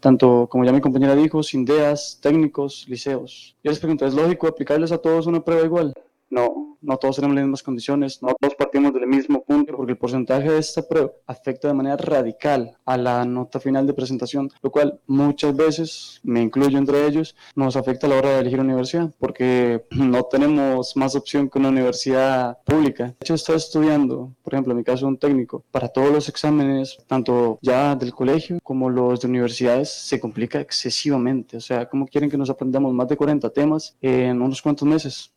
[0.00, 3.56] tanto como ya mi compañera dijo, SINDEAS, técnicos, liceos.
[3.62, 5.94] Yo les pregunto, ¿es lógico aplicarles a todos una prueba igual?
[6.30, 9.98] No, no todos tenemos las mismas condiciones, no todos partimos del mismo punto, porque el
[9.98, 14.70] porcentaje de esta prueba afecta de manera radical a la nota final de presentación, lo
[14.70, 19.10] cual muchas veces, me incluyo entre ellos, nos afecta a la hora de elegir universidad,
[19.18, 23.06] porque no tenemos más opción que una universidad pública.
[23.06, 26.98] De hecho, estoy estudiando, por ejemplo, en mi caso, un técnico, para todos los exámenes,
[27.06, 31.56] tanto ya del colegio como los de universidades, se complica excesivamente.
[31.56, 35.32] O sea, ¿cómo quieren que nos aprendamos más de 40 temas en unos cuantos meses?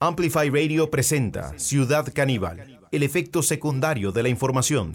[0.00, 4.94] Amplify Radio presenta Ciudad Caníbal, el efecto secundario de la información.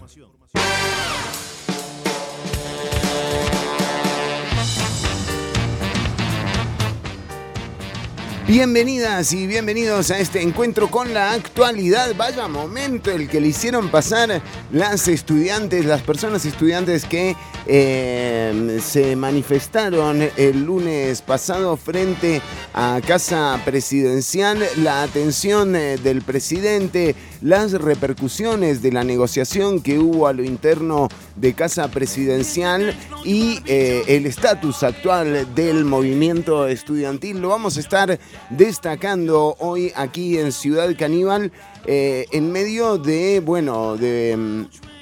[8.48, 12.14] Bienvenidas y bienvenidos a este encuentro con la actualidad.
[12.16, 14.40] Vaya momento el que le hicieron pasar
[14.72, 22.42] las estudiantes, las personas estudiantes que eh, se manifestaron el lunes pasado frente
[22.74, 24.62] a Casa Presidencial.
[24.78, 31.08] La atención eh, del presidente, las repercusiones de la negociación que hubo a lo interno
[31.36, 37.40] de Casa Presidencial y eh, el estatus actual del movimiento estudiantil.
[37.40, 38.18] Lo vamos a estar
[38.50, 41.50] destacando hoy aquí en Ciudad Caníbal
[41.86, 44.93] en medio de, bueno, de mm,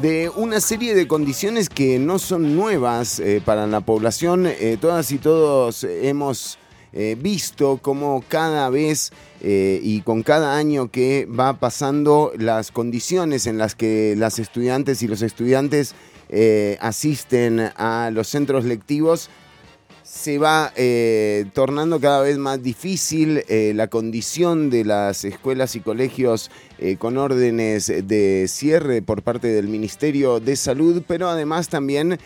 [0.00, 4.46] de una serie de condiciones que no son nuevas eh, para la población.
[4.46, 6.58] Eh, todas y todos hemos
[7.18, 13.74] visto cómo cada vez y con cada año que va pasando las condiciones en las
[13.74, 15.94] que las estudiantes y los estudiantes
[16.80, 19.28] asisten a los centros lectivos
[20.06, 25.80] se va eh, tornando cada vez más difícil eh, la condición de las escuelas y
[25.80, 26.48] colegios
[26.78, 32.18] eh, con órdenes de cierre por parte del Ministerio de Salud, pero además también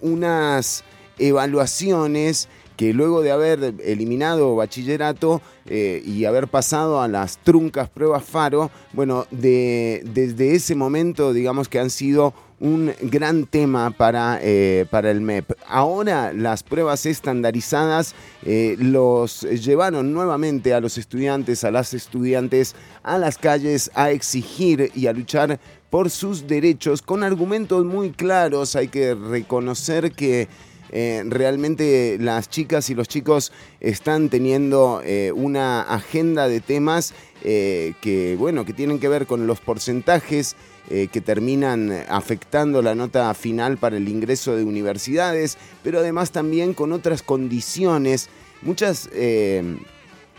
[0.00, 0.82] unas
[1.18, 8.72] evaluaciones que luego de haber eliminado bachillerato y haber pasado a las truncas pruebas FARO,
[8.92, 15.20] bueno, desde ese momento digamos que han sido un gran tema para, eh, para el
[15.20, 15.52] MEP.
[15.66, 23.18] Ahora las pruebas estandarizadas eh, los llevaron nuevamente a los estudiantes, a las estudiantes, a
[23.18, 25.58] las calles a exigir y a luchar
[25.90, 28.76] por sus derechos con argumentos muy claros.
[28.76, 30.48] Hay que reconocer que
[30.94, 35.02] eh, realmente las chicas y los chicos están teniendo
[35.34, 37.12] una agenda de temas
[37.42, 40.56] que, bueno, que tienen que ver con los porcentajes
[40.90, 46.74] eh, que terminan afectando la nota final para el ingreso de universidades, pero además también
[46.74, 48.28] con otras condiciones.
[48.60, 49.78] Muchas eh,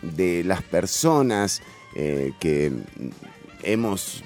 [0.03, 1.63] de las personas
[1.95, 2.71] eh, que
[3.63, 4.23] hemos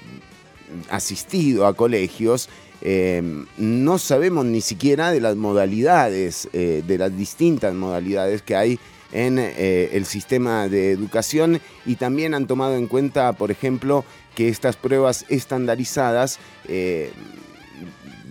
[0.90, 2.50] asistido a colegios,
[2.82, 8.78] no sabemos ni siquiera de las modalidades, de las distintas modalidades que hay
[9.12, 11.60] en el sistema de educación.
[11.84, 14.04] Y también han tomado en cuenta, por ejemplo,
[14.34, 16.38] que estas pruebas estandarizadas,
[16.68, 17.12] eh,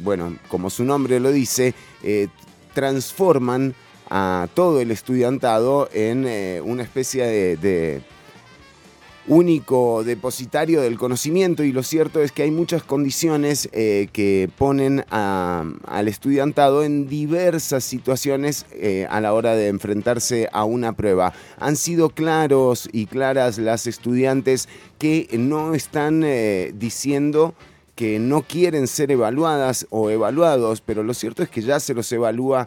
[0.02, 1.74] bueno, como su nombre lo dice,
[2.04, 2.28] eh,
[2.74, 3.76] transforman
[4.10, 8.02] a todo el estudiantado en eh, una especie de
[9.30, 15.06] único depositario del conocimiento y lo cierto es que hay muchas condiciones eh, que ponen
[15.12, 21.32] al estudiantado en diversas situaciones eh, a la hora de enfrentarse a una prueba.
[21.60, 27.54] Han sido claros y claras las estudiantes que no están eh, diciendo
[27.94, 32.10] que no quieren ser evaluadas o evaluados, pero lo cierto es que ya se los
[32.14, 32.66] evalúa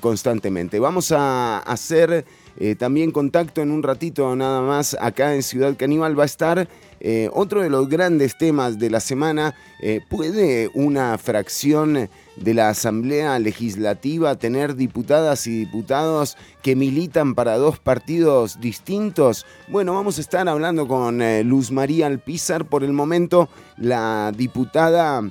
[0.00, 0.78] constantemente.
[0.78, 2.26] Vamos a hacer
[2.58, 6.68] eh, también contacto en un ratito nada más acá en Ciudad Caníbal va a estar
[7.00, 9.54] eh, otro de los grandes temas de la semana.
[9.82, 17.58] Eh, ¿Puede una fracción de la Asamblea Legislativa tener diputadas y diputados que militan para
[17.58, 19.44] dos partidos distintos?
[19.68, 22.64] Bueno, vamos a estar hablando con Luz María Alpizar.
[22.64, 25.22] Por el momento, la diputada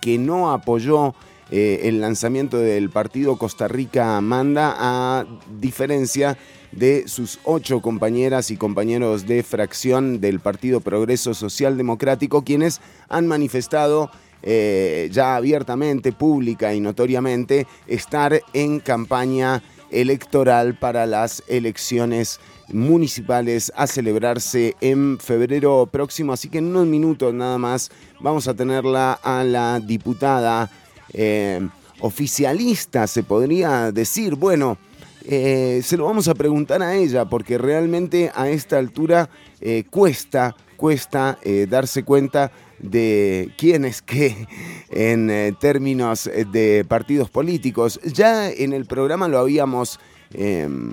[0.00, 1.14] que no apoyó
[1.50, 5.26] eh, el lanzamiento del partido Costa Rica Manda, a
[5.60, 6.36] diferencia
[6.72, 13.26] de sus ocho compañeras y compañeros de fracción del Partido Progreso Social Democrático, quienes han
[13.26, 14.10] manifestado
[14.42, 23.86] eh, ya abiertamente, pública y notoriamente, estar en campaña electoral para las elecciones municipales a
[23.86, 26.32] celebrarse en febrero próximo.
[26.32, 27.90] Así que en unos minutos nada más
[28.20, 30.70] vamos a tenerla a la diputada
[31.12, 31.66] eh,
[32.00, 34.34] oficialista, se podría decir.
[34.34, 34.78] Bueno,
[35.24, 40.56] eh, se lo vamos a preguntar a ella, porque realmente a esta altura eh, cuesta,
[40.76, 41.38] cuesta
[41.68, 44.46] darse cuenta de quién es qué
[44.90, 48.00] en eh, términos de partidos políticos.
[48.04, 49.98] Ya en el programa lo habíamos
[50.32, 50.92] em,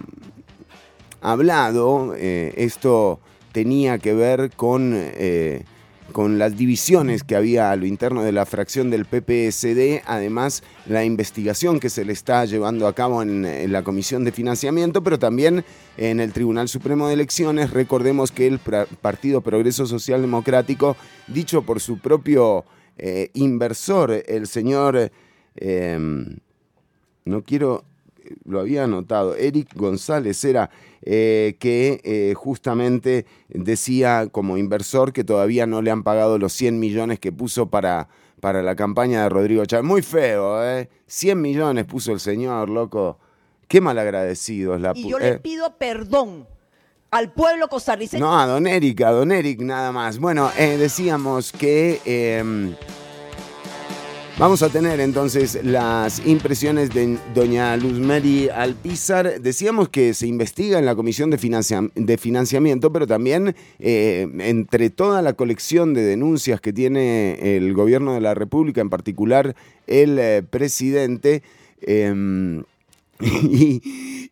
[1.21, 3.19] hablado, eh, esto
[3.51, 5.63] tenía que ver con eh,
[6.15, 11.03] con las divisiones que había a lo interno de la fracción del PPSD, además la
[11.03, 15.65] investigación que se le está llevando a cabo en, la Comisión de Financiamiento, pero también
[15.97, 17.71] en el Tribunal Supremo de Elecciones.
[17.71, 20.95] Recordemos que el Partido Progreso Social Democrático,
[21.27, 22.63] dicho por su propio
[22.97, 25.11] eh, inversor, el señor,
[25.57, 26.37] em,
[27.25, 27.83] no quiero,
[28.45, 30.69] lo había anotado, Eric González era
[31.07, 36.79] eh, que eh, justamente decía como inversor que todavía no le han pagado los 100
[36.79, 38.09] millones que puso para,
[38.39, 39.85] para la campaña de Rodrigo Chávez.
[39.85, 40.89] Muy feo, ¿eh?
[41.05, 43.19] 100 millones puso el señor, loco.
[43.67, 44.93] Qué malagradecido es la...
[44.95, 45.39] Y yo le eh.
[45.39, 46.47] pido perdón
[47.11, 48.19] al pueblo costarricense.
[48.19, 50.17] No, a don Eric, a don Eric nada más.
[50.17, 52.73] Bueno, decíamos que em,
[54.37, 59.39] Vamos a tener entonces las impresiones de doña Luzmeri Alpizar.
[59.39, 61.37] Decíamos que se investiga en la Comisión de,
[62.17, 68.19] Financiamiento, pero también eh, entre toda la colección de denuncias que tiene el gobierno de
[68.19, 69.55] la República, en particular
[69.87, 71.41] el eh, presidente,
[71.79, 72.63] em,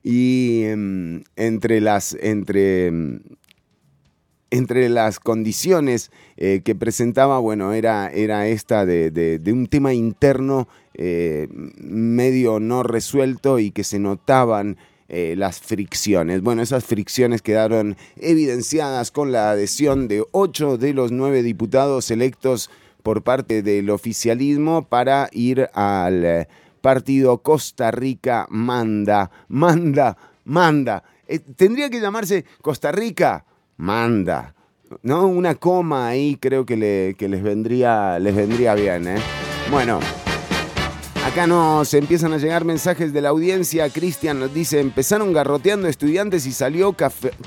[0.03, 2.17] y, em, entre las...
[2.19, 3.19] Entre, em,
[4.53, 11.47] entre las condiciones eh, que presentaba, bueno, era, era esta de, un tema interno eh,
[11.50, 14.77] medio no resuelto y que se notaban
[15.09, 16.44] eh, las fricciones.
[16.44, 22.69] Bueno, esas fricciones quedaron evidenciadas con la adhesión de ocho de los nueve diputados electos
[23.01, 26.47] por parte del oficialismo para ir al
[26.81, 31.03] partido Costa Rica Manda, Manda, Manda.
[31.56, 33.45] tendría que llamarse Costa Rica
[33.83, 34.56] manda.
[35.01, 35.27] ¿No?
[35.27, 39.07] Una coma ahí creo que, les, vendría, les vendría bien.
[39.07, 39.18] ¿eh?
[39.71, 40.00] Bueno,
[41.25, 43.89] acá nos empiezan a llegar mensajes de la audiencia.
[43.89, 46.95] Cristian nos dice, empezaron garroteando estudiantes y salió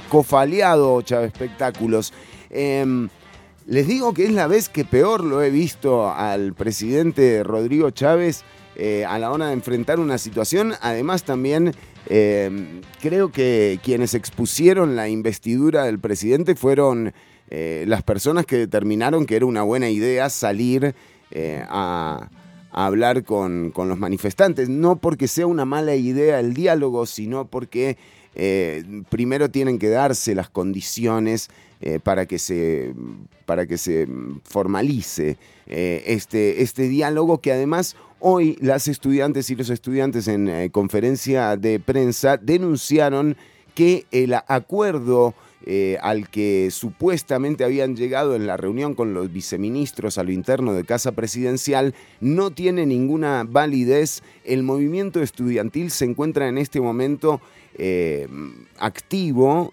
[0.08, 2.12] cofaleado Chávez Espectáculos.
[2.50, 3.08] Em,
[3.66, 8.44] les digo que es la vez que peor lo he visto al presidente Rodrigo Chávez
[8.74, 10.74] eh, a la hora de enfrentar una situación.
[10.82, 11.72] Además también
[12.08, 17.12] eh, creo que quienes expusieron la investidura del presidente fueron
[17.50, 20.94] eh, las personas que determinaron que era una buena idea salir
[21.30, 22.28] eh, a,
[22.70, 24.68] hablar con, los manifestantes.
[24.68, 27.96] No porque sea una mala idea el diálogo, sino porque
[29.08, 31.48] primero tienen que darse las condiciones
[32.02, 32.94] para, que se,
[33.44, 34.08] para que se
[34.44, 35.36] formalice
[35.66, 41.78] este, este diálogo que además Hoy las estudiantes y los estudiantes en eh, conferencia de
[41.78, 43.36] prensa denunciaron
[43.74, 45.34] que el acuerdo
[45.66, 50.72] eh, al que supuestamente habían llegado en la reunión con los viceministros a lo interno
[50.72, 54.22] de Casa Presidencial no tiene ninguna validez.
[54.44, 57.42] El movimiento estudiantil se encuentra en este momento
[57.78, 58.26] eh,
[58.78, 59.72] activo,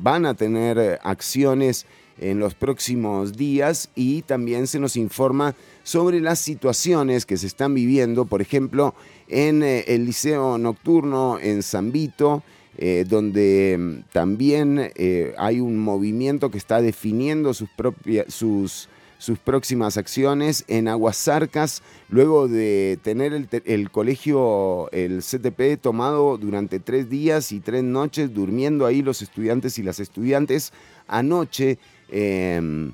[0.00, 1.86] van a tener acciones
[2.20, 7.74] en los próximos días y también se nos informa sobre las situaciones que se están
[7.74, 8.94] viviendo, por ejemplo,
[9.26, 12.42] en eh, el Liceo Nocturno en San Vito,
[12.76, 18.88] eh, donde mm, también eh, hay un movimiento que está definiendo sus, propias, sus,
[19.20, 27.08] sus próximas acciones en Aguasarcas, luego de tener el, colegio, el CTP, tomado durante tres
[27.08, 30.72] días y tres noches, durmiendo ahí los estudiantes y las estudiantes.
[31.06, 31.78] Anoche
[32.10, 32.92] Em,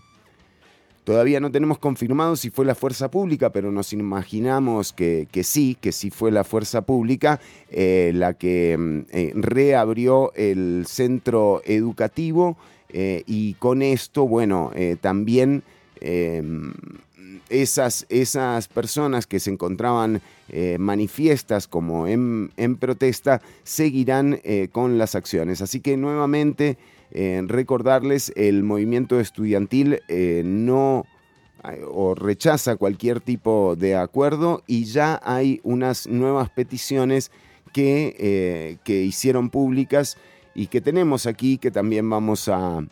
[1.04, 5.92] todavía no tenemos confirmado si fue la fuerza pública, pero nos imaginamos que, sí, que
[5.92, 7.40] sí fue la fuerza pública
[7.70, 12.56] eh, la que em, eh, reabrió el centro educativo
[12.88, 15.62] eh, y con esto, bueno, también
[16.00, 16.72] em,
[17.48, 20.20] esas, esas, personas que se encontraban
[20.78, 24.40] manifiestas como en, protesta seguirán
[24.72, 25.60] con las acciones.
[25.60, 26.76] Así que nuevamente
[27.12, 31.04] recordarles, el movimiento estudiantil eh, no
[31.90, 37.30] o rechaza cualquier tipo de acuerdo y ya hay unas nuevas peticiones
[37.72, 40.16] que, eh, que hicieron públicas
[40.54, 42.86] y que tenemos aquí que también vamos a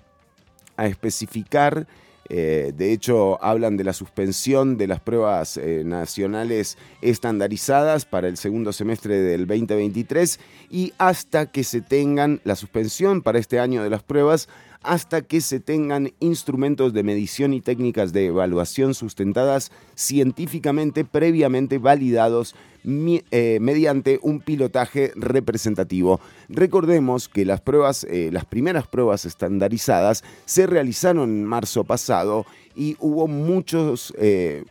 [0.78, 1.86] especificar
[2.28, 8.36] eh, de hecho, hablan de la suspensión de las pruebas eh, nacionales estandarizadas para el
[8.36, 10.40] segundo semestre del 2023
[10.70, 14.48] y hasta que se tengan la suspensión para este año de las pruebas,
[14.84, 22.54] hasta que se tengan instrumentos de medición y técnicas de evaluación sustentadas científicamente previamente validados
[22.86, 26.20] eh, mediante un pilotaje representativo.
[26.50, 32.44] Recordemos que las pruebas, eh, las primeras pruebas estandarizadas se realizaron en marzo pasado
[32.76, 34.64] y hubo muchos eh,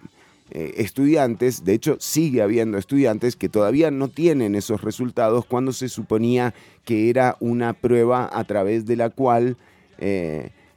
[0.52, 6.54] estudiantes, de hecho sigue habiendo estudiantes que todavía no tienen esos resultados cuando se suponía
[6.86, 9.58] que era una prueba a través de la cual,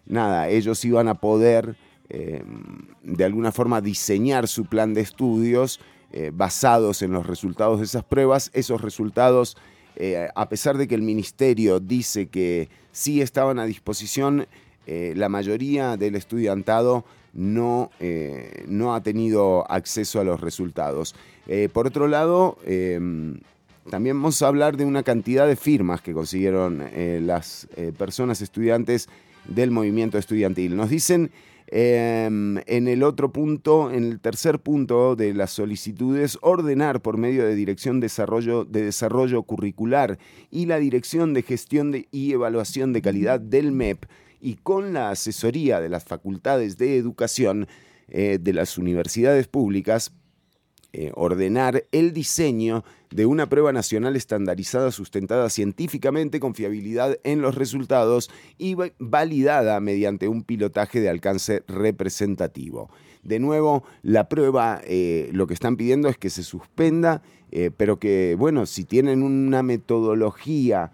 [0.07, 1.77] nada, ellos iban a poder
[2.09, 5.81] de alguna forma diseñar su plan de estudios
[6.13, 8.51] eh, basados en los resultados de esas pruebas.
[8.55, 9.57] Esos resultados,
[9.97, 14.47] eh, a pesar de que el ministerio dice que sí estaban a disposición,
[14.87, 17.05] eh, la mayoría del estudiantado
[17.35, 17.91] no,
[18.67, 21.15] no, ha tenido acceso a los resultados.
[21.75, 22.57] por otro lado,
[23.91, 26.85] también vamos a hablar de una cantidad de firmas que consiguieron
[27.27, 29.09] las personas estudiantes
[29.47, 30.77] del movimiento estudiantil.
[30.77, 31.31] Nos dicen
[31.69, 37.45] Em, en el otro punto, en el tercer punto de las solicitudes, ordenar por medio
[37.45, 40.19] de Dirección de Desarrollo, de Desarrollo Curricular
[40.51, 44.05] y la Dirección de Gestión y Evaluación de Calidad del MEP
[44.41, 47.67] y con la asesoría de las facultades de educación
[48.09, 50.13] eh, de las universidades públicas
[50.99, 57.55] eh, ordenar el diseño de una prueba nacional estandarizada sustentada científicamente con fiabilidad en los
[57.55, 62.89] resultados y validada mediante un pilotaje de alcance representativo.
[63.23, 67.21] De nuevo, la prueba eh, lo que están pidiendo es que se suspenda,
[67.53, 70.93] eh, pero que, bueno, si tienen una metodología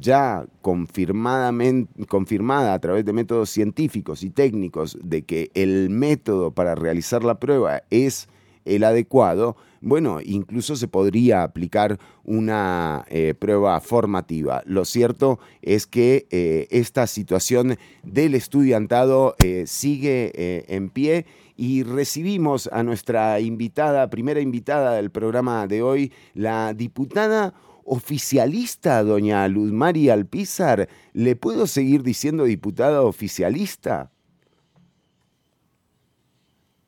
[0.00, 7.22] ya confirmada a través de métodos científicos y técnicos de que el método para realizar
[7.22, 8.28] la prueba es
[8.64, 14.62] el adecuado, bueno, incluso se podría aplicar una eh, prueba formativa.
[14.64, 20.32] Lo cierto es que eh, esta situación del estudiantado eh, sigue
[20.72, 21.26] en pie
[21.56, 27.52] y recibimos a nuestra invitada, primera invitada del programa de hoy, la diputada
[27.84, 30.88] oficialista, doña Luz María Alpizar.
[31.12, 34.11] ¿Le puedo seguir diciendo diputada oficialista?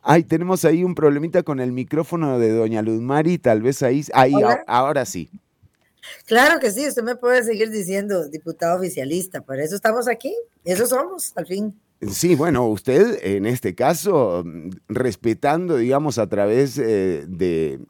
[0.07, 4.35] Ay, tenemos ahí un problemita con el micrófono de doña Luzmari, tal vez ahí, ahí
[4.67, 5.31] ahora sí.
[6.27, 10.87] Claro que sí, usted me puede seguir diciendo diputado oficialista, por eso estamos aquí, eso
[10.87, 11.75] somos, al fin.
[12.11, 14.45] Sí, bueno, usted en este caso,
[14.89, 17.81] respetando, digamos, a través eh, de,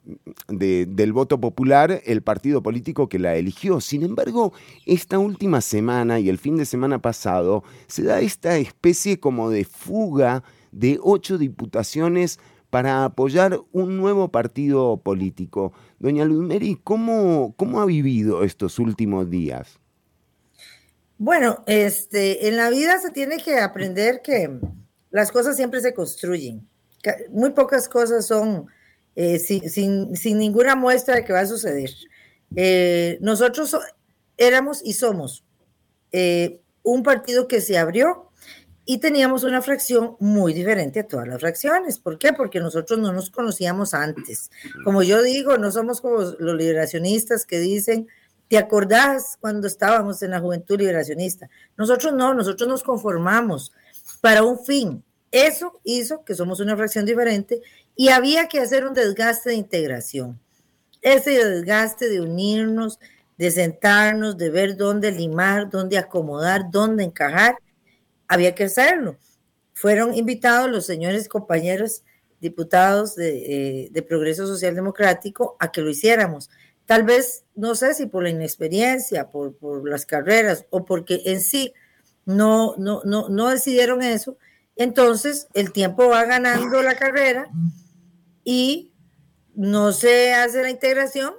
[0.47, 3.81] del voto popular, el partido político que la eligió.
[3.81, 4.53] Sin embargo,
[4.85, 9.65] esta última semana y el fin de semana pasado se da esta especie como de
[9.65, 10.43] fuga
[10.75, 12.39] de ocho diputaciones
[12.69, 15.71] para apoyar un nuevo partido político.
[15.99, 19.79] Doña Luzmeri, ¿cómo, ¿cómo ha vivido estos últimos días?
[21.17, 24.59] Bueno, este, en la vida se tiene que aprender que
[25.11, 26.67] las cosas siempre se construyen.
[27.29, 28.67] Muy pocas cosas son
[29.15, 31.91] eh, sin, ninguna muestra de que va a suceder.
[32.57, 33.77] Eh, nosotros
[34.35, 35.45] éramos y somos
[36.11, 38.31] eh, un partido que se abrió
[38.85, 41.97] y teníamos una fracción muy diferente a todas las fracciones.
[41.97, 42.33] ¿Por qué?
[42.33, 44.51] Porque nosotros no nos conocíamos antes.
[44.83, 48.07] Como yo digo, no somos como los liberacionistas que dicen,
[48.47, 51.49] ¿te acordás cuando estábamos en la juventud liberacionista?
[51.77, 53.73] Nosotros no, nosotros nos conformamos
[54.21, 55.03] para un fin.
[55.31, 57.61] Eso hizo que somos una fracción diferente
[57.95, 60.39] y había que hacer un desgaste de integración.
[61.01, 62.99] Ese desgaste de unirnos,
[63.37, 67.57] de sentarnos, de ver dónde limar, dónde acomodar, dónde encajar
[68.27, 69.17] había que hacerlo.
[69.73, 72.03] Fueron invitados los señores compañeros
[72.39, 76.49] diputados de, eh, Progreso Social Democrático a que lo hiciéramos.
[76.85, 79.55] Tal vez, no sé si por la inexperiencia, por,
[79.87, 81.73] las carreras o porque en sí
[82.25, 84.37] no, no, no, no decidieron eso.
[84.75, 87.49] Entonces, el tiempo va ganando la carrera
[88.43, 88.91] y
[89.55, 91.33] no se hace la integración.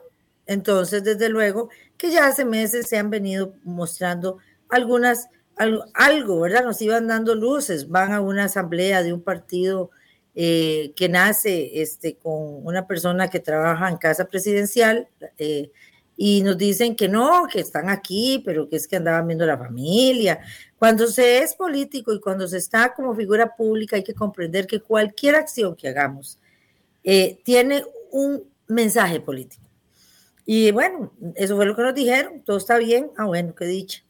[0.47, 4.39] Entonces, desde luego que ya hace meses se han venido mostrando
[4.69, 6.65] algunas algo, ¿verdad?
[6.65, 9.91] Nos iban dando luces, van a una asamblea de un partido
[10.35, 15.09] eh, que nace este, con una persona que trabaja en casa presidencial
[15.39, 15.71] eh,
[16.15, 19.57] y nos dicen que no, que están aquí, pero que es que andaban viendo la
[19.59, 20.41] familia.
[20.79, 24.81] Cuando se es político y cuando se está como figura pública hay que comprender que
[24.81, 26.39] cualquier acción que hagamos
[27.03, 29.65] eh, tiene un mensaje político.
[30.45, 34.06] Y bueno, eso fue lo que nos dijeron, todo está bien, ah bueno, qué dicha.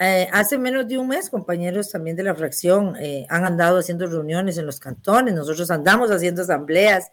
[0.00, 4.06] Eh, hace menos de un mes, compañeros también de la fracción eh, han andado haciendo
[4.06, 7.10] reuniones en los cantones, nosotros andamos haciendo asambleas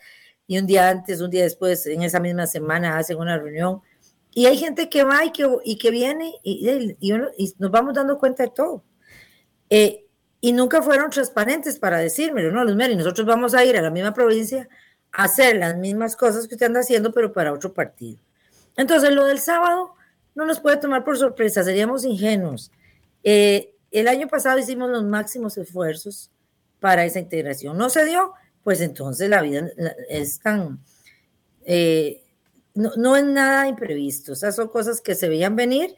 [0.48, 3.82] y un día antes, un día después, en esa misma semana hacen una reunión.
[4.32, 7.14] Y hay gente que va y que, y que viene y,
[7.58, 8.84] nos vamos dando cuenta de todo.
[9.70, 10.06] Eh,
[10.42, 12.64] y nunca fueron transparentes para decírmelo, ¿no?
[12.64, 14.68] Los y nosotros vamos a ir a la misma provincia
[15.12, 18.20] hacer las mismas cosas que usted anda haciendo, pero para otro partido.
[18.76, 19.96] Entonces, lo del sábado
[20.36, 22.72] no nos puede tomar por sorpresa, seríamos ingenuos.
[23.24, 26.30] Eh, el año pasado hicimos los máximos esfuerzos
[26.80, 27.78] para esa integración.
[27.78, 29.68] No se dio, pues entonces la vida
[30.10, 30.80] es tan...
[31.64, 32.22] Eh,
[32.74, 35.96] no, no, es nada imprevisto, esas son cosas que se veían venir.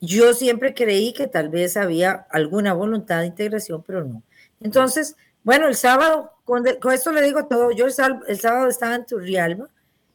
[0.00, 4.22] Yo siempre creí que tal vez había alguna voluntad de integración, pero no.
[4.60, 7.94] Entonces, bueno, el sábado, con, esto le digo todo, yo el,
[8.28, 9.70] el sábado estaba en Turrialba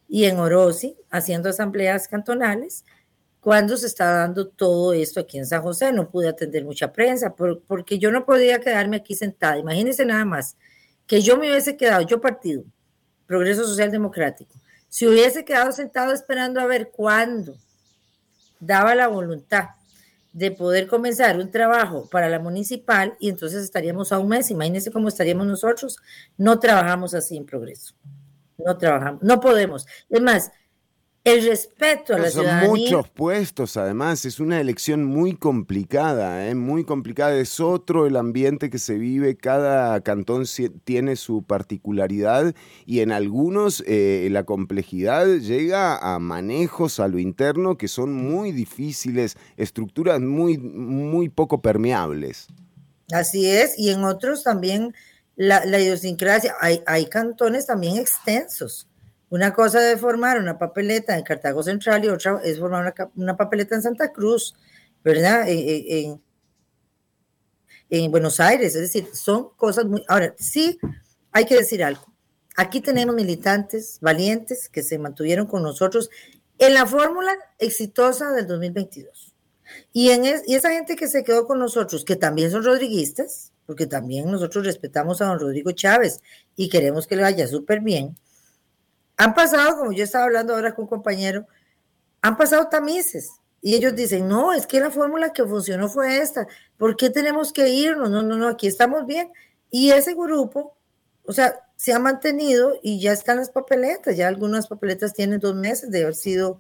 [0.08, 2.86] y en Orosi haciendo asambleas cantonales
[3.40, 5.92] cuando se está dando todo esto aquí en San José.
[5.92, 9.58] No pude atender mucha prensa porque yo no podía quedarme aquí sentada.
[9.58, 10.56] Imagínense nada más
[11.08, 12.64] que yo me hubiese quedado, yo partido,
[13.26, 14.54] Progreso Social Democrático,
[14.90, 17.56] si hubiese quedado sentado esperando a ver cuándo
[18.60, 19.70] daba la voluntad
[20.34, 24.52] de poder comenzar un trabajo para la municipal y entonces estaríamos a un mes.
[24.52, 25.98] Imagínense cómo estaríamos nosotros.
[26.38, 27.96] No trabajamos así en progreso.
[28.58, 29.88] No trabajamos, no podemos.
[30.10, 30.52] Es más,
[31.28, 36.56] el respeto a la Son muchos puestos, además, es una elección muy complicada, ¿eh?
[36.56, 37.36] muy complicada.
[37.38, 40.46] Es otro el ambiente que se vive, cada cantón
[40.86, 42.56] tiene su particularidad
[42.86, 48.52] y en algunos eh, la complejidad llega a manejos a lo interno que son muy
[48.52, 52.48] difíciles, estructuras muy, muy poco permeables.
[53.12, 54.94] Así es, y en otros también
[55.36, 58.88] la, idiosincrasia, hay, hay cantones también extensos
[59.30, 63.76] una cosa es formar una papeleta en Cartago Central y otra es formar una, papeleta
[63.76, 64.56] en Santa Cruz,
[65.04, 65.46] ¿verdad?
[65.48, 66.22] En,
[68.12, 70.04] Buenos Aires, es decir, son cosas muy...
[70.08, 70.78] Ahora, sí,
[71.32, 72.06] hay que decir algo.
[72.58, 76.10] Aquí tenemos militantes valientes que se mantuvieron con nosotros
[76.58, 79.34] en la fórmula exitosa del 2022.
[79.94, 83.86] Y, en y esa gente que se quedó con nosotros, que también son rodriguistas, porque
[83.86, 86.22] también nosotros respetamos a don Rodrigo Chávez
[86.56, 88.18] y queremos que le vaya súper bien,
[89.18, 91.48] han pasado, como yo estaba hablando ahora con un compañero,
[92.22, 93.32] han pasado tamices.
[93.62, 96.48] Y ellos dicen, no, es que la fórmula que funcionó fue esta.
[96.78, 98.10] ¿Por qué tenemos que irnos?
[98.10, 99.32] No, no, no, aquí estamos bien.
[99.72, 100.78] Y ese grupo,
[101.26, 104.16] o sea, se ha mantenido y ya están las papeletas.
[104.16, 106.60] Ya algunas papeletas tienen dos meses de haber sido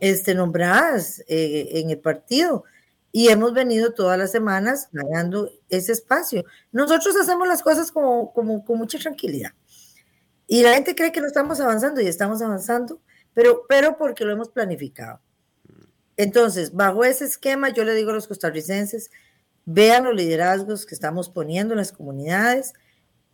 [0.00, 2.64] este, nombradas eh, en el partido.
[3.12, 6.44] Y hemos venido todas las semanas ganando ese espacio.
[6.72, 9.52] Nosotros hacemos las cosas como, como con mucha tranquilidad.
[10.54, 13.00] Y la gente cree que no estamos avanzando y estamos avanzando,
[13.32, 15.20] pero, pero porque lo hemos planificado.
[16.16, 19.10] Entonces, bajo ese esquema, yo le digo a los costarricenses,
[19.64, 22.72] vean los liderazgos que estamos poniendo en las comunidades.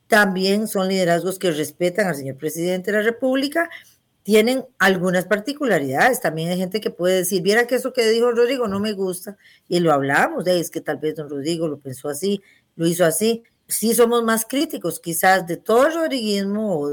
[0.07, 3.69] También son liderazgos que respetan al señor presidente de la República.
[4.23, 6.23] Tienen algunas particularidades.
[6.23, 9.37] También hay gente que puede decir, viera que eso que dijo Rodrigo no me gusta.
[9.69, 12.41] Y lo hablamos, de, es que tal vez don Rodrigo lo pensó así,
[12.77, 16.91] lo hizo así sí somos más críticos quizás de todo el rodriguismo, o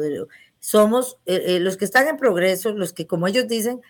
[0.59, 3.81] somos eh, eh, los que están en progreso, los que como ellos dicen,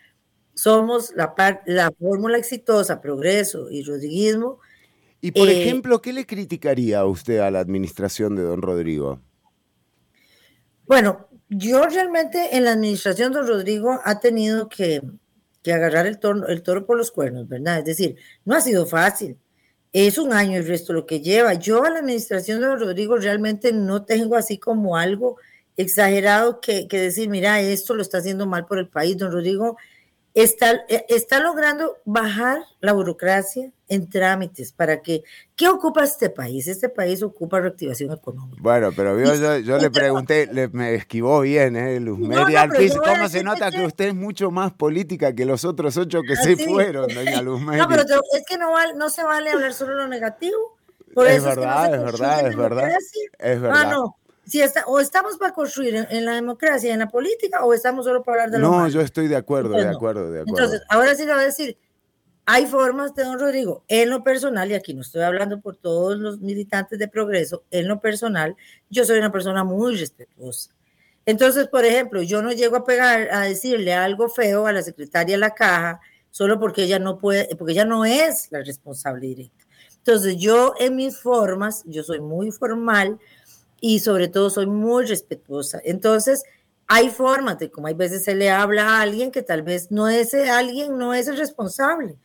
[0.54, 1.34] somos la,
[1.66, 4.60] la fórmula exitosa, progreso y rodriguismo.
[5.22, 9.22] Y por eh, ejemplo, ¿qué le criticaría a usted a la administración de don Rodrigo?
[10.86, 15.02] Bueno, yo realmente en la administración de don Rodrigo ha tenido que,
[15.62, 17.80] que agarrar el, el toro por los cuernos, ¿verdad?
[17.80, 19.38] Es decir, no ha sido fácil
[20.06, 21.56] es un año el resto lo que lleva.
[21.56, 25.38] Yo a la administración de Rodrigo realmente no tengo así como algo
[25.76, 29.18] exagerado que, que, decir, mira, esto lo está haciendo mal por el país.
[29.18, 29.78] Don Rodrigo
[30.44, 35.24] está, eh, está logrando bajar la burocracia en trámites para que,
[35.56, 36.68] ¿qué ocupa este país?
[36.68, 38.62] Este país ocupa reactivación económica.
[38.62, 42.00] Bueno, pero yo, yo, le pregunté, le, me esquivó bien, ¿eh?
[42.00, 42.46] Luz no,
[43.04, 46.56] ¿cómo se nota que usted es mucho más política que los otros ocho que se
[46.56, 50.78] fueron, doña Luz No, pero es que no, no se vale hablar solo lo negativo.
[51.16, 52.90] es, verdad, es, verdad, es verdad,
[53.40, 53.84] es verdad.
[53.86, 57.74] Ah, no, si está, o estamos para construir en, la democracia, en la política, o
[57.74, 60.64] estamos solo para hablar de lo No, yo estoy de acuerdo, de acuerdo, de acuerdo.
[60.64, 61.78] Entonces, ahora sí le voy a decir,
[62.46, 66.18] hay formas de don Rodrigo, en lo personal, y aquí no estoy hablando por todos
[66.18, 68.56] los militantes de progreso, en lo personal,
[68.90, 70.72] yo soy una persona muy respetuosa.
[71.26, 75.36] Entonces, por ejemplo, yo no llego a pegar, a decirle algo feo a la secretaria
[75.36, 76.00] de la caja,
[76.32, 79.66] solo porque ella no puede, porque ella no es la responsable directa.
[79.98, 83.20] Entonces, yo en mis formas, yo soy muy formal,
[83.80, 85.80] y sobre todo soy muy respetuosa.
[85.84, 86.44] Entonces,
[86.88, 90.08] hay formas de como hay veces se le habla a alguien que tal vez no
[90.08, 92.18] es alguien, no es el responsable.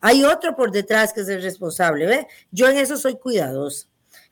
[0.00, 2.26] Hay otro por detrás que es el responsable, ¿ve?
[2.50, 3.88] Yo en eso soy cuidadosa.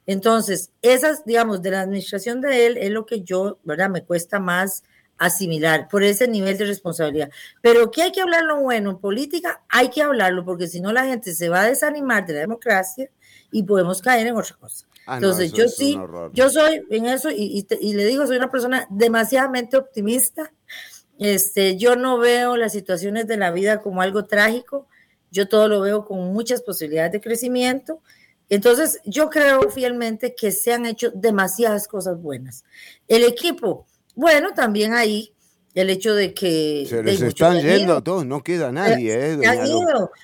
[0.07, 3.91] Entonces, esas, digamos, de la administración de él es lo que yo, ¿verdad?
[3.91, 4.83] Me cuesta más
[5.19, 7.31] asimilar por ese nivel de responsabilidad.
[7.61, 10.93] Pero que hay que hablar lo bueno en política, hay que hablarlo, porque si no
[10.93, 13.11] la gente se va a desanimar de la democracia
[13.51, 14.87] y podemos caer en otra cosa.
[15.11, 15.99] Ah, Entonces, yo sí,
[16.35, 20.53] yo soy en eso y, y, le digo, soy una persona demasiadamente optimista.
[21.19, 24.87] Este, yo no veo las situaciones de la vida como algo trágico,
[25.31, 28.03] yo todo lo veo con muchas posibilidades de crecimiento.
[28.51, 32.65] Entonces, yo creo fielmente que se han hecho demasiadas cosas buenas.
[33.09, 35.33] El equipo, bueno, también ahí
[35.79, 36.87] el hecho de que...
[36.89, 39.39] Se les están yendo todos, no queda nadie, ¿eh?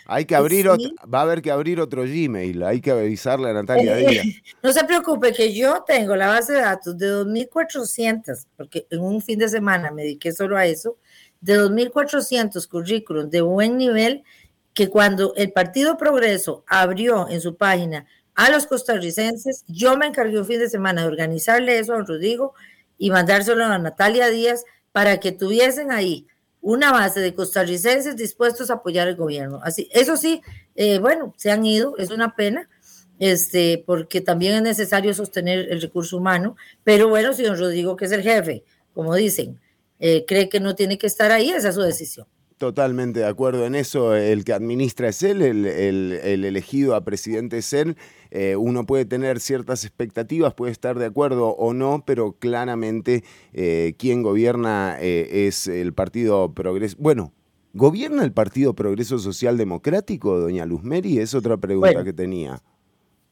[0.07, 3.53] Hay que abrir, otro, va a haber que abrir otro Gmail, hay que avisarle a
[3.53, 4.27] Natalia Díaz.
[4.62, 9.23] no se preocupe que yo tengo la base de datos de 2.400, porque en un
[9.23, 10.97] fin de semana me dediqué solo a eso,
[11.40, 14.25] de 2.400 currículums de buen nivel
[14.73, 20.38] que cuando el Partido Progreso abrió en su página a los costarricenses, yo me encargué
[20.38, 22.55] un fin de semana de organizarle eso a Rodrigo
[22.99, 26.24] y mandárselo a Natalia Díaz para que tuviesen ahí
[26.61, 29.59] una base de costarricenses dispuestos a apoyar el gobierno.
[29.64, 30.40] Así, eso sí,
[30.76, 32.70] eh, bueno, se han ido, es una pena,
[33.18, 36.54] este, porque también es necesario sostener el recurso humano,
[36.85, 38.62] pero bueno, si don Rodrigo, que es el jefe,
[38.94, 39.59] como dicen,
[39.98, 42.28] eh, cree que no tiene que estar ahí, esa es su decisión.
[42.57, 44.14] Totalmente de acuerdo en eso.
[44.14, 47.96] El que administra es él, el, elegido a presidente es él.
[48.37, 53.94] Eh, uno puede tener ciertas expectativas, puede estar de acuerdo o no, pero claramente eh,
[53.97, 56.97] quien gobierna eh, es el Partido Progreso.
[56.99, 57.33] Bueno,
[57.75, 61.20] ¿gobierna el Partido Progreso Social Democrático, doña Luz Meri?
[61.20, 62.61] Es otra pregunta que tenía.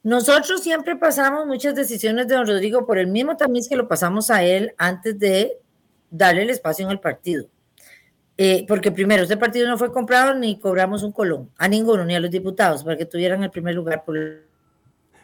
[0.05, 4.31] Nosotros siempre pasamos muchas decisiones de don Rodrigo por el mismo tamiz que lo pasamos
[4.31, 5.59] a él antes de
[6.11, 7.49] darle el espacio en el partido.
[8.37, 12.15] Eh, porque primero, este partido no fue comprado ni cobramos un colón, a ninguno, ni
[12.15, 14.05] a los diputados, para que tuvieran el primer lugar.
[14.05, 14.17] Por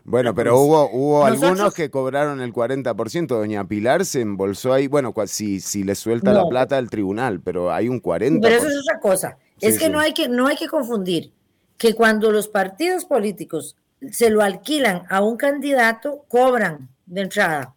[0.08, 3.26] Bueno, pero hubo, hubo algunos que cobraron el 40%.
[3.26, 7.70] Doña Pilar se embolsó ahí, bueno, si, si le suelta la plata al tribunal, pero
[7.70, 8.40] hay un 40%.
[8.40, 9.38] Pero eso es otra cosa.
[9.60, 11.32] es que, No, hay que no hay que confundir
[11.76, 13.76] que cuando los partidos políticos
[14.10, 17.74] se lo alquilan a un candidato, cobran de entrada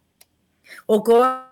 [0.86, 1.44] o cobran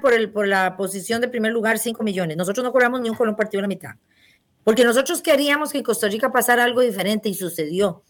[0.00, 2.36] por, el, por la posición de primer lugar 5 millones.
[2.36, 3.94] Nosotros no cobramos ni un colón partido a la mitad.
[4.62, 8.04] Porque nosotros queríamos que en Costa Rica pasara algo diferente y sucedió.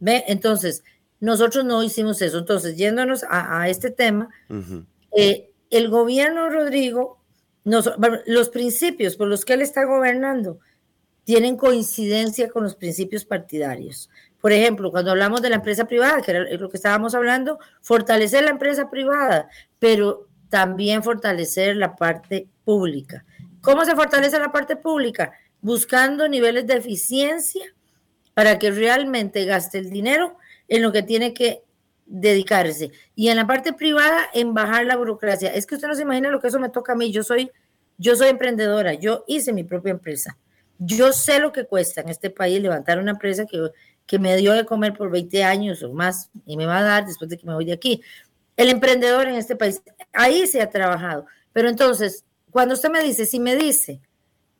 [0.00, 0.24] ¿Ve?
[0.28, 0.84] Entonces,
[1.20, 2.38] nosotros no hicimos eso.
[2.38, 4.28] Entonces, yéndonos a, este tema,
[5.16, 7.18] eh, el gobierno, Rodrigo,
[7.64, 10.60] los principios por los que él está gobernando
[11.24, 14.08] tienen coincidencia con los principios partidarios.
[14.40, 18.44] Por ejemplo, cuando hablamos de la empresa privada, que era lo que estábamos hablando, fortalecer
[18.44, 23.26] la empresa privada, pero también fortalecer la parte pública.
[23.60, 25.32] ¿Cómo se fortalece la parte pública?
[25.60, 27.74] Buscando niveles de eficiencia
[28.38, 30.36] para que realmente gaste el dinero
[30.68, 31.64] en lo que tiene que
[32.06, 32.92] dedicarse.
[33.16, 35.52] Y en la parte privada, en bajar la burocracia.
[35.52, 37.10] Es que usted no se imagina lo que eso me toca a mí.
[37.10, 37.50] Yo soy,
[37.96, 40.38] yo soy emprendedora, yo hice mi propia empresa.
[40.78, 43.72] Yo sé lo que cuesta en este país levantar una empresa que,
[44.06, 47.06] que me dio de comer por 20 años o más y me va a dar
[47.06, 48.02] después de que me voy de aquí
[48.56, 49.82] el emprendedor en este país.
[50.12, 51.26] Ahí se ha trabajado.
[51.52, 54.00] Pero entonces, cuando usted me dice, si me dice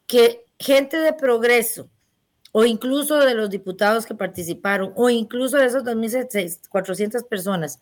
[0.08, 1.88] que gente de progreso,
[2.58, 7.78] o incluso de los diputados que participaron, o incluso de esos 2.400 personas,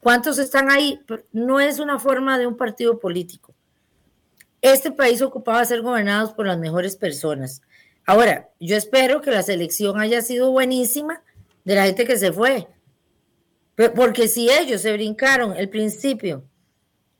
[0.00, 1.00] ¿cuántos están ahí?
[1.32, 3.54] No es una forma de un partido político.
[4.60, 7.62] Este país ocupaba ser gobernados por las mejores personas.
[8.04, 11.22] Ahora, yo espero que la selección haya sido buenísima
[11.64, 12.68] de la gente que se fue,
[13.94, 16.44] porque si ellos se brincaron el principio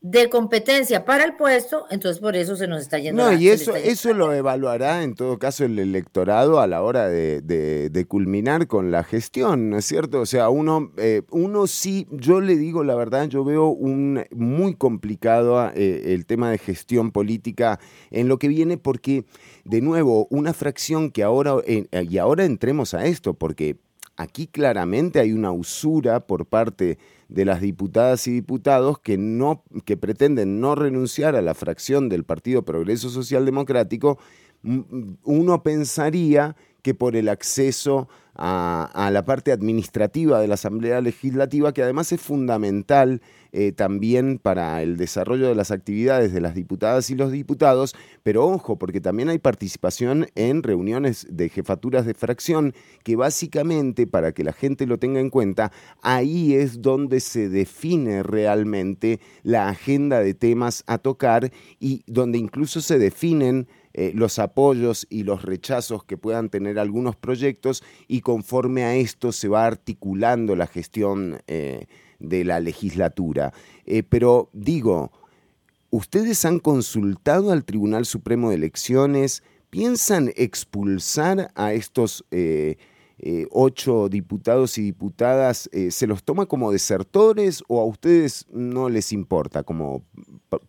[0.03, 3.25] de competencia para el puesto, entonces por eso se nos está yendo.
[3.25, 8.07] No, y eso, eso lo evaluará en todo caso el electorado a la hora de,
[8.09, 10.21] culminar con la gestión, ¿no es cierto?
[10.21, 14.75] O sea, uno, eh, uno sí, yo le digo la verdad, yo veo un muy
[14.75, 17.81] complicado eh, el tema de gestión política
[18.11, 19.25] en lo que viene porque,
[19.65, 23.77] de nuevo, una fracción que ahora, eh, y ahora entremos a esto, porque
[24.17, 29.97] Aquí claramente hay una usura por parte de las diputadas y diputados que, no, que
[29.97, 34.19] pretenden no renunciar a la fracción del Partido Progreso Social Democrático.
[35.25, 41.83] Uno pensaría que por el acceso a, la parte administrativa de la Asamblea Legislativa, que
[41.83, 47.16] además es fundamental eh, también para el desarrollo de las actividades de las diputadas y
[47.16, 52.72] los diputados, pero ojo, porque también hay participación en reuniones de jefaturas de fracción,
[53.03, 55.72] que básicamente, para que la gente lo tenga en cuenta,
[56.03, 62.81] ahí es donde se define realmente la agenda de temas a tocar y donde incluso
[62.81, 63.66] se definen
[63.99, 69.33] eh, los apoyos y los rechazos que puedan tener algunos proyectos y conforme a esto
[69.33, 71.87] se va articulando la gestión eh,
[72.19, 73.55] de la legislatura.
[73.87, 75.13] Eh, pero digo,
[75.89, 79.43] ¿ustedes han consultado al Tribunal Supremo de Elecciones?
[79.71, 82.23] ¿Piensan expulsar a estos
[83.51, 85.71] ocho diputados y diputadas?
[85.89, 90.03] ¿Se los toma como desertores o a ustedes no les importa como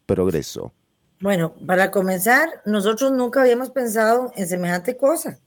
[0.05, 0.71] progreso?
[1.19, 5.39] Bueno, para comenzar, nosotros nunca habíamos pensado en semejante cosa.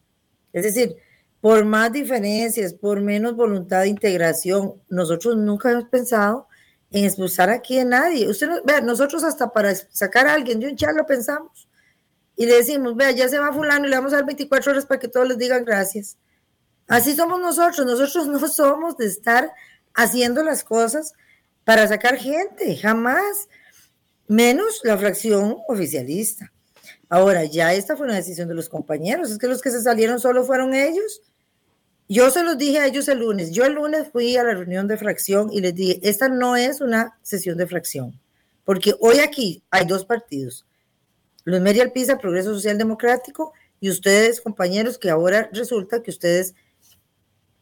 [0.53, 0.97] Es decir,
[1.41, 6.49] por más diferencias, por menos voluntad de integración, nosotros nunca hemos pensado
[6.91, 8.29] en expulsar aquí a nadie.
[8.29, 11.69] Usted vea, nosotros hasta para sacar a alguien de un chat lo pensamos.
[12.35, 14.87] Y le decimos, vea, ya se va fulano y le vamos a dar 24 horas
[14.87, 16.17] para que todos les digan gracias.
[16.89, 17.87] Así somos nosotros.
[17.87, 19.53] Nosotros no somos de estar
[19.95, 21.13] haciendo las cosas
[21.65, 23.49] para sacar gente, jamás
[24.31, 26.53] menos la fracción oficialista.
[27.09, 30.21] Ahora, ya esta fue una decisión de los compañeros, es que los que se salieron
[30.21, 31.21] solo fueron ellos.
[32.09, 34.87] Yo se los dije a ellos el lunes, yo el lunes fui a la reunión
[34.87, 38.21] de fracción y les dije, esta no es una sesión de fracción,
[38.65, 40.65] porque hoy aquí hay dos partidos,
[41.43, 46.55] Luis Merial Pisa, Progreso Social Democrático, y ustedes, compañeros, que ahora resulta que ustedes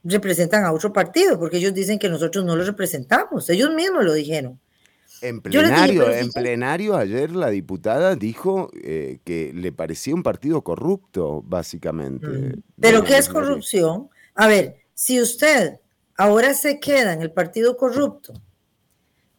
[0.04, 4.12] representan a otro partido, porque ellos dicen que nosotros no los representamos, ellos mismos lo
[4.12, 4.61] dijeron.
[5.20, 11.42] En plenario, en plenario ayer la diputada dijo eh, que le parecía un partido corrupto,
[11.46, 12.26] básicamente.
[12.26, 12.62] Mm.
[12.81, 14.09] ¿Pero qué es corrupción?
[14.35, 15.81] A ver, si usted
[16.16, 18.35] ahora se queda en el partido corrupto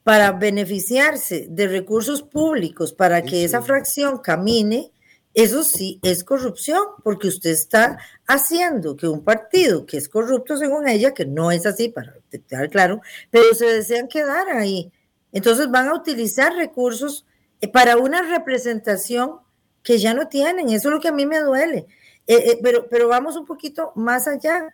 [0.03, 4.91] para beneficiarse de recursos públicos para que esa fracción camine,
[5.33, 10.87] eso sí es corrupción, porque usted está haciendo que un partido que es corrupto, según
[10.87, 14.91] ella, que no es así, para estar claro, pero se desean quedar ahí
[15.31, 17.25] entonces van a utilizar recursos
[17.61, 19.37] eh, para una representación
[19.83, 20.69] que ya no tienen.
[20.69, 21.87] Eso es lo que a mí me duele.
[22.27, 24.73] Eh, eh, pero, pero vamos un poquito más allá.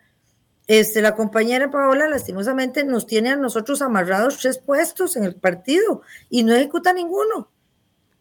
[0.66, 6.02] Este, la compañera Paola lastimosamente nos tiene a nosotros amarrados tres puestos en el partido
[6.28, 7.48] y no ejecuta ninguno.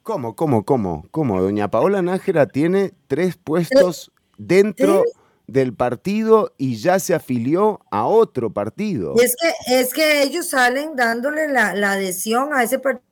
[0.04, 1.42] ¿Cómo, cómo, cómo, cómo?
[1.42, 5.04] Doña Paola Nájera tiene tres puestos dentro
[5.48, 9.16] del partido y ya se afilió a otro partido.
[9.22, 13.04] Es que, es que ellos salen dándole la, adhesión a ese partido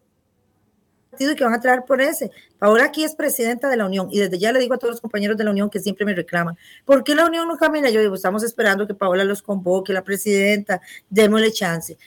[1.35, 2.31] que van a traer por ese.
[2.59, 5.01] Ahora aquí es presidenta de la Unión y desde ya le digo a todos los
[5.01, 7.89] compañeros de la Unión que siempre me reclaman, ¿por qué la Unión no camina?
[7.89, 11.97] Yo digo, estamos esperando que Paola los convoque, la presidenta, démosle chance.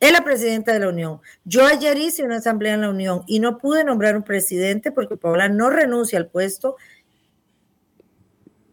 [0.00, 1.20] Es la presidenta de la Unión.
[1.44, 5.18] Yo ayer hice una asamblea en la Unión y no pude nombrar un presidente porque
[5.18, 6.76] Paola no renuncia al puesto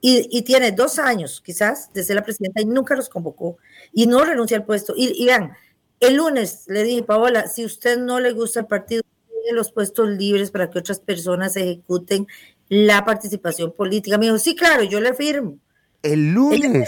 [0.01, 3.57] y, tiene dos años quizás de ser la presidenta y nunca los convocó
[3.91, 4.93] y no renuncia al puesto.
[4.95, 5.53] Y, vean,
[5.99, 10.09] el lunes le dije, Paola, si usted no le gusta el partido, tiene los puestos
[10.09, 12.27] libres para que otras personas ejecuten
[12.69, 14.17] la participación política.
[14.17, 15.57] Me dijo, sí, claro, yo le firmo.
[16.03, 16.87] El lunes.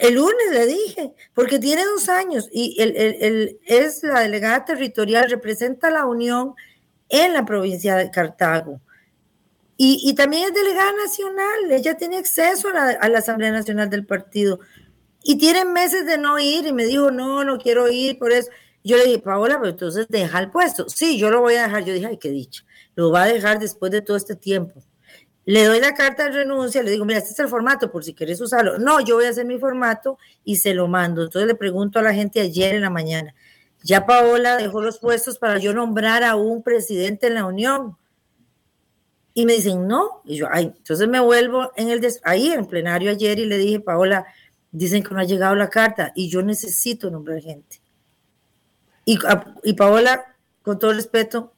[0.00, 5.90] El lunes le dije, porque tiene dos años y el, es la delegada territorial, representa
[5.90, 6.54] la Unión
[7.08, 8.80] en la provincia de Cartago.
[9.76, 14.60] Y, también es delegada nacional, ella tiene acceso a la, Asamblea Nacional del partido.
[15.24, 18.48] Y tiene meses de no ir y me dijo, no, no quiero ir por eso.
[18.84, 20.88] Yo le dije, Paola, pero entonces deja el puesto.
[20.88, 21.84] Sí, yo lo voy a dejar.
[21.84, 22.64] Yo dije, ay, qué dicho.
[22.94, 24.82] Lo va a dejar después de todo este tiempo.
[25.44, 28.14] Le doy la carta de renuncia, le digo, mira, este es el formato, por si
[28.14, 28.78] quieres usarlo.
[28.78, 31.24] No, yo voy a hacer mi formato y se lo mando.
[31.24, 33.34] Entonces le pregunto a la gente ayer en la mañana,
[33.82, 37.96] ya Paola dejó los puestos para yo nombrar a un presidente en la Unión.
[39.34, 40.22] Y me dicen, no.
[40.24, 43.80] Y yo, ay, entonces me vuelvo en el ahí en plenario ayer y le dije,
[43.80, 44.26] Paola,
[44.70, 47.80] dicen que no ha llegado la carta y yo necesito nombrar gente.
[49.04, 49.18] Y,
[49.64, 51.52] y Paola, con todo el respeto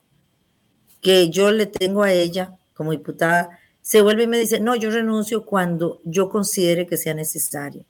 [1.01, 4.91] que yo le tengo a ella como diputada, se vuelve y me dice, no, yo
[4.91, 7.85] renuncio cuando yo considere que sea necesario.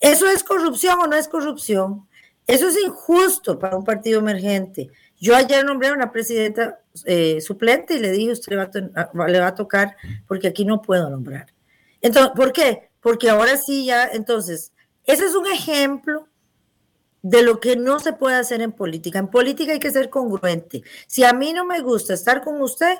[0.00, 2.06] ¿Eso es corrupción o no es corrupción?
[2.46, 4.90] Eso es injusto para un partido emergente.
[5.20, 9.54] Yo ayer nombré a una presidenta eh, suplente y le dije, usted le va, a
[9.54, 11.46] tocar porque aquí no puedo nombrar.
[12.00, 12.90] Entonces, ¿por qué?
[13.00, 14.72] Porque ahora sí ya, entonces,
[15.04, 16.28] ese es un ejemplo
[17.22, 19.18] de lo que no se puede hacer en política.
[19.18, 20.82] En política hay que ser congruente.
[21.06, 22.96] Si a mí no me gusta estar con usted,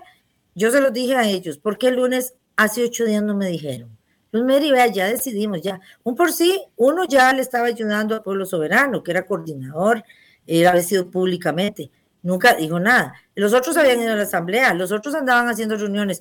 [0.54, 3.96] yo se lo dije a ellos, porque el lunes hace ocho días no me dijeron.
[4.30, 5.80] Luz Meri, vea, ya decidimos, ya.
[6.02, 10.04] Un por sí, uno ya le estaba ayudando al pueblo soberano, que era coordinador,
[10.46, 11.90] era sido públicamente.
[12.22, 13.14] Nunca dijo nada.
[13.35, 16.20] Los otros habían ido a la asamblea, los otros andaban haciendo reuniones.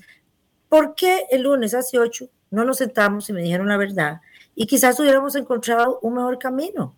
[0.69, 4.21] ¿Por qué el lunes hace ocho no nos sentamos y me dijeron la verdad?
[4.55, 6.95] Y quizás hubiéramos encontrado un mejor camino.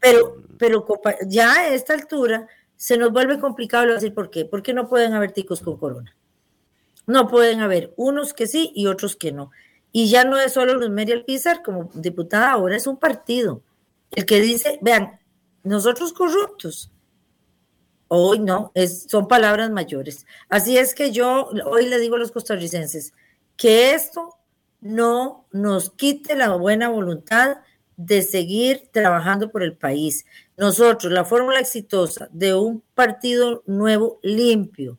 [0.00, 0.86] Pero, pero
[1.26, 4.44] ya a esta altura se nos vuelve complicado decir por qué.
[4.44, 6.14] ¿Por qué no pueden haber ticos con corona?
[7.06, 9.50] No pueden haber unos que sí y otros que no.
[9.92, 13.62] Y ya no es solo Luz Merial Pizar como diputada, ahora es un partido.
[14.10, 15.18] El que dice, vean,
[15.62, 16.90] nosotros corruptos,
[18.08, 20.26] Hoy no, es, son palabras mayores.
[20.48, 23.12] Así es que yo hoy le digo a los costarricenses
[23.56, 24.36] que esto
[24.80, 27.58] no nos quite la buena voluntad
[27.96, 30.26] de seguir trabajando por el país.
[30.56, 34.98] Nosotros, la fórmula exitosa de un partido nuevo, limpio,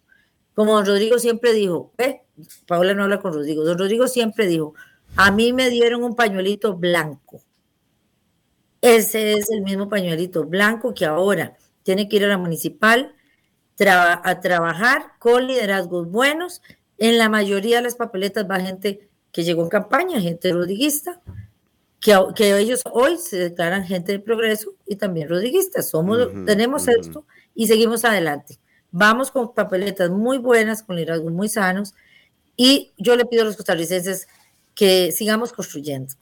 [0.56, 2.22] como don Rodrigo siempre dijo, eh,
[2.66, 4.74] Paola no habla con Rodrigo, don Rodrigo siempre dijo,
[5.16, 7.42] a mí me dieron un pañuelito blanco.
[8.82, 13.16] Ese es el mismo pañuelito blanco que ahora tiene que ir a la municipal
[13.80, 16.62] a trabajar con liderazgos buenos.
[16.98, 21.22] En la mayoría de las papeletas va gente que llegó en campaña, gente rodriguista,
[22.02, 25.90] que, que ellos hoy se declaran gente de progreso y también rodriguistas.
[25.90, 28.60] Somos, tenemos esto y seguimos adelante.
[28.92, 31.96] Vamos con papeletas muy buenas, con liderazgos muy sanos,
[32.58, 34.28] y yo le pido a los costarricenses
[34.76, 36.14] que sigamos construyendo.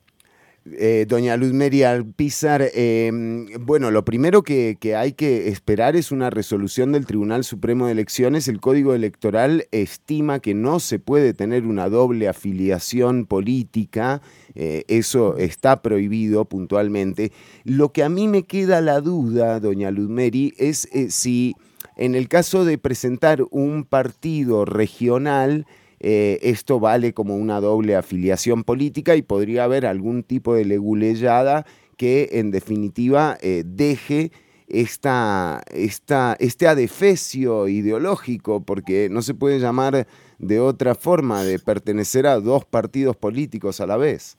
[0.72, 6.32] Eh, doña Luz Meria Alpizar, em, bueno, lo primero que, hay que esperar es una
[6.32, 8.48] resolución del Tribunal Supremo de Elecciones.
[8.48, 14.24] El Código Electoral estima que no se puede tener una doble afiliación política,
[14.56, 17.32] eh, eso está prohibido puntualmente.
[17.64, 20.10] Lo que a mí me queda la duda, doña Luz
[20.58, 21.54] es eh, si
[21.96, 25.68] en el caso de presentar un partido regional,
[26.08, 31.66] eh, esto vale como una doble afiliación política y podría haber algún tipo de leguleyada
[31.98, 34.32] que en definitiva eh, deje
[34.68, 40.06] esta, esta, este adefesio ideológico, porque no se puede llamar
[40.38, 44.38] de otra forma de pertenecer a dos partidos políticos a la vez.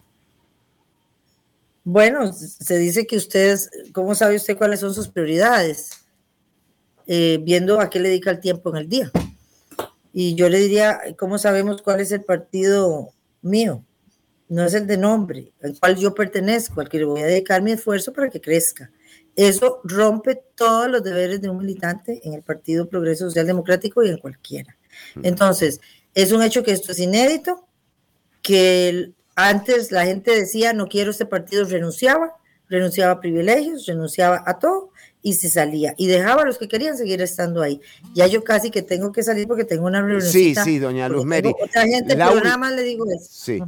[1.82, 5.90] Bueno, se dice que ustedes, ¿cómo sabe usted cuáles son sus prioridades?
[7.08, 9.10] Eh, viendo a qué le dedica el tiempo en el día.
[10.18, 13.10] Y yo le diría, ¿cómo sabemos cuál es el partido
[13.42, 13.84] mío?
[14.48, 17.60] No es el de nombre, al cual yo pertenezco, al que le voy a dedicar
[17.60, 18.90] mi esfuerzo para que crezca.
[19.34, 24.08] Eso rompe todos los deberes de un militante en el Partido Progreso Social Democrático y
[24.08, 24.78] en cualquiera.
[25.22, 25.82] Entonces,
[26.14, 27.68] es un hecho que esto es inédito,
[28.40, 32.36] que antes la gente decía, no quiero este partido, renunciaba,
[32.70, 34.92] renunciaba a privilegios, renunciaba a todo,
[35.26, 37.80] y se salía y dejaba a los que querían seguir estando ahí.
[38.14, 40.22] Ya yo casi que tengo que salir porque tengo una reunión.
[40.22, 41.52] Sí, sí, doña Luz Meri.
[41.60, 43.26] Otra gente, pero nada más le digo eso.
[43.28, 43.60] Sí.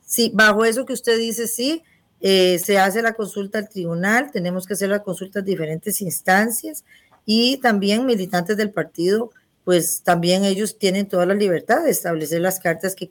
[0.00, 1.82] Sí, bajo eso que usted dice, sí,
[2.22, 6.86] eh, se hace la consulta al tribunal, tenemos que hacer la consulta en diferentes instancias
[7.26, 9.30] y también militantes del partido,
[9.64, 13.10] pues también ellos tienen toda la libertad de establecer las cartas que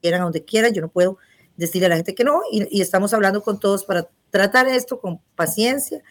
[0.00, 0.72] quieran, donde quieran.
[0.72, 1.18] Yo no puedo
[1.58, 5.20] decirle a la gente que no y estamos hablando con todos para tratar esto con
[5.36, 6.02] paciencia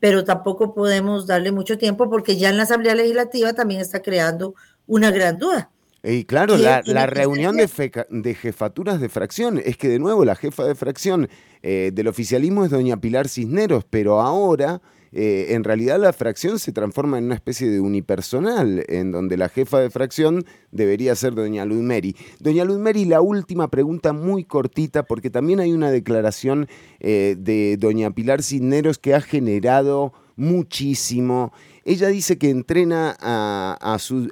[0.00, 4.54] pero tampoco podemos darle mucho tiempo porque ya en la Asamblea Legislativa también está creando
[4.86, 5.70] una gran duda.
[6.02, 7.68] Y claro, la, reunión de,
[8.08, 11.28] de, jefaturas de fracción, es que de nuevo la jefa de fracción
[11.62, 14.80] eh, del oficialismo es doña Pilar Cisneros, pero ahora
[15.12, 19.48] eh, en realidad la fracción se transforma en una especie de unipersonal, en donde la
[19.48, 22.16] jefa de fracción debería ser doña Luz Meri.
[22.38, 26.68] Doña Luz Meri, la última pregunta muy cortita, porque también hay una declaración
[27.00, 31.52] eh, de doña Pilar Cisneros que ha generado muchísimo.
[31.90, 33.76] Ella dice que entrena a,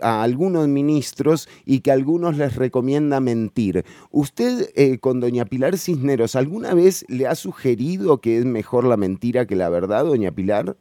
[0.03, 3.85] a, algunos ministros y que a algunos les recomienda mentir.
[4.12, 8.97] ¿Usted eh, con doña Pilar Cisneros alguna vez le ha sugerido que es mejor la
[8.97, 10.77] mentira que la verdad, doña Pilar?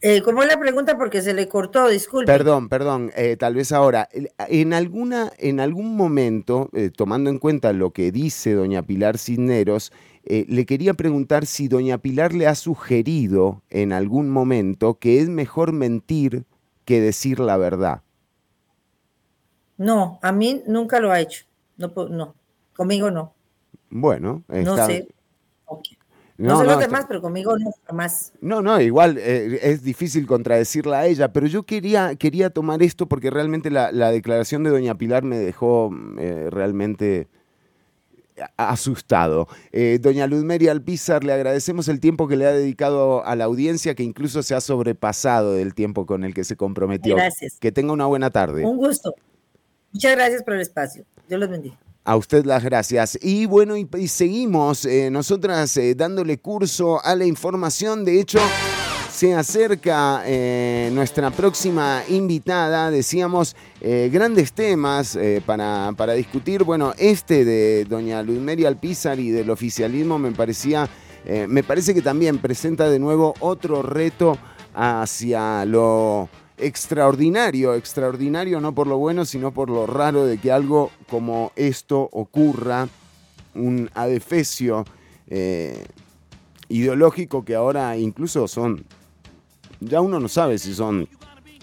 [0.00, 0.96] Eh, ¿Cómo la pregunta?
[0.96, 2.30] Porque se le cortó, disculpe.
[2.30, 4.08] Perdón, perdón, eh, tal vez ahora.
[4.48, 9.92] En, alguna, en algún momento, eh, tomando en cuenta lo que dice doña Pilar Cisneros,
[10.28, 15.28] eh, le quería preguntar si doña Pilar le ha sugerido en algún momento que es
[15.28, 16.44] mejor mentir
[16.84, 18.02] que decir la verdad.
[19.76, 21.44] No, a mí nunca lo ha hecho.
[21.76, 22.34] No, no
[22.78, 23.34] conmigo no.
[23.90, 25.08] Bueno, no sé.
[26.36, 28.32] No, sé los demás, pero conmigo no, jamás.
[28.40, 33.08] No, no, igual eh, es difícil contradecirla a ella, pero yo quería, quería tomar esto
[33.08, 37.26] porque realmente la, declaración de doña Pilar me dejó eh, realmente
[38.56, 39.48] asustado.
[39.72, 43.94] Eh, doña Luzmeria Alpizar, le agradecemos el tiempo que le ha dedicado a la audiencia,
[43.94, 47.16] que incluso se ha sobrepasado del tiempo con el que se comprometió.
[47.16, 47.58] Gracias.
[47.60, 48.64] Que tenga una buena tarde.
[48.64, 49.14] Un gusto.
[49.92, 51.04] Muchas gracias por el espacio.
[51.28, 51.78] Dios los bendiga.
[52.04, 53.18] A usted las gracias.
[53.20, 58.04] Y bueno, y, seguimos eh, nosotras eh, dándole curso a la información.
[58.04, 58.38] De hecho,
[59.18, 62.88] se acerca eh, nuestra próxima invitada.
[62.88, 66.62] Decíamos eh, grandes temas eh, para, para, discutir.
[66.62, 70.88] Bueno, este de doña Luzmeria Alpizar y del oficialismo me parecía,
[71.48, 74.38] me parece que también presenta de nuevo otro reto
[74.72, 80.92] hacia lo extraordinario, extraordinario no por lo bueno, sino por lo raro de que algo
[81.10, 82.88] como esto ocurra,
[83.56, 84.84] un adefesio
[86.68, 88.86] ideológico que ahora incluso son
[89.80, 91.08] ya uno no sabe si son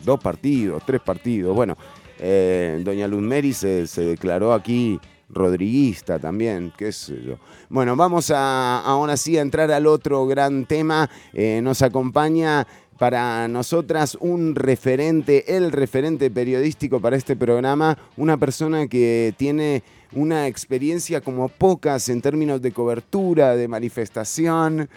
[0.03, 1.55] dos partidos, tres partidos.
[1.55, 1.77] Bueno,
[2.19, 4.99] eh, doña Luz Meri se, declaró aquí
[5.29, 7.37] rodriguista también, qué sé yo.
[7.69, 11.09] Bueno, vamos a ahora sí a entrar al otro gran tema.
[11.33, 12.65] Eh, nos acompaña
[12.97, 20.47] para nosotras un referente, el referente periodístico para este programa, una persona que tiene una
[20.47, 24.89] experiencia como pocas en términos de cobertura, de manifestación.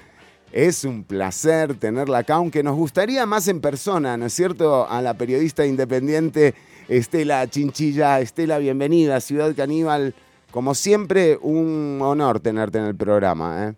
[0.53, 4.89] Es un placer tenerla acá, aunque nos gustaría más en persona, ¿no es cierto?
[4.89, 6.55] A la periodista independiente
[6.89, 8.21] Estela Chinchilla.
[8.21, 10.15] Estela, bienvenida, Ciudad Caníbal.
[10.51, 13.69] Como siempre, un honor tenerte en el programa.
[13.69, 13.75] ¿eh?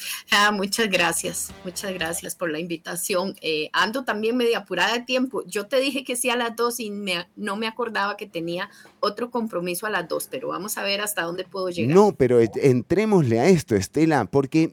[0.32, 3.34] Ah, muchas gracias, muchas gracias por la invitación.
[3.42, 5.42] Eh, ando también medio apurada de tiempo.
[5.46, 6.90] Yo te dije que sí a las dos y
[7.36, 8.70] no me acordaba que tenía
[9.00, 11.94] otro compromiso a las dos, pero vamos a ver hasta dónde puedo llegar.
[11.94, 14.70] No, pero entrémosle a esto, Estela, porque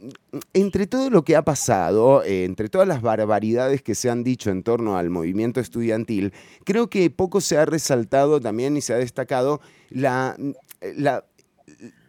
[0.54, 4.50] entre todo lo que ha pasado, eh, entre todas las barbaridades que se han dicho
[4.50, 8.98] en torno al movimiento estudiantil, creo que poco se ha resaltado también y se ha
[8.98, 10.36] destacado la,
[10.82, 11.26] la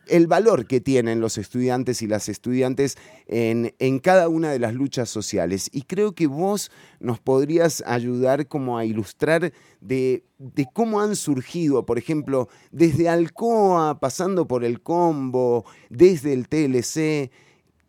[0.09, 2.97] el valor que tienen los estudiantes y las estudiantes
[3.27, 5.69] en, en, cada una de las luchas sociales.
[5.73, 11.85] Y creo que vos nos podrías ayudar como a ilustrar de, de cómo han surgido,
[11.87, 17.31] por ejemplo, desde Alcoa, pasando por el Combo, desde el TLC.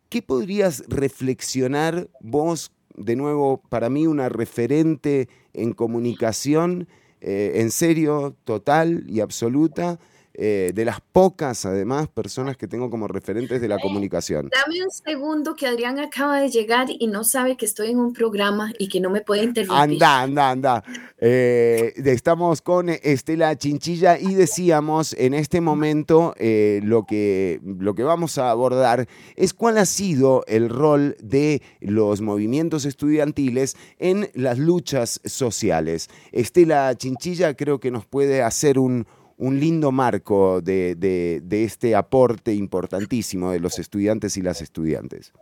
[0.08, 6.88] ¿Qué podrías reflexionar vos, de nuevo, para mí una referente en comunicación,
[7.20, 10.00] eh, en serio, total y absoluta?
[10.34, 14.48] Eh, de las pocas, además, personas que tengo como referentes de la comunicación.
[14.48, 18.12] Dame un segundo que Adrián acaba de llegar y no sabe que estoy en un
[18.12, 20.02] programa y que no me puede interrumpir.
[20.02, 20.84] Anda, anda, anda.
[21.18, 28.04] Eh, estamos con Estela Chinchilla y decíamos en este momento eh, lo, que, lo que
[28.04, 34.58] vamos a abordar es cuál ha sido el rol de los movimientos estudiantiles en las
[34.58, 36.08] luchas sociales.
[36.30, 39.06] Estela Chinchilla creo que nos puede hacer un
[39.40, 45.32] un lindo marco de, este aporte importantísimo de los estudiantes y las estudiantes.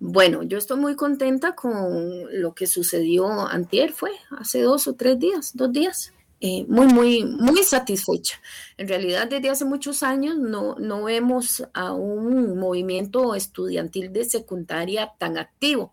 [0.00, 5.18] Bueno, yo estoy muy contenta con lo que sucedió antier, fue hace dos o tres
[5.18, 6.12] días, dos días.
[6.44, 8.40] Eh, muy, muy, muy satisfecha.
[8.76, 15.12] En realidad, desde hace muchos años no, no vemos a un movimiento estudiantil de secundaria
[15.18, 15.92] tan activo.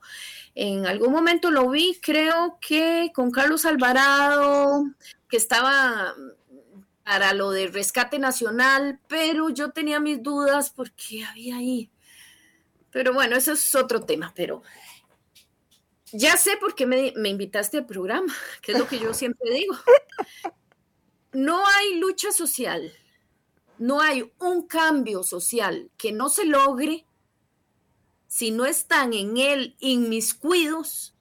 [0.56, 4.86] En algún momento lo vi, creo que con Carlos Alvarado,
[5.30, 6.16] que estaba
[7.10, 11.90] para lo de rescate nacional, pero yo tenía mis dudas porque había ahí.
[12.92, 14.62] Pero bueno, eso es otro tema, pero
[16.12, 18.32] ya sé por qué me, invitaste al programa,
[18.62, 19.76] que es lo que yo siempre digo.
[21.32, 22.94] No hay lucha social,
[23.80, 27.08] no hay un cambio social que no se logre
[28.28, 31.16] si no están en él inmiscuidos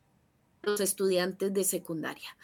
[0.60, 2.36] los estudiantes de secundaria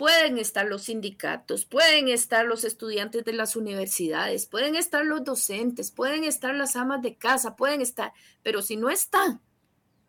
[0.00, 5.90] pueden estar los sindicatos, pueden estar los estudiantes de las universidades, pueden estar los docentes,
[5.90, 9.42] pueden estar las amas de casa, pueden estar, pero si no está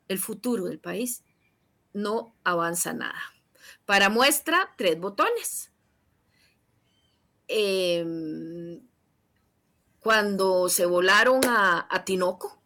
[0.08, 1.26] el futuro del país,
[1.92, 3.20] no avanza nada.
[3.86, 5.74] Para muestra, tres botones.
[7.50, 8.80] Em,
[10.00, 12.62] cuando se volaron a, a Tinoco,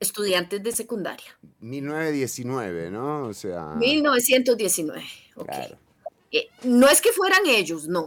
[0.00, 1.38] estudiantes de secundaria.
[1.60, 3.26] 1919, ¿no?
[3.26, 3.76] O sea.
[3.76, 5.04] 1919.
[6.30, 8.00] Eh, no es que fueran ellos, no.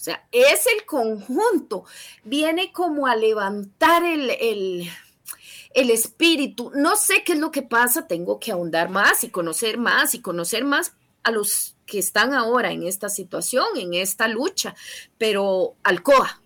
[0.00, 1.84] O sea, es el conjunto.
[2.24, 6.72] Viene como a levantar el, el, espíritu.
[6.74, 10.22] No sé qué es lo que pasa, tengo que ahondar más y conocer más y
[10.22, 14.74] conocer más a los que están ahora en esta situación, en esta lucha,
[15.18, 16.40] pero Alcoa,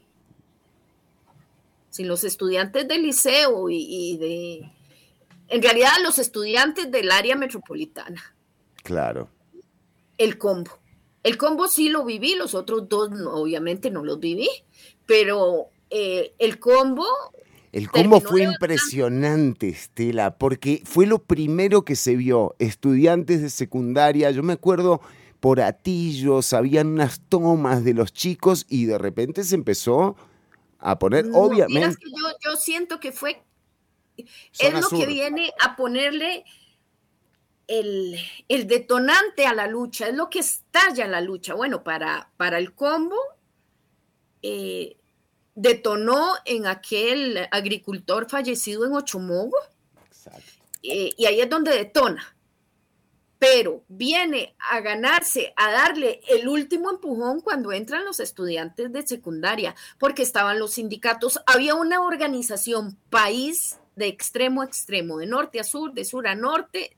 [1.91, 4.73] sin los estudiantes del liceo y, de,
[5.49, 8.35] en realidad los estudiantes del área metropolitana.
[8.83, 9.29] Claro.
[10.19, 10.71] El combo.
[11.23, 14.49] El combo sí lo viví, los otros dos obviamente no los viví,
[15.07, 17.07] pero eh, el combo...
[17.73, 22.55] El combo fue impresionante, Estela, porque fue lo primero que se vio.
[22.61, 25.01] Estudiantes de secundaria, yo me acuerdo
[25.41, 30.17] por atillos, habían unas tomas de los chicos y de repente se empezó
[30.79, 31.99] a poner, obviamente.
[32.45, 33.43] yo, siento que fue,
[34.17, 36.45] es lo que viene a ponerle
[37.67, 41.55] el, detonante a la lucha, es lo que estalla la lucha.
[41.55, 43.17] Bueno, para, para el combo,
[44.43, 44.97] eh,
[45.55, 49.57] detonó en aquel agricultor fallecido en Ochomogo.
[50.83, 52.35] Eh, y ahí es donde detona
[53.45, 59.75] pero viene a ganarse, a darle el último empujón cuando entran los estudiantes de secundaria,
[59.99, 65.65] porque estaban los sindicatos, había una organización país de extremo a extremo, de norte a
[65.65, 66.97] sur, de sur a norte,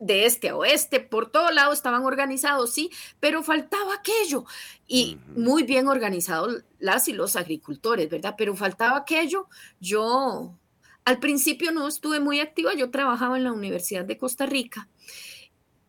[0.00, 2.90] de este a oeste, por todo lado estaban organizados, sí,
[3.20, 4.44] pero faltaba aquello.
[4.88, 8.34] Y muy bien organizados las y los agricultores, ¿verdad?
[8.36, 9.46] Pero faltaba aquello.
[9.78, 10.58] Yo
[11.04, 14.88] al principio no estuve muy activa, yo trabajaba en la Universidad de Costa Rica,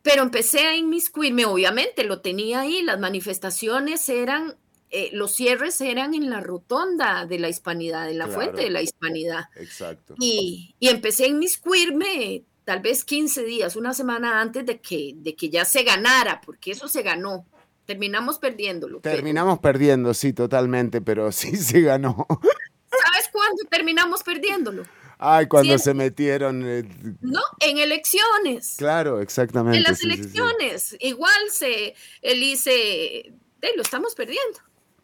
[0.02, 4.56] pero empecé a inmiscuirme, obviamente lo tenía ahí, las manifestaciones eran
[4.94, 8.82] eh, los cierres eran en la rotonda de la hispanidad, en la fuente de la
[8.82, 9.44] hispanidad.
[9.56, 10.14] Exacto.
[10.20, 15.36] Y, y, empecé a inmiscuirme tal vez 15 días, una semana antes de que, de
[15.36, 17.44] que ya se ganara, porque eso se ganó.
[17.84, 19.00] Terminamos perdiéndolo.
[19.00, 22.26] Terminamos perdiendo, sí, totalmente, pero sí se ganó.
[22.30, 24.84] ¿Sabes cuándo terminamos perdiéndolo?
[25.18, 26.62] Ay, cuando se metieron.
[26.66, 26.84] Eh,
[27.20, 28.76] no, en elecciones.
[28.78, 29.76] Claro, exactamente.
[29.76, 30.96] En las elecciones.
[30.98, 33.34] Igual se, él dice,
[33.76, 34.60] lo estamos perdiendo.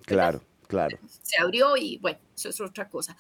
[0.07, 0.99] Claro, claro.
[1.23, 3.15] Se abrió y bueno, eso es otra cosa.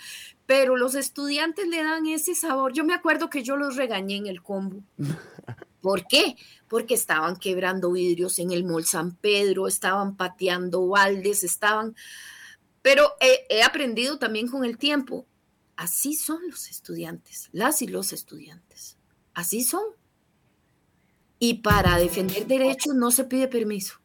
[0.48, 2.72] Pero los estudiantes le dan ese sabor.
[2.72, 4.82] Yo me acuerdo que yo los regañé en el combo.
[5.82, 6.36] ¿Por qué?
[6.68, 11.94] Porque estaban quebrando vidrios en el Mall San Pedro, estaban pateando baldes, estaban...
[12.80, 15.26] Pero he, aprendido también con el tiempo.
[15.76, 18.96] Así son los estudiantes, las y los estudiantes.
[19.34, 19.84] Así son.
[21.38, 23.97] Y para defender derechos no se pide permiso.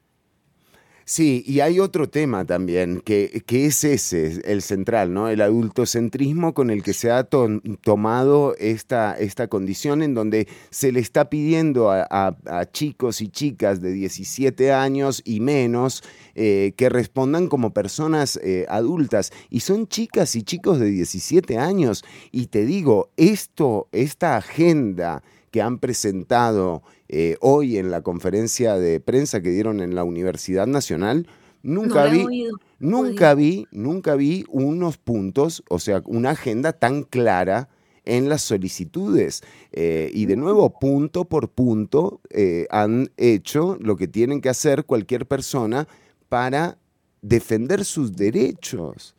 [1.06, 5.28] Sí, y hay otro tema también, que, que, es ese, el central, ¿no?
[5.28, 11.02] El adultocentrismo con el que se ha tomado esta, esta condición en donde se le
[11.02, 12.36] está pidiendo a,
[12.72, 16.04] chicos y chicas de 17 años y menos
[16.36, 19.34] eh, que respondan como personas eh, adultas.
[19.50, 22.06] Y son chicas y chicos de 17 años.
[22.32, 26.82] Y te digo, esto, esta agenda que han presentado
[27.16, 31.28] eh, hoy en la conferencia de prensa que dieron en la Universidad Nacional,
[31.62, 32.50] nunca vi,
[32.80, 37.70] nunca vi, nunca vi unos puntos, o sea, una agenda tan clara
[38.04, 39.44] en las solicitudes.
[39.74, 44.86] Eh, y de nuevo, punto por punto, eh, han hecho lo que tienen que hacer
[44.86, 45.88] cualquier persona
[46.30, 46.80] para
[47.22, 49.14] defender sus derechos.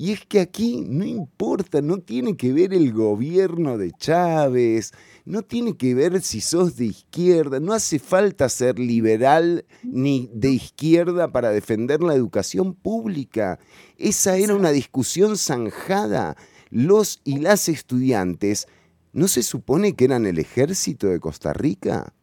[0.00, 4.92] Y es que aquí no importa, no tiene que ver el gobierno de Chávez,
[5.24, 10.50] no tiene que ver si sos de izquierda, no hace falta ser liberal ni de
[10.50, 13.58] izquierda para defender la educación pública.
[13.96, 16.36] Esa era una discusión zanjada.
[16.70, 18.68] Los y las estudiantes,
[19.12, 22.14] ¿no se supone que eran el ejército de Costa Rica?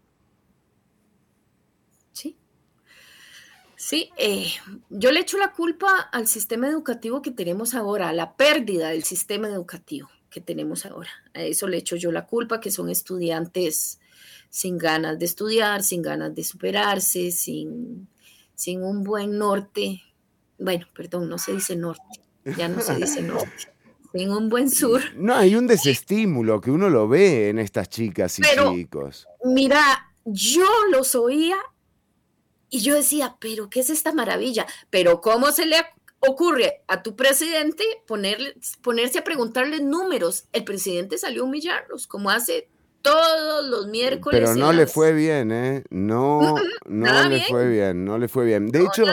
[3.86, 4.48] Sí, eh,
[4.90, 9.04] yo le echo la culpa al sistema educativo que tenemos ahora, a la pérdida del
[9.04, 11.12] sistema educativo que tenemos ahora.
[11.36, 14.00] A eso le echo yo la culpa, que son estudiantes
[14.50, 18.08] sin ganas de estudiar, sin ganas de superarse, sin,
[18.56, 20.02] sin un buen norte.
[20.58, 22.22] Bueno, perdón, no se dice norte,
[22.58, 23.72] ya no se dice norte.
[24.12, 25.00] Sin un buen sur.
[25.16, 28.42] No, hay un desestímulo que uno lo ve en estas chicas y
[28.74, 29.28] chicos.
[29.44, 31.58] Mira, yo los oía
[32.76, 34.66] y yo decía, pero ¿qué es esta maravilla?
[34.90, 35.78] Pero ¿cómo se le
[36.20, 40.44] ocurre a tu presidente ponerle, ponerse a preguntarle números?
[40.52, 42.68] El presidente salió a humillarlos, como hace
[43.02, 44.42] todos los miércoles.
[44.42, 45.84] Pero no le fue bien, ¿eh?
[45.90, 46.56] No,
[46.86, 48.68] no le fue bien, no le fue bien.
[48.68, 49.06] De hecho,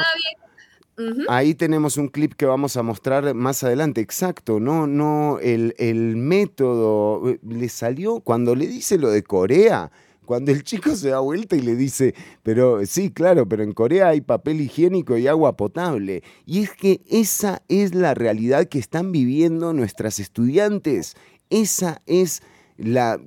[1.29, 4.01] ahí tenemos un clip que vamos a mostrar más adelante.
[4.01, 9.93] Exacto, no, no, el, el método eh, le salió cuando le dice lo de Corea
[10.25, 14.09] cuando el chico se da vuelta y le dice, pero sí, claro, pero en Corea
[14.09, 16.23] hay papel higiénico y agua potable.
[16.47, 21.17] Y es que esa es la realidad que están viviendo nuestras estudiantes.
[21.51, 22.43] Esa es
[22.77, 23.21] la,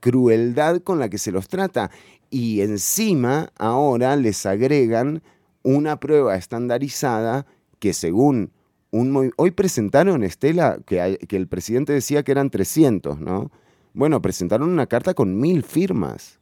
[0.00, 1.90] crueldad con la que se los trata.
[2.30, 5.22] Y encima ahora les agregan
[5.62, 7.46] una prueba estandarizada
[7.78, 8.50] que según.
[8.90, 13.52] Hoy presentaron, Estela, que, que el presidente decía que eran 300, ¿no?
[13.94, 16.39] Bueno, presentaron una carta con mil firmas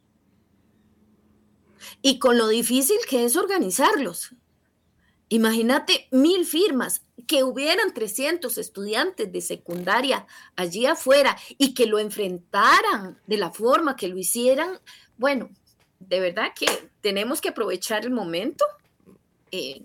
[2.01, 4.35] y con lo difícil que es organizarlos.
[5.29, 10.25] Imagínate mil firmas, que hubieran 300 estudiantes de secundaria
[10.55, 14.79] allí afuera y que lo enfrentaran de la forma que lo hicieran.
[15.15, 15.51] Bueno,
[15.99, 16.65] de verdad que
[17.01, 18.65] tenemos que aprovechar el momento.
[19.51, 19.83] Eh,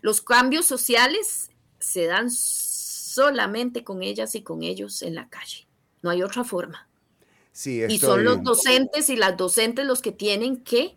[0.00, 5.68] los cambios sociales se dan solamente con ellas y con ellos en la calle.
[6.02, 6.88] No hay otra forma.
[7.52, 10.96] Sí, Y son los docentes y las docentes los que tienen que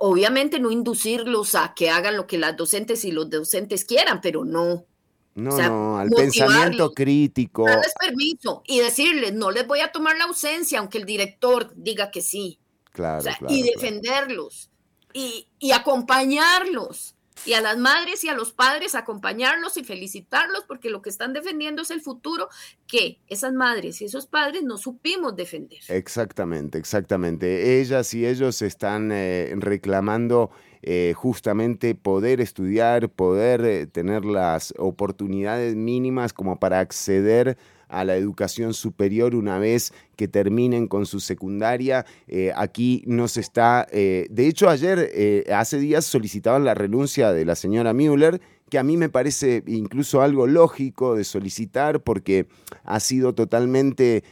[0.00, 4.44] obviamente no inducirlos a que hagan lo que las docentes y los docentes quieran, pero
[4.44, 4.86] no.
[5.34, 7.64] No, no, al pensamiento crítico.
[7.64, 12.10] Darles permiso y decirles, no les voy a tomar la ausencia, aunque el director diga
[12.10, 12.58] que sí.
[12.92, 13.24] Claro.
[13.48, 14.68] y defenderlos
[15.14, 17.11] y, y, acompañarlos.
[17.44, 21.32] Y a las madres y a los padres acompañarlos y felicitarlos porque lo que están
[21.32, 22.48] defendiendo es el futuro
[22.86, 25.80] que esas madres y esos padres no supimos defender.
[25.88, 27.80] Exactamente, exactamente.
[27.80, 30.50] Ellas y ellos están eh, reclamando
[30.84, 38.16] eh, justamente poder estudiar, poder eh, tener las oportunidades mínimas como para acceder a la
[38.16, 42.06] educación superior una vez que terminen con su secundaria.
[42.26, 43.86] Eh, aquí no se está...
[43.92, 48.40] Eh, de hecho, ayer, eh, hace días, solicitaban la renuncia de la señora Müller,
[48.70, 52.46] que a mí me parece incluso algo lógico de solicitar porque
[52.84, 54.24] ha sido totalmente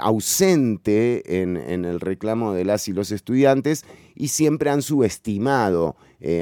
[0.00, 3.84] ausente en, en, el reclamo de las y los estudiantes
[4.16, 5.94] y siempre han subestimado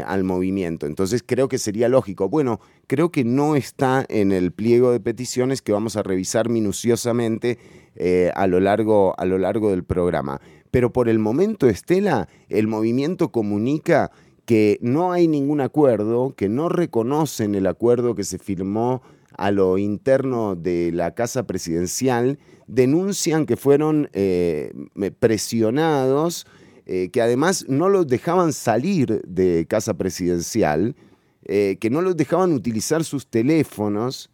[0.06, 0.86] al movimiento.
[0.86, 2.28] Entonces creo que sería lógico.
[2.28, 7.58] Bueno, creo que no está en el pliego de peticiones que vamos a revisar minuciosamente
[7.96, 10.40] eh, a, lo largo, a lo largo del programa.
[10.70, 14.12] Pero por el momento, Estela, el movimiento comunica
[14.46, 19.02] que no hay ningún acuerdo, que no reconocen el acuerdo que se firmó
[19.36, 24.72] a lo interno de la Casa Presidencial, denuncian que fueron eh,
[25.18, 26.46] presionados,
[26.92, 30.96] eh, que además no los dejaban salir de Casa Presidencial,
[31.44, 34.28] eh, que no los dejaban utilizar sus teléfonos.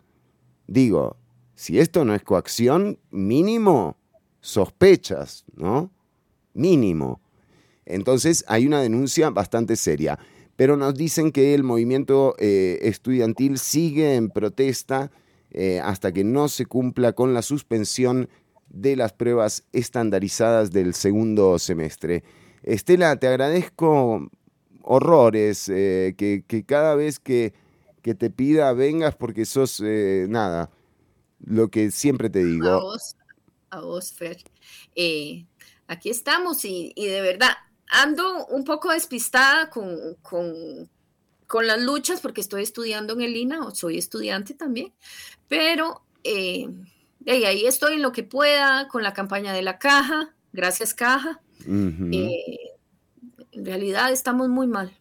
[0.66, 1.18] Digo,
[1.54, 3.98] si esto no es coacción, mínimo
[4.40, 5.90] sospechas, ¿no?
[6.54, 7.20] Mínimo.
[7.84, 10.18] Entonces hay una denuncia bastante seria.
[10.56, 15.10] Pero nos dicen que el movimiento eh, estudiantil sigue en protesta
[15.82, 18.28] hasta que no se cumpla con la suspensión
[18.68, 22.24] de las pruebas estandarizadas del segundo semestre.
[22.66, 24.28] Estela, te agradezco
[24.82, 27.54] horrores, eh, que, cada vez que,
[28.02, 30.70] te pida vengas porque sos eh, nada,
[31.44, 32.68] lo que siempre te digo.
[32.68, 33.16] A vos,
[33.70, 34.38] a vos Fer.
[34.94, 35.46] Eh,
[35.86, 37.50] aquí estamos y, de verdad
[37.88, 40.90] ando un poco despistada con, con,
[41.46, 44.92] con, las luchas porque estoy estudiando en el INA, o soy estudiante también,
[45.46, 51.40] pero ahí estoy en lo que pueda con la campaña de la caja, gracias caja
[51.66, 54.92] en realidad estamos muy mal.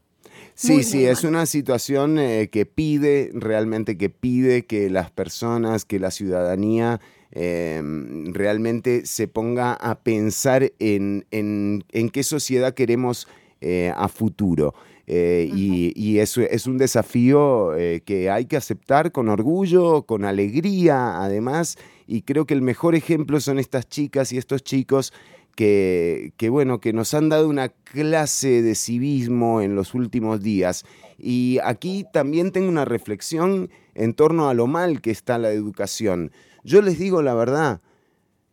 [0.55, 5.99] Sí, sí, es una situación eh, que pide, realmente que pide que las personas, que
[5.99, 7.01] la ciudadanía
[7.31, 13.27] em, realmente se ponga a pensar en, en, qué sociedad queremos
[13.59, 14.73] eh, a futuro.
[15.07, 17.73] Eh, y, y eso es un desafío
[18.05, 21.77] que hay que aceptar con orgullo, con alegría, además.
[22.07, 25.11] Y creo que el mejor ejemplo son estas chicas y estos chicos
[25.55, 30.85] que, bueno, que nos han dado una clase de civismo en los últimos días.
[31.17, 36.31] Y aquí también tengo una reflexión en torno a lo mal que está la educación.
[36.63, 37.81] Yo les digo la verdad,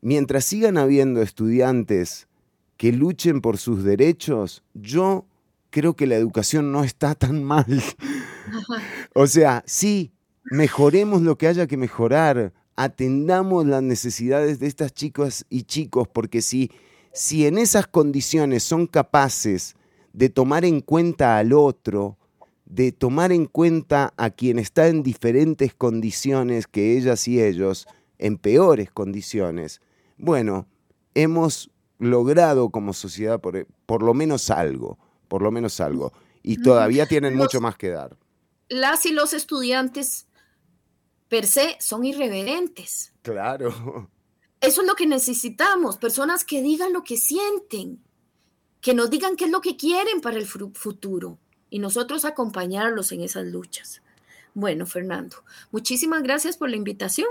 [0.01, 2.29] mientras sigan habiendo estudiantes
[2.77, 5.27] que luchen por sus derechos, yo
[5.71, 7.67] creo que la educación no está tan mal.
[9.15, 10.13] o sea, sí,
[10.45, 16.43] mejoremos lo que haya que mejorar, atendamos las necesidades de estas chicas y chicos, porque
[16.43, 16.71] si
[17.13, 19.77] si en esas condiciones son capaces
[20.13, 22.19] de tomar en cuenta al otro,
[22.65, 27.87] de tomar en cuenta a quien está en diferentes condiciones que ellas y ellos,
[28.19, 29.81] en peores condiciones,
[30.17, 30.67] bueno,
[31.15, 34.99] hemos logrado como sociedad por, por lo menos algo,
[35.29, 38.17] por lo menos algo, y todavía tienen mucho más que dar.
[38.69, 40.27] Las y los estudiantes
[41.29, 43.13] per se son irreverentes.
[43.23, 44.11] Claro.
[44.63, 48.01] Eso es lo que necesitamos, personas que digan lo que sienten,
[48.81, 51.39] que nos digan qué es lo que quieren para el futuro
[51.69, 54.03] y nosotros acompañarlos en esas luchas.
[54.55, 55.43] Bueno, Fernando,
[55.73, 57.27] muchísimas gracias por la invitación.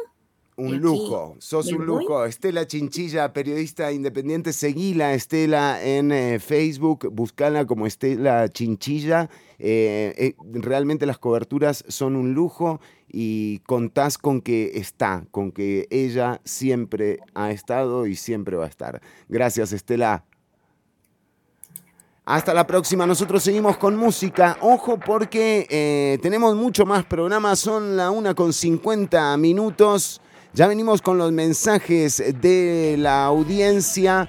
[0.57, 2.25] Un lujo, sos un lujo.
[2.25, 9.29] Estela Chinchilla, periodista independiente, seguila Estela en eh, Facebook, buscala como Estela Chinchilla.
[9.59, 15.87] Eh, eh, realmente las coberturas son un lujo y contás con que está, con que
[15.89, 19.01] ella siempre ha estado y siempre va a estar.
[19.29, 20.25] Gracias, Estela.
[22.25, 24.57] Hasta la próxima, nosotros seguimos con música.
[24.61, 30.21] Ojo porque tenemos mucho más programas, son la una con 50 minutos.
[30.53, 34.27] Ya venimos con los mensajes de la audiencia.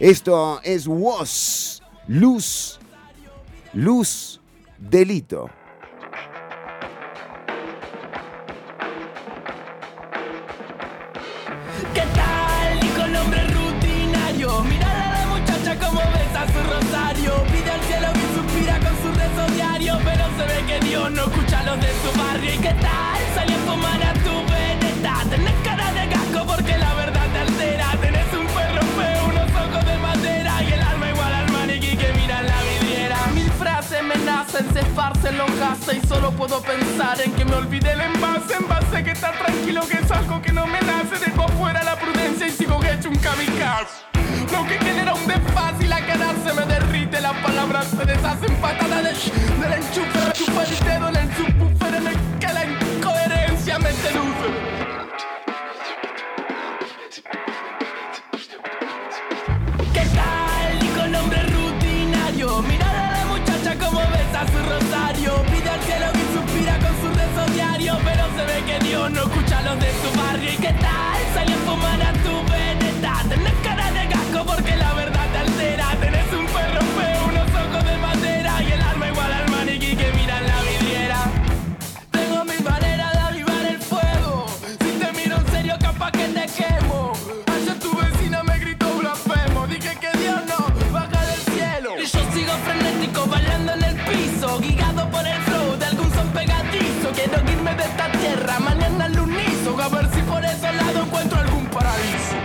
[0.00, 2.80] Esto es WOS, luz,
[3.72, 4.40] luz,
[4.76, 5.48] delito.
[11.94, 12.84] ¿Qué tal?
[12.84, 14.62] Y con nombre rutinario.
[14.62, 17.34] Mirar a la muchacha como besa su rosario.
[17.52, 19.96] Pide al cielo y suspira con su rezo diario.
[20.02, 22.52] Pero se ve que Dios no escucha los de su barrio.
[22.52, 23.34] ¿Y qué tal?
[23.36, 24.51] Salió a fumar a tu
[25.30, 27.86] Tenés cara de casco porque la verdad te altera.
[28.00, 32.12] Tenés un perro feo, unos ojos de madera y el alma igual al maniquí que
[32.14, 33.16] mira en la vidriera.
[33.34, 34.82] Mil frases me nacen, se
[35.22, 39.30] se enlojase y solo puedo pensar en que me olvide el envase, envase que está
[39.32, 43.08] tranquilo que es algo que no me nace, dejo fuera la prudencia y sigo hecho
[43.08, 44.02] un kamikaze.
[44.50, 48.54] Lo que genera un desfaz y la cara se me derrite, las palabras se deshacen
[48.56, 49.10] patadas de
[49.60, 51.28] del enchufe, chupa el dedo en el
[51.96, 54.71] en el que la incoherencia me seduce.
[68.92, 70.52] Dios no escucha los de su barrio.
[70.52, 71.18] ¿Y qué tal?
[71.32, 73.24] Salió a fumar a tu veneta.
[73.26, 75.11] Tenés cara de gasco porque la verdad
[100.76, 102.36] lados encuentro algún paraíso.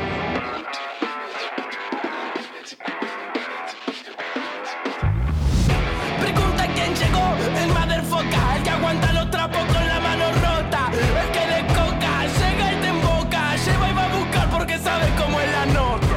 [6.19, 11.31] Pregunta quién llegó, el motherfucker, el que aguanta los trapos con la mano rota, el
[11.31, 15.39] que de coca, llega y te emboca, lleva y va a buscar porque sabe cómo
[15.39, 16.07] es la nota.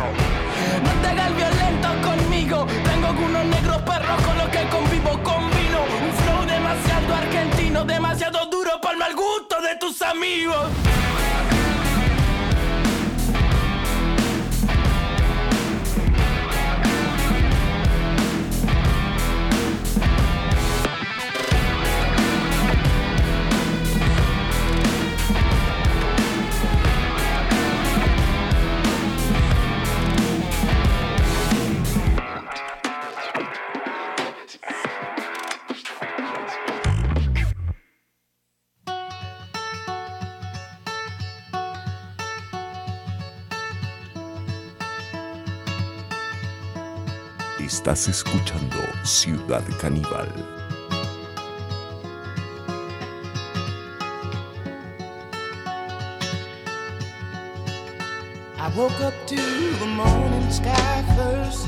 [0.84, 6.12] No te hagas violento conmigo, tengo algunos negros perros con los que convivo, combino un
[6.22, 10.68] flow demasiado argentino, demasiado duro para el mal gusto de tus amigos.
[47.90, 50.28] Estás escuchando Ciudad Caníbal.
[58.56, 61.66] I woke up to the morning sky first.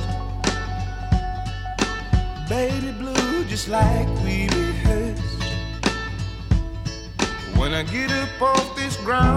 [2.48, 5.42] Baby blue, just like we rehearsed.
[7.56, 9.31] When I get up off this ground,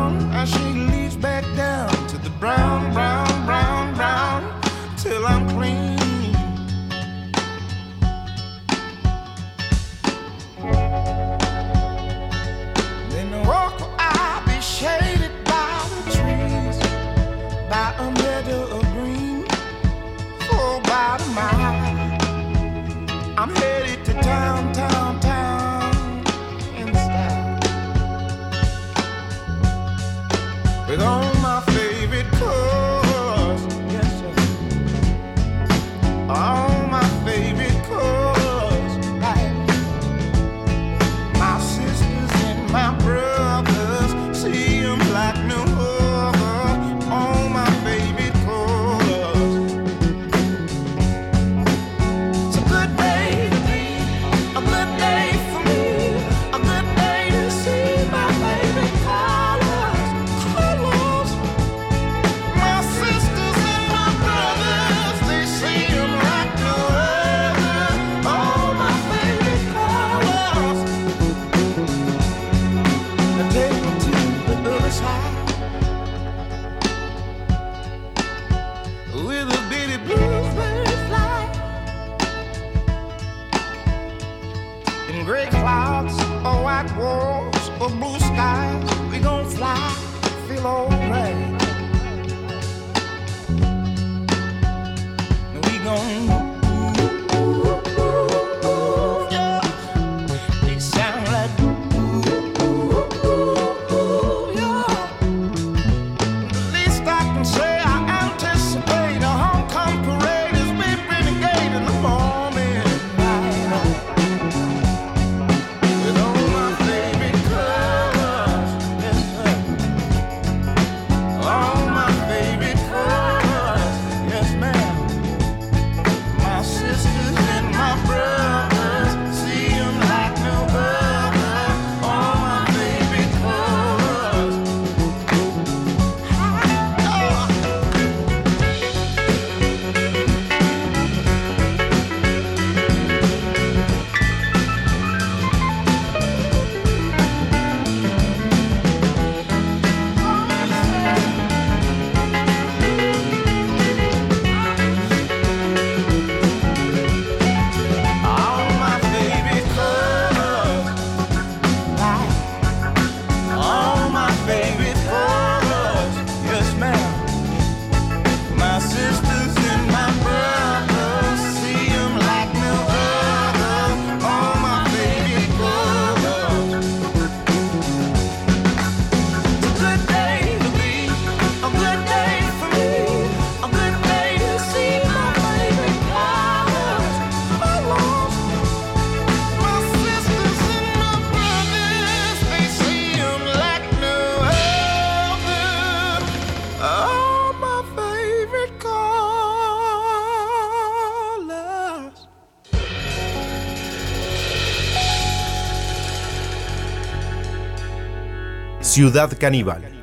[208.95, 209.94] Ciudad Caníbal.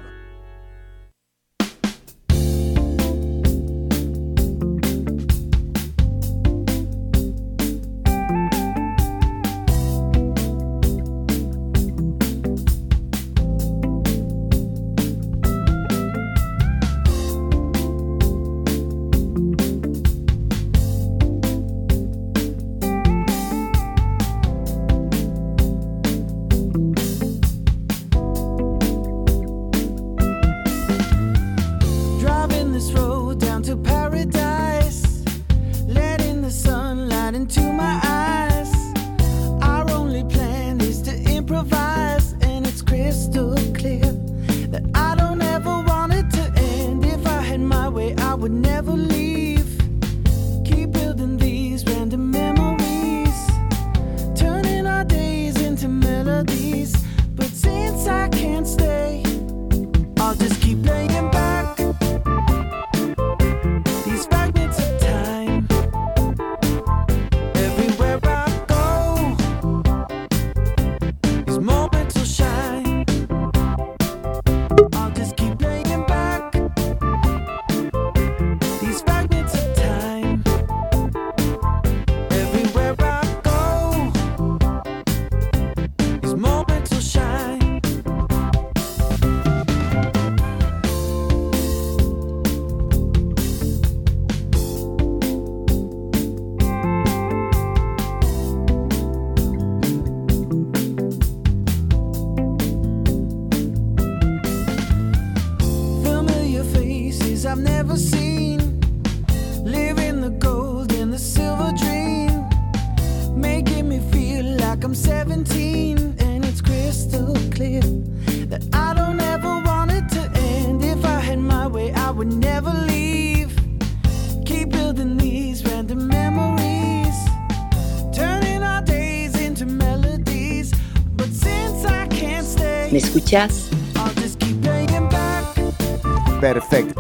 [136.41, 136.92] Perfecto.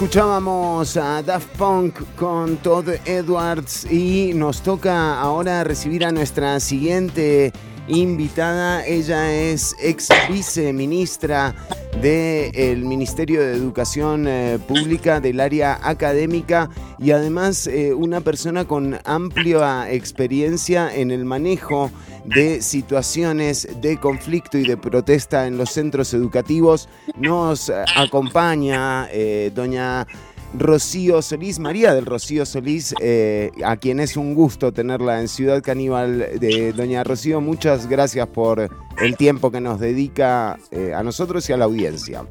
[0.00, 7.52] Escuchábamos a Daft Punk con Todd Edwards y nos toca ahora recibir a nuestra siguiente
[7.86, 8.82] invitada.
[8.86, 11.54] Ella es ex viceministra
[12.00, 18.98] del Ministerio de Educación eh, Pública del área académica y además eh, una persona con
[19.04, 21.90] amplia experiencia en el manejo
[22.34, 26.88] de situaciones de conflicto y de protesta en los centros educativos.
[27.16, 29.08] Nos eh, acompaña
[29.54, 30.06] doña
[30.52, 35.62] Rocío Solís, María del Rocío Solís, eh, a quien es un gusto tenerla en Ciudad
[35.62, 36.40] Caníbal.
[36.40, 38.68] De Doña Rocío, muchas gracias por
[39.00, 42.26] el tiempo que nos dedica eh, a nosotros y a la audiencia.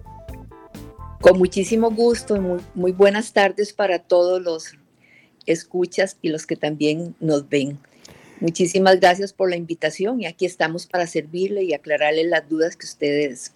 [1.21, 4.73] Con muchísimo gusto y muy, muy buenas tardes para todos los
[5.45, 7.79] escuchas y los que también nos ven.
[8.39, 12.85] Muchísimas gracias por la invitación y aquí estamos para servirle y aclararle las dudas que
[12.85, 13.53] ustedes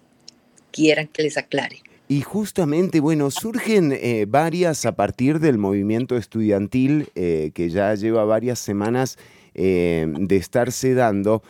[0.70, 1.82] quieran que les aclare.
[2.06, 8.24] Y justamente, bueno, surgen eh, varias a partir del movimiento estudiantil eh, que ya lleva
[8.24, 9.16] varias semanas
[9.54, 11.42] eh, de estarse dando.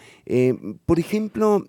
[0.86, 1.66] por ejemplo,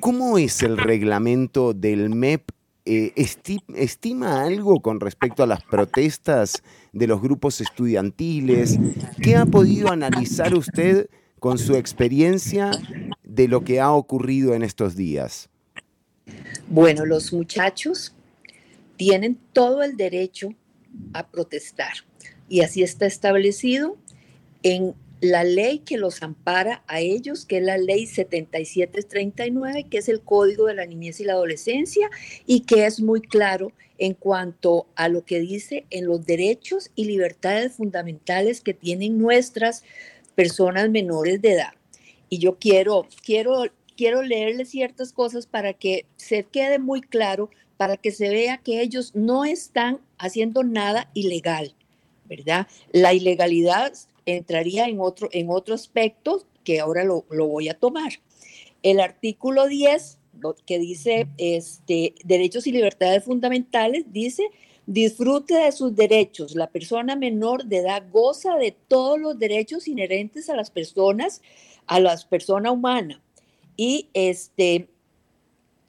[0.00, 2.57] ¿cómo es el reglamento del MEP?
[2.88, 6.62] ¿Estima algo con respecto a las protestas
[6.92, 8.78] de los grupos estudiantiles?
[9.22, 11.08] ¿Qué ha podido analizar usted
[11.38, 12.70] con su experiencia
[13.22, 15.50] de lo que ha ocurrido en estos días?
[16.68, 18.14] Bueno, los muchachos
[18.96, 20.54] tienen todo el derecho
[21.12, 21.92] a protestar
[22.48, 23.96] y así está establecido
[24.62, 30.08] en la ley que los ampara a ellos, que es la ley 7739, que es
[30.08, 32.10] el Código de la Niñez y la Adolescencia
[32.46, 37.04] y que es muy claro en cuanto a lo que dice en los derechos y
[37.04, 39.82] libertades fundamentales que tienen nuestras
[40.34, 41.72] personas menores de edad.
[42.28, 43.64] Y yo quiero, quiero,
[43.96, 48.80] quiero leerle ciertas cosas para que se quede muy claro, para que se vea que
[48.80, 51.74] ellos no están haciendo nada ilegal,
[52.28, 52.68] ¿verdad?
[52.92, 53.92] La ilegalidad
[54.36, 58.12] entraría en otro, en otro aspecto que ahora lo, lo voy a tomar.
[58.82, 60.18] El artículo 10,
[60.66, 64.44] que dice este, derechos y libertades fundamentales, dice
[64.86, 66.54] disfrute de sus derechos.
[66.54, 71.42] La persona menor de edad goza de todos los derechos inherentes a las personas,
[71.86, 73.20] a las personas humanas
[73.76, 74.88] y este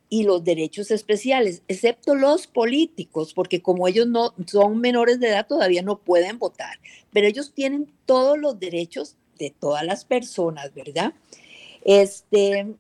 [0.09, 5.47] y los derechos especiales, excepto los políticos, porque como ellos no son menores de edad
[5.47, 6.79] todavía no pueden votar,
[7.11, 11.13] pero ellos tienen todos los derechos de todas las personas, ¿verdad?
[11.83, 12.75] Este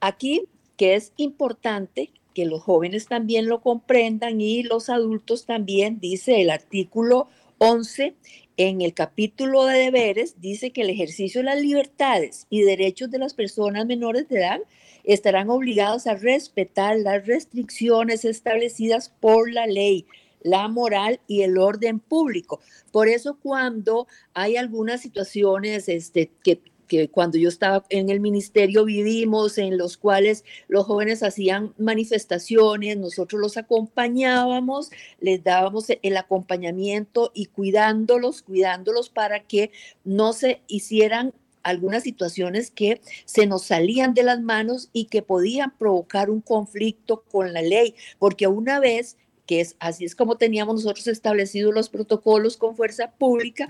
[0.00, 0.42] aquí
[0.76, 6.50] que es importante que los jóvenes también lo comprendan y los adultos también, dice el
[6.50, 8.14] artículo 11
[8.58, 13.18] en el capítulo de deberes, dice que el ejercicio de las libertades y derechos de
[13.18, 14.60] las personas menores de edad
[15.06, 20.06] estarán obligados a respetar las restricciones establecidas por la ley,
[20.42, 22.60] la moral y el orden público.
[22.92, 28.84] Por eso cuando hay algunas situaciones este, que que cuando yo estaba en el ministerio
[28.84, 34.90] vivimos, en los cuales los jóvenes hacían manifestaciones, nosotros los acompañábamos,
[35.20, 39.70] les dábamos el acompañamiento y cuidándolos, cuidándolos para que
[40.04, 41.34] no se hicieran
[41.66, 47.24] algunas situaciones que se nos salían de las manos y que podían provocar un conflicto
[47.30, 51.88] con la ley, porque una vez que es así es como teníamos nosotros establecidos los
[51.88, 53.68] protocolos con fuerza pública,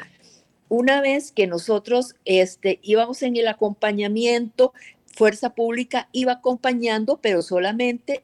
[0.69, 4.73] una vez que nosotros este, íbamos en el acompañamiento,
[5.07, 8.23] Fuerza Pública iba acompañando, pero solamente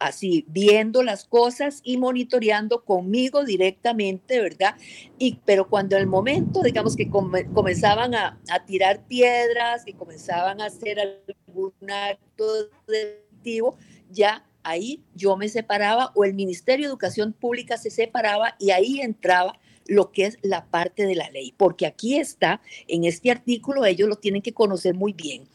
[0.00, 4.74] así, viendo las cosas y monitoreando conmigo directamente, ¿verdad?
[5.18, 10.98] Y, pero cuando el momento, digamos que comenzaban a, tirar piedras, y comenzaban a hacer
[10.98, 12.44] algún acto
[12.88, 13.76] delictivo,
[14.10, 19.00] ya ahí yo me separaba o el Ministerio de Educación Pública se separaba y ahí
[19.00, 23.84] entraba lo que es la parte de la ley, porque aquí está, en este artículo,
[23.84, 25.48] ellos lo tienen que conocer muy bien,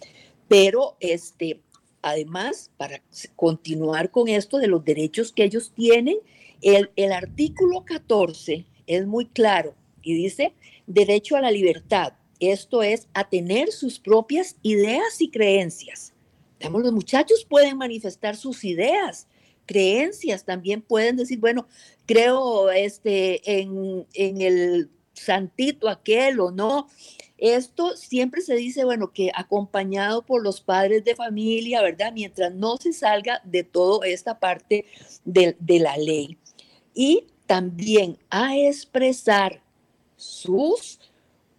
[0.48, 1.62] pero este,
[2.06, 3.02] además, para
[3.36, 6.18] continuar con esto de los derechos que ellos tienen,
[6.62, 10.54] el, artículo 14 es muy claro y dice
[10.86, 12.14] derecho a la libertad.
[12.40, 16.14] Esto es a tener sus propias ideas y creencias.
[16.60, 19.28] los muchachos pueden manifestar sus ideas,
[19.66, 21.68] creencias, también pueden decir, bueno,
[22.06, 26.88] creo este, en, en el santito aquel o no.
[27.38, 32.12] Esto siempre se dice, bueno, que acompañado por los padres de familia, ¿verdad?
[32.14, 34.86] Mientras no se salga de toda esta parte
[35.26, 36.38] de, de la ley.
[36.94, 39.62] Y también a expresar
[40.16, 41.00] sus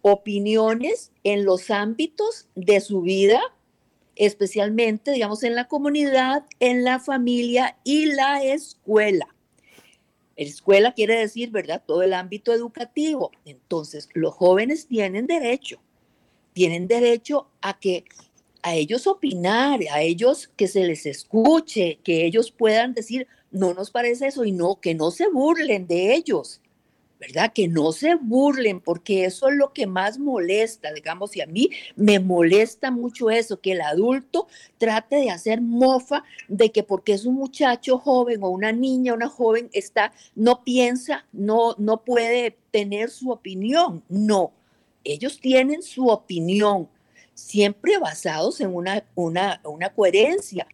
[0.01, 3.41] opiniones en los ámbitos de su vida
[4.17, 9.27] especialmente, digamos, en la comunidad, en la familia y la escuela.
[10.37, 11.83] Escuela quiere decir, ¿verdad?
[11.85, 13.31] Todo el ámbito educativo.
[13.45, 15.81] Entonces, los jóvenes tienen derecho,
[16.53, 18.05] tienen derecho a que
[18.61, 23.91] a ellos opinar, a ellos que se les escuche, que ellos puedan decir, no nos
[23.91, 26.61] parece eso y no, que no se burlen de ellos,
[27.19, 27.51] ¿verdad?
[27.53, 31.69] Que no se burlen, porque eso es lo que más molesta, digamos, y a mí
[31.95, 34.47] me molesta mucho eso, que el adulto
[34.77, 39.29] trate de hacer mofa de que porque es un muchacho joven o una niña, una
[39.29, 44.03] joven, está, no piensa, no, no puede tener su opinión.
[44.09, 44.53] No,
[45.03, 46.89] ellos tienen su opinión,
[47.33, 50.67] siempre basados en una, una, una coherencia.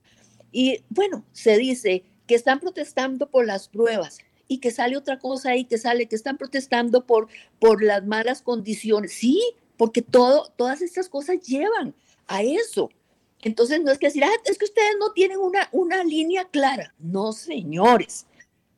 [0.51, 5.51] Y bueno, se dice que están protestando por las pruebas y que sale otra cosa
[5.51, 7.27] ahí, que sale, que están protestando por,
[7.59, 9.13] por las malas condiciones.
[9.13, 9.41] Sí,
[9.77, 11.93] porque todo, todas estas cosas llevan
[12.27, 12.89] a eso.
[13.41, 16.93] Entonces no es que decir, ah, es que ustedes no tienen una, una línea clara.
[16.99, 18.25] No, señores,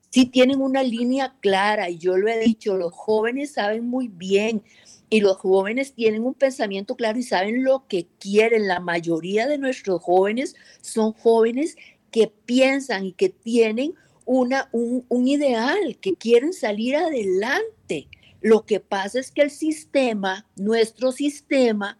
[0.09, 4.63] sí tienen una línea clara y yo lo he dicho, los jóvenes saben muy bien
[5.09, 8.67] y los jóvenes tienen un pensamiento claro y saben lo que quieren.
[8.67, 11.75] La mayoría de nuestros jóvenes son jóvenes
[12.11, 13.93] que piensan y que tienen
[14.25, 18.09] una, un, un ideal, que quieren salir adelante.
[18.41, 21.99] Lo que pasa es que el sistema, nuestro sistema,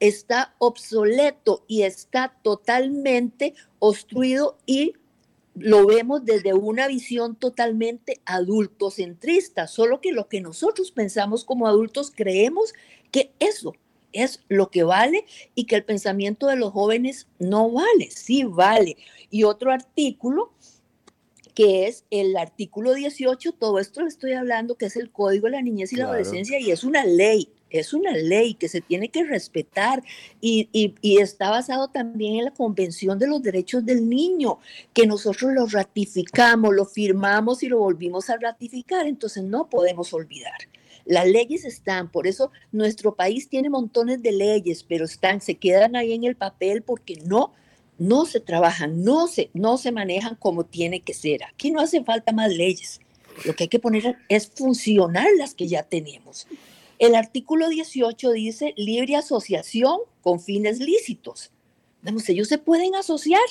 [0.00, 4.94] está obsoleto y está totalmente obstruido y
[5.54, 12.12] lo vemos desde una visión totalmente adultocentrista, solo que lo que nosotros pensamos como adultos
[12.14, 12.74] creemos
[13.12, 13.74] que eso
[14.12, 18.96] es lo que vale y que el pensamiento de los jóvenes no vale, sí vale.
[19.30, 20.52] Y otro artículo
[21.54, 25.52] que es el artículo 18, todo esto le estoy hablando, que es el Código de
[25.52, 29.08] la Niñez y la Adolescencia, y es una ley, es una ley que se tiene
[29.08, 30.02] que respetar
[30.40, 34.58] y, y, está basado también en la Convención de los Derechos del Niño,
[34.92, 40.58] que nosotros lo ratificamos, lo firmamos y lo volvimos a ratificar, entonces no podemos olvidar.
[41.04, 45.96] Las leyes están, por eso nuestro país tiene montones de leyes, pero están, se quedan
[45.96, 47.52] ahí en el papel porque no
[47.98, 51.44] no se trabajan, no se, no se manejan como tiene que ser.
[51.44, 53.00] Aquí no hace falta más leyes.
[53.44, 56.46] Lo que hay que poner es funcionar las que ya tenemos.
[56.98, 61.50] El artículo 18 dice libre asociación con fines lícitos.
[62.02, 63.42] Vamos, ellos se pueden asociar.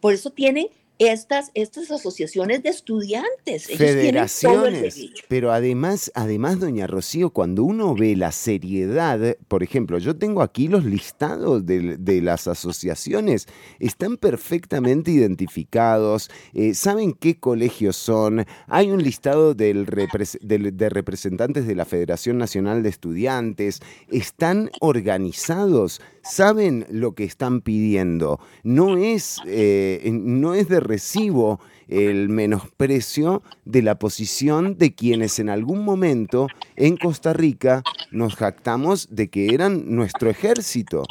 [0.00, 0.68] Por eso tienen
[1.00, 3.66] estas, estas asociaciones de estudiantes.
[3.66, 5.00] Federaciones.
[5.28, 10.68] Pero además, además, doña Rocío, cuando uno ve la seriedad, por ejemplo, yo tengo aquí
[10.68, 13.48] los listados de, las asociaciones,
[13.78, 21.74] están perfectamente identificados, eh, saben qué colegios son, hay un listado del de representantes de
[21.74, 23.80] la Federación Nacional de Estudiantes,
[24.10, 28.40] están organizados saben lo que están pidiendo.
[28.62, 35.48] No es, eh, no es de recibo el menosprecio de la posición de quienes en
[35.48, 36.46] algún momento
[36.76, 41.04] en Costa Rica nos jactamos de que eran nuestro ejército.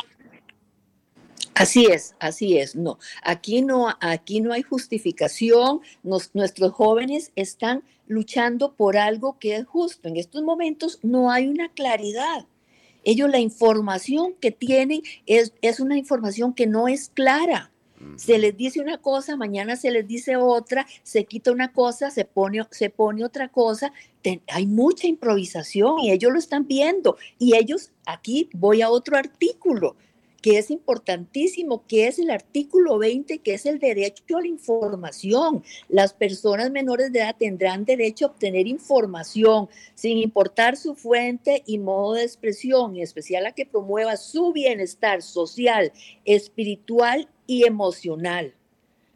[1.59, 2.77] Así es, así es.
[2.77, 5.81] No, aquí no, aquí no hay justificación.
[6.33, 10.07] nuestros jóvenes están luchando por algo que es justo.
[10.07, 12.45] En estos momentos no hay una claridad.
[13.03, 17.71] Ellos la información que tienen es, es una información que no es clara.
[18.15, 22.23] Se les dice una cosa, mañana se les dice otra, se quita una cosa, se
[22.23, 23.91] pone, se pone otra cosa.
[24.47, 27.17] hay mucha improvisación y ellos lo están viendo.
[27.37, 29.97] Y ellos, aquí voy a otro artículo
[30.41, 35.63] que es importantísimo, que es el artículo 20, que es el derecho a la información.
[35.87, 41.77] Las personas menores de edad tendrán derecho a obtener información sin importar su fuente y
[41.77, 45.91] modo de expresión, y especial a que promueva su bienestar social,
[46.25, 48.55] espiritual y emocional.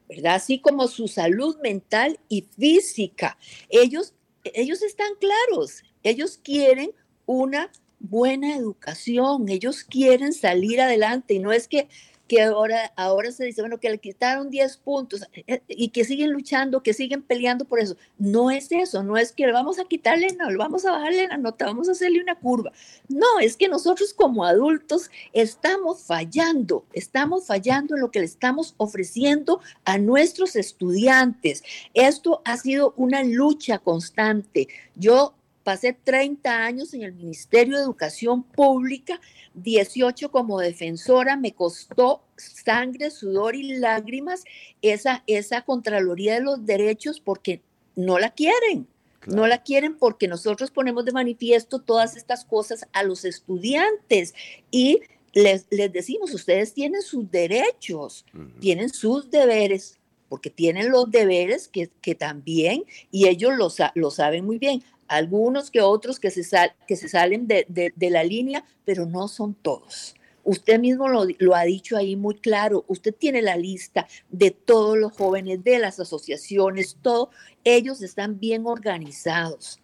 [0.07, 0.35] ¿verdad?
[0.35, 3.37] Así como su salud mental y física.
[3.69, 4.13] Ellos,
[4.43, 6.91] ellos están claros, ellos quieren
[7.25, 7.71] una
[8.03, 11.87] buena educación, ellos quieren salir adelante y no es que,
[12.27, 16.03] que ahora, ahora se dice, bueno, que le quitaron 10 puntos eh, eh, y que
[16.03, 17.95] siguen luchando, que siguen peleando por eso.
[18.17, 21.65] No es eso, no es que vamos a quitarle, no, vamos a bajarle la nota,
[21.65, 22.73] vamos a hacerle una curva.
[23.07, 28.75] No, es que nosotros como adultos estamos fallando, estamos fallando en lo que le estamos
[28.77, 31.63] ofreciendo a nuestros estudiantes.
[31.93, 34.67] Esto ha sido una lucha constante.
[34.95, 39.21] Yo Pasé 30 años en el Ministerio de Educación Pública,
[39.53, 44.43] 18 como defensora, me costó sangre, sudor y lágrimas
[44.81, 47.61] esa, esa Contraloría de los Derechos porque
[47.95, 48.87] no la quieren.
[49.25, 54.33] No la quieren porque nosotros ponemos de manifiesto todas estas cosas a los estudiantes
[54.69, 54.99] y
[55.33, 58.25] les, les decimos, ustedes tienen sus derechos,
[58.59, 64.45] tienen sus deberes, porque tienen los deberes que, que también, y ellos lo, lo saben
[64.45, 64.83] muy bien
[65.15, 66.43] algunos que otros que se,
[66.87, 70.15] que se salen de, la línea, pero no son todos.
[70.43, 74.97] Usted mismo lo, lo, ha dicho ahí muy claro, usted tiene la lista de todos
[74.97, 77.29] los jóvenes, de las asociaciones, todo,
[77.63, 79.79] ellos están bien organizados.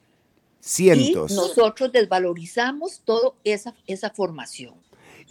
[0.59, 1.31] Cientos.
[1.31, 4.75] Y nosotros desvalorizamos toda esa, esa formación.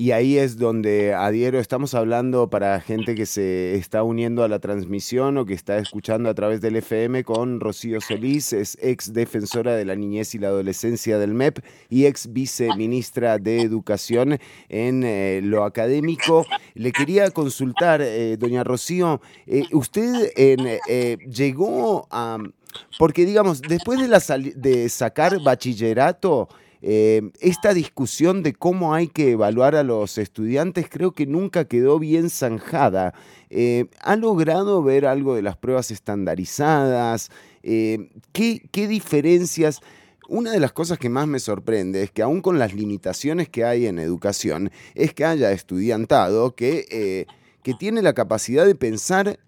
[0.00, 4.60] Y ahí es donde adhiero, estamos hablando para gente que se está uniendo a la
[4.60, 9.74] transmisión o que está escuchando a través del FM con Rocío Solís, es ex defensora
[9.74, 14.38] de la niñez y la adolescencia del MEP y ex viceministra de Educación
[14.68, 16.46] en eh, lo académico.
[16.74, 20.32] Le quería consultar, eh, doña Rocío, eh, usted
[21.28, 22.38] llegó a...
[23.00, 24.22] Porque digamos, después de, la
[24.54, 26.48] de sacar bachillerato,
[26.80, 31.98] eh, esta discusión de cómo hay que evaluar a los estudiantes creo que nunca quedó
[31.98, 33.14] bien zanjada.
[33.50, 37.30] Eh, ¿Ha logrado ver algo de las pruebas estandarizadas?
[37.62, 39.80] Eh, ¿qué, diferencias?
[40.28, 43.64] Una de las cosas que más me sorprende es que aún con las limitaciones que
[43.64, 47.26] hay en educación, es que haya estudiantado que,
[47.62, 49.40] que tiene la capacidad de pensar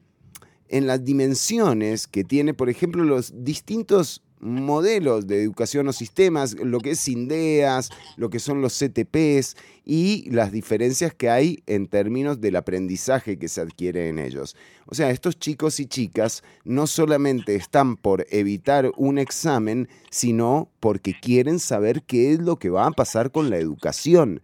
[0.69, 6.81] en las dimensiones que tiene, por ejemplo, los distintos modelos de educación o sistemas, lo
[6.81, 12.41] que es INDEAS, lo que son los CTPs y las diferencias que hay en términos
[12.41, 14.57] del aprendizaje que se adquiere en ellos.
[14.87, 21.15] O sea, estos chicos y chicas no solamente están por evitar un examen, sino porque
[21.21, 24.43] quieren saber qué es lo que va a pasar con la educación.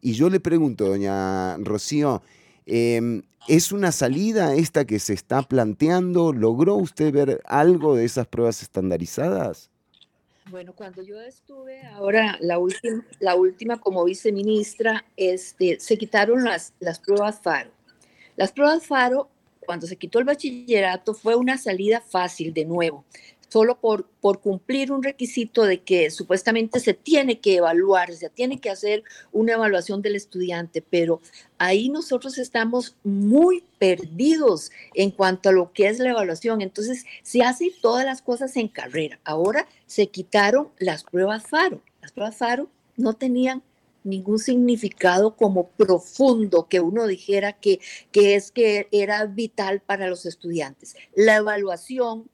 [0.00, 2.22] Y yo le pregunto, doña Rocío,
[2.66, 6.32] em, ¿Es una salida esta que se está planteando?
[6.32, 9.70] ¿Logró usted ver algo de esas pruebas estandarizadas?
[10.50, 16.72] Bueno, cuando yo estuve ahora, la última, la última como viceministra, este, se quitaron las,
[16.80, 17.70] las pruebas FARO.
[18.34, 19.28] Las pruebas FARO,
[19.64, 23.04] cuando se quitó el bachillerato, fue una salida fácil de nuevo
[23.48, 28.60] solo por, por cumplir un requisito de que supuestamente se tiene que evaluar, se tiene
[28.60, 31.20] que hacer una evaluación del estudiante, pero
[31.58, 36.60] ahí nosotros estamos muy perdidos en cuanto a lo que es la evaluación.
[36.60, 39.20] Entonces, se hacen todas las cosas en carrera.
[39.24, 41.80] Ahora se quitaron las pruebas FARO.
[42.02, 43.62] Las pruebas FARO no tenían
[44.06, 47.80] ningún significado como profundo que uno dijera que,
[48.12, 50.96] que es que era vital para los estudiantes.
[51.14, 52.30] La evaluación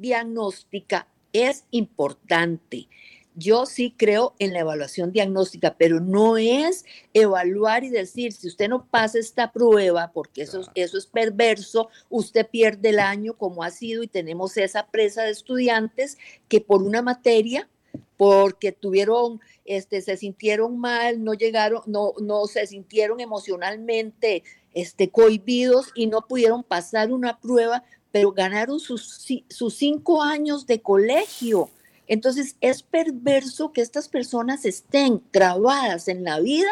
[0.00, 2.88] diagnóstica es importante.
[3.36, 8.68] Yo sí creo en la evaluación diagnóstica, pero no es evaluar y decir, si usted
[8.68, 13.70] no pasa esta prueba, porque eso, eso es perverso, usted pierde el año como ha
[13.70, 16.18] sido y tenemos esa presa de estudiantes
[16.48, 17.68] que por una materia,
[18.16, 24.42] porque tuvieron, este, se sintieron mal, no llegaron, no, no se sintieron emocionalmente
[24.74, 30.80] este, cohibidos y no pudieron pasar una prueba, pero ganaron sus, sus cinco años de
[30.80, 31.70] colegio.
[32.06, 36.70] Entonces es perverso que estas personas estén grabadas en la vida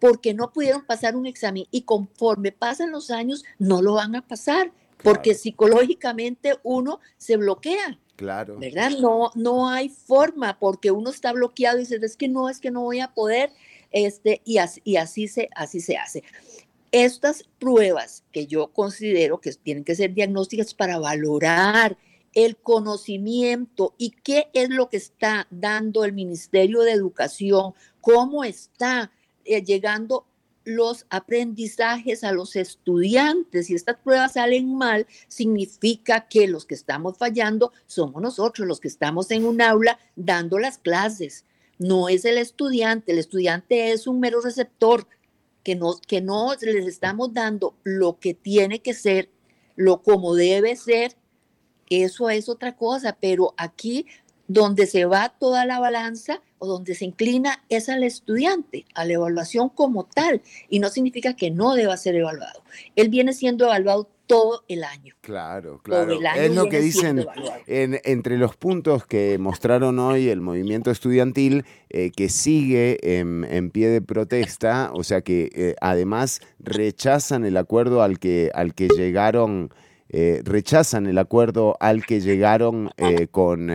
[0.00, 4.26] porque no pudieron pasar un examen y conforme pasan los años no lo van a
[4.26, 4.72] pasar
[5.02, 7.98] porque psicológicamente uno se bloquea.
[8.16, 8.58] Claro.
[8.58, 8.90] ¿Verdad?
[9.00, 12.70] No, no hay forma porque uno está bloqueado y dice, es que no, es que
[12.70, 13.50] no voy a poder,
[13.90, 16.22] este, y así, y así, se, así se hace.
[16.92, 21.96] Estas pruebas que yo considero que tienen que ser diagnósticas para valorar
[22.34, 29.10] el conocimiento y qué es lo que está dando el Ministerio de Educación, cómo está
[29.44, 30.26] eh, llegando
[30.64, 33.66] los aprendizajes a los estudiantes.
[33.66, 38.88] Si estas pruebas salen mal, significa que los que estamos fallando somos nosotros, los que
[38.88, 41.44] estamos en un aula dando las clases.
[41.78, 45.08] No es el estudiante, el estudiante es un mero receptor
[45.62, 49.30] que no, que no les estamos dando lo que tiene que ser,
[49.76, 51.16] lo como debe ser,
[51.88, 54.06] eso es otra cosa, pero aquí
[54.48, 59.14] donde se va toda la balanza o donde se inclina es al estudiante, a la
[59.14, 62.62] evaluación como tal, y no significa que no deba ser evaluado.
[62.96, 65.14] Él viene siendo evaluado todo el año.
[65.20, 66.18] Claro, claro.
[66.36, 67.26] es lo que dicen
[67.66, 74.00] entre los puntos que mostraron hoy el movimiento estudiantil, eh, que sigue en, pie de
[74.00, 79.70] protesta, o sea que eh, además rechazan el acuerdo al que, al que llegaron.
[80.14, 82.90] Eh, rechazan el acuerdo al que llegaron
[83.30, 83.70] con,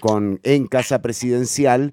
[0.00, 1.92] con, en Casa Presidencial,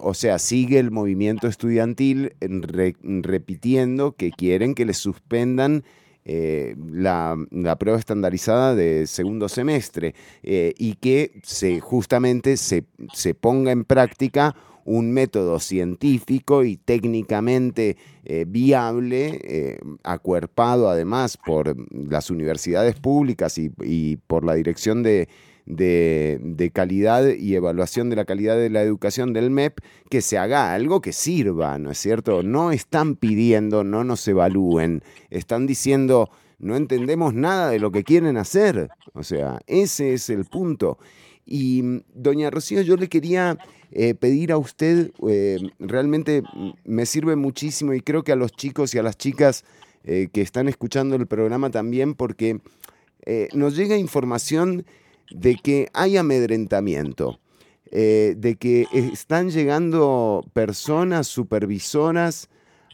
[0.00, 5.84] o sea, sigue el movimiento estudiantil repitiendo que quieren que les suspendan
[6.28, 7.36] eh, la,
[7.78, 12.82] prueba estandarizada de segundo semestre eh, y que se, justamente se,
[13.40, 22.96] ponga en práctica un método científico y técnicamente eh, viable, acuerpado además por las universidades
[22.96, 25.28] públicas y por la dirección de,
[25.66, 30.72] de, calidad y evaluación de la calidad de la educación del MEP, que se haga
[30.72, 32.42] algo que sirva, ¿no es cierto?
[32.42, 38.36] No están pidiendo, no nos evalúen, están diciendo, no entendemos nada de lo que quieren
[38.36, 38.88] hacer.
[39.12, 40.98] O sea, ese es el punto.
[41.44, 43.58] Y doña Rocío, yo le quería
[43.92, 46.42] eh, pedir a usted, eh, realmente
[46.84, 49.64] me sirve muchísimo y creo que a los chicos y a las chicas
[50.02, 52.60] eh, que están escuchando el programa también, porque
[53.54, 54.86] nos llega información
[55.30, 57.40] de que hay amedrentamiento,
[57.90, 62.48] eh, de que están llegando personas supervisoras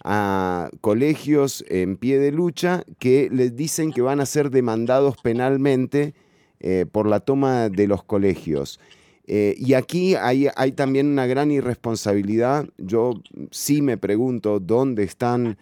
[0.05, 6.15] a colegios en pie de lucha que les dicen que van a ser demandados penalmente
[6.61, 8.81] eh, por la toma de los colegios.
[9.27, 12.69] Eh, y aquí hay, hay, también una gran irresponsabilidad.
[12.79, 13.23] Yo
[13.53, 15.57] sí me pregunto dónde están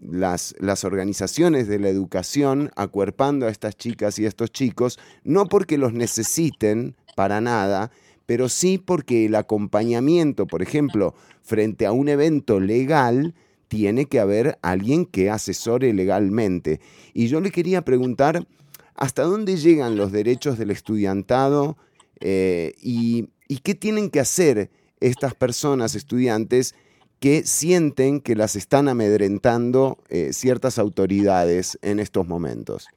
[0.00, 5.78] las, las, organizaciones de la educación acuerpando a estas chicas y estos chicos, no porque
[5.78, 7.90] los necesiten para nada,
[8.26, 13.34] pero sí porque el acompañamiento, por ejemplo, frente a un evento legal,
[13.68, 16.80] tiene que haber alguien que asesore legalmente.
[17.14, 18.46] Y yo le quería preguntar,
[18.94, 21.76] ¿hasta dónde llegan los derechos del estudiantado
[22.20, 23.28] Eh, y
[23.62, 24.70] qué tienen que hacer
[25.00, 26.74] estas personas, estudiantes,
[27.20, 32.88] que sienten que las están amedrentando eh, ciertas autoridades en estos momentos?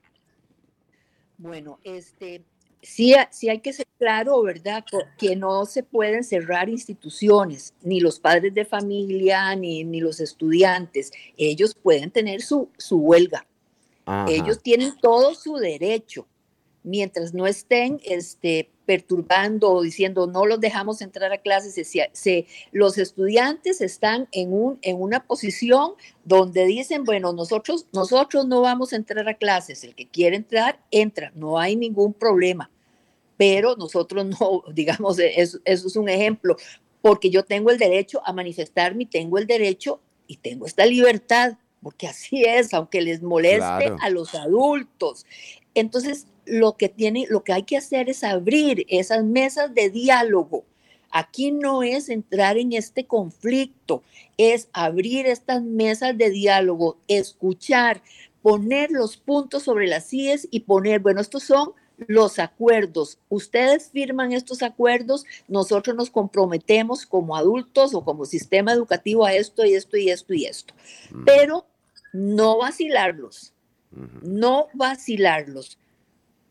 [1.37, 2.43] Bueno, este,
[2.81, 4.83] sí, sí hay que ser claro, ¿verdad?
[5.17, 11.11] Que no se pueden cerrar instituciones, ni los padres de familia, ni, ni los estudiantes.
[11.37, 13.45] Ellos pueden tener su, su huelga.
[14.27, 16.25] Ellos tienen todo su derecho
[16.90, 21.76] mientras no estén este, perturbando o diciendo no los dejamos entrar a clases,
[22.14, 25.91] se, los estudiantes están en, un, en una posición
[26.26, 30.80] donde dicen, bueno, nosotros, nosotros no vamos a entrar a clases, el que quiere entrar,
[30.90, 32.72] entra, no hay ningún problema,
[33.38, 36.57] pero nosotros no, digamos, eso, eso es un ejemplo,
[37.02, 42.07] porque yo tengo el derecho a manifestarme, tengo el derecho y tengo esta libertad, porque
[42.07, 45.26] así es, aunque les moleste a los adultos.
[45.74, 50.65] Entonces, lo que tiene, lo que hay que hacer es abrir esas mesas de diálogo.
[51.11, 54.03] Aquí no es entrar en este conflicto,
[54.38, 58.01] es abrir estas mesas de diálogo, escuchar,
[58.41, 61.73] poner los puntos sobre las IES y poner, bueno, estos son
[62.07, 63.17] los acuerdos.
[63.30, 69.65] Ustedes firman estos acuerdos, nosotros nos comprometemos como adultos o como sistema educativo a esto
[69.65, 70.73] y esto y esto y esto.
[71.11, 71.26] Mm.
[71.26, 71.65] Pero
[72.13, 73.53] no vacilarlos,
[74.21, 75.77] no vacilarlos.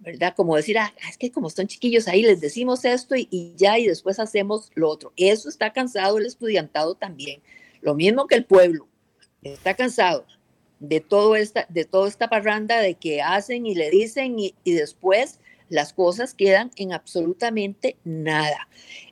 [0.01, 0.35] ¿Verdad?
[0.37, 3.87] Como decir, ah, es que como son chiquillos ahí les decimos esto y, ya y
[3.87, 5.13] después hacemos lo otro.
[5.17, 7.41] Eso está cansado el estudiantado también.
[7.81, 8.87] Lo mismo que el pueblo.
[9.43, 10.27] Está cansado
[10.81, 14.73] de, todo esta, de toda esta parranda de que hacen y le dicen y, y
[14.73, 15.39] después
[15.69, 18.69] las cosas quedan en absolutamente nada.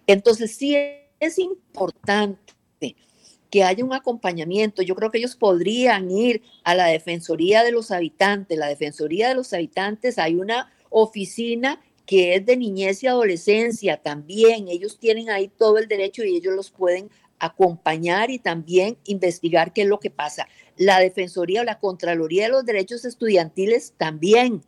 [0.07, 0.77] Entonces sí
[1.21, 2.47] es importante
[3.51, 4.83] que haya un acompañamiento.
[4.83, 8.59] Yo creo que ellos podrían ir a la Defensoría de los Habitantes.
[8.59, 14.69] La Defensoría de los Habitantes hay una oficina que es de niñez y adolescencia también.
[14.69, 19.83] Ellos tienen ahí todo el derecho y ellos los pueden acompañar y también investigar qué
[19.83, 20.49] es lo que pasa.
[20.77, 24.63] La Defensoría o la Contraloría de los Derechos Estudiantiles también,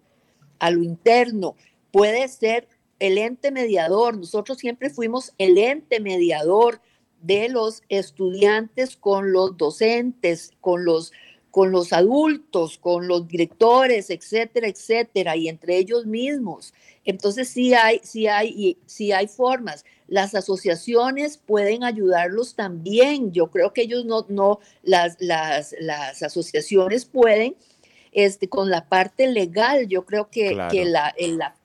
[0.58, 1.54] a lo interno,
[1.92, 2.68] puede ser
[2.98, 4.18] el ente mediador.
[4.18, 6.80] Nosotros siempre fuimos el ente mediador
[7.22, 11.12] de los estudiantes con los docentes, con los
[11.58, 16.72] con los adultos, con los directores, etcétera, etcétera, y entre ellos mismos.
[17.04, 19.84] Entonces sí hay, sí hay, sí hay formas.
[20.06, 23.32] Las asociaciones pueden ayudarlos también.
[23.32, 27.56] Yo creo que ellos no, no, las, las, las asociaciones pueden
[28.12, 31.12] este, con la parte legal, yo creo que, que la,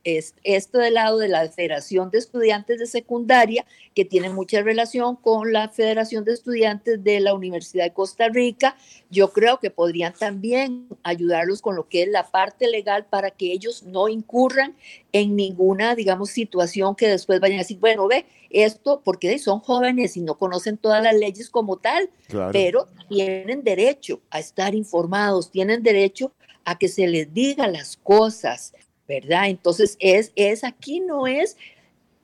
[0.03, 3.65] es, esto del lado de la Federación de Estudiantes de Secundaria,
[3.95, 8.75] que tiene mucha relación con la Federación de Estudiantes de la Universidad de Costa Rica,
[9.09, 13.51] yo creo que podrían también ayudarlos con lo que es la parte legal para que
[13.51, 14.75] ellos no incurran
[15.11, 20.15] en ninguna, digamos, situación que después vayan a decir, bueno, ve, esto, porque son jóvenes
[20.15, 22.09] y no conocen todas las leyes como tal,
[22.51, 26.31] pero tienen derecho a estar informados, tienen derecho
[26.63, 28.73] a que se les diga las cosas,
[29.07, 29.49] ¿verdad?
[29.49, 31.57] Entonces, es, es aquí no es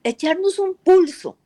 [0.04, 1.38] echarnos un pulso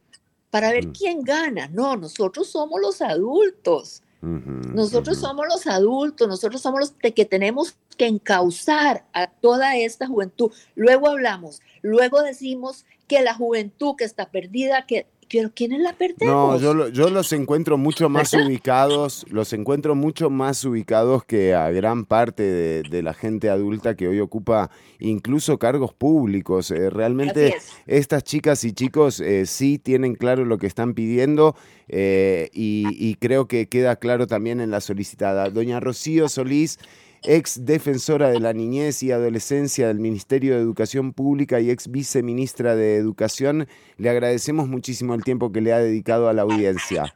[0.49, 0.91] para ver mm.
[0.91, 4.03] quién gana, no, nosotros somos los adultos.
[4.21, 10.51] nosotros somos los adultos, nosotros somos los que tenemos que encauzar a toda esta juventud.
[10.75, 16.61] Luego hablamos, luego decimos que la juventud que está perdida, que pero ¿quiénes la perdemos?
[16.61, 22.05] No, yo, los encuentro mucho más ubicados, los encuentro mucho más ubicados que a gran
[22.05, 22.43] parte
[22.83, 24.69] de, la gente adulta que hoy ocupa
[24.99, 26.69] incluso cargos públicos.
[26.69, 27.55] Eh, realmente
[27.87, 31.55] estas chicas y chicos eh, sí tienen claro lo que están pidiendo
[31.87, 35.49] eh, y creo que queda claro también en la solicitada.
[35.49, 36.77] Doña Rocío Solís
[37.25, 42.75] ex defensora de la niñez y adolescencia del Ministerio de Educación Pública y ex viceministra
[42.75, 43.67] de Educación.
[43.97, 47.15] Le agradecemos muchísimo el tiempo que le ha dedicado a la audiencia.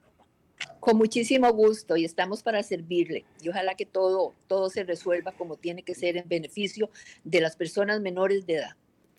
[0.80, 3.26] Con muchísimo gusto y estamos para servirle.
[3.42, 6.90] Y ojalá que todo, todo se resuelva como tiene que ser en beneficio
[7.24, 8.76] de las personas menores de edad.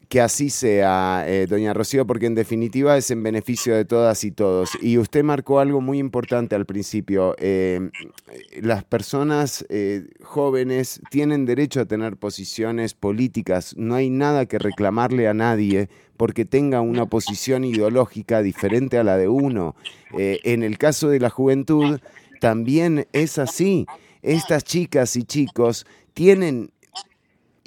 [0.08, 4.30] Que así sea, eh, doña Rocío, porque en definitiva es en beneficio de todas y
[4.30, 4.70] todos.
[4.80, 7.34] Y usted marcó algo muy importante al principio.
[7.38, 7.90] Eh,
[8.62, 13.74] las personas eh, jóvenes tienen derecho a tener posiciones políticas.
[13.76, 19.18] No hay nada que reclamarle a nadie porque tenga una posición ideológica diferente a la
[19.18, 19.76] de uno.
[20.12, 22.00] en el caso de la juventud,
[22.40, 23.86] también es así.
[24.22, 26.70] Estas chicas y chicos tienen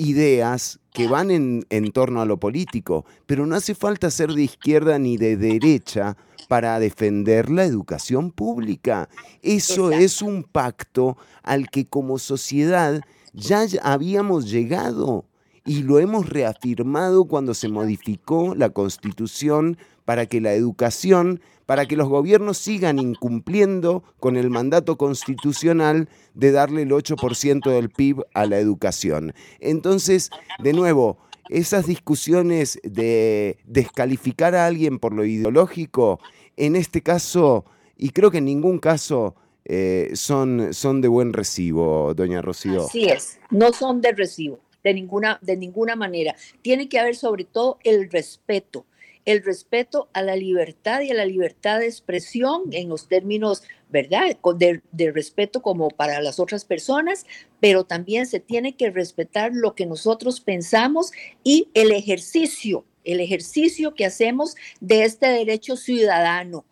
[0.01, 4.97] ideas que van en, torno a lo político, pero no hace falta ser de izquierda
[4.99, 6.17] ni de derecha
[6.49, 9.07] para defender la educación pública.
[9.41, 13.01] Eso es un pacto al que como sociedad
[13.33, 15.25] ya habíamos llegado.
[15.63, 21.95] y lo hemos reafirmado cuando se modificó la constitución para que la educación, para que
[21.95, 28.45] los gobiernos sigan incumpliendo con el mandato constitucional de darle el 8% del PIB a
[28.45, 29.33] la educación.
[29.59, 31.17] Entonces, de nuevo,
[31.49, 36.19] esas discusiones de descalificar a alguien por lo ideológico,
[36.57, 37.65] en este caso,
[37.97, 42.85] y creo que en ningún caso eh, son, son de buen recibo, doña Rocío.
[42.85, 46.35] Así es, no son de recibo, de ninguna, de ninguna manera.
[46.61, 48.85] Tiene que haber sobre todo el respeto,
[49.25, 54.37] el respeto a la libertad y a la libertad de expresión en los términos, ¿verdad?,
[54.55, 57.25] de, respeto como para las otras personas,
[57.59, 61.11] pero también se tiene que respetar lo que nosotros pensamos
[61.43, 66.65] y el ejercicio, el ejercicio que hacemos de este derecho ciudadano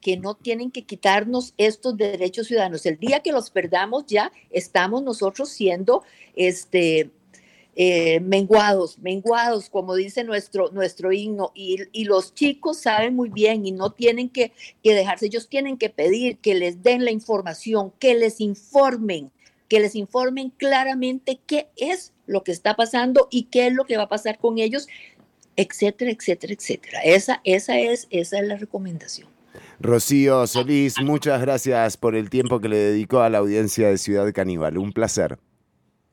[0.00, 2.86] que no tienen que quitarnos estos derechos ciudadanos.
[2.86, 6.02] El día que los perdamos ya estamos nosotros siendo
[6.34, 7.10] este,
[7.82, 13.72] eh, menguados, menguados, como dice nuestro, nuestro himno, y, los chicos saben muy bien y
[13.72, 14.52] no tienen que,
[14.82, 19.30] que dejarse, ellos tienen que pedir que les den la información, que les informen,
[19.66, 23.96] que les informen claramente qué es lo que está pasando y qué es lo que
[23.96, 24.86] va a pasar con ellos,
[25.56, 27.00] etcétera, etcétera, etcétera.
[27.02, 29.26] Esa, esa, es, esa es la recomendación.
[29.78, 34.30] Rocío Solís, muchas gracias por el tiempo que le dedicó a la audiencia de Ciudad
[34.34, 34.76] Caníbal.
[34.76, 35.38] Un placer.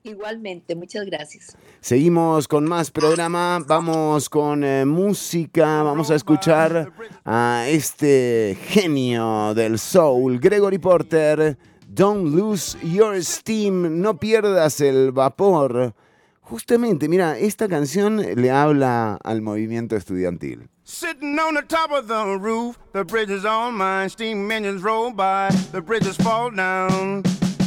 [0.07, 1.57] Igualmente, muchas gracias.
[1.81, 6.93] Seguimos con más programa, vamos con eh, música, vamos a escuchar
[7.25, 11.57] a este genio del soul, Gregory Porter.
[11.89, 15.93] Don't lose your steam, no pierdas el vapor.
[16.41, 20.69] Justamente, mira, esta canción le habla al movimiento estudiantil.
[20.85, 24.07] Sitting on the top of the roof, the bridge is on mine.
[24.07, 27.23] Steam engines roll by, the bridges fall down,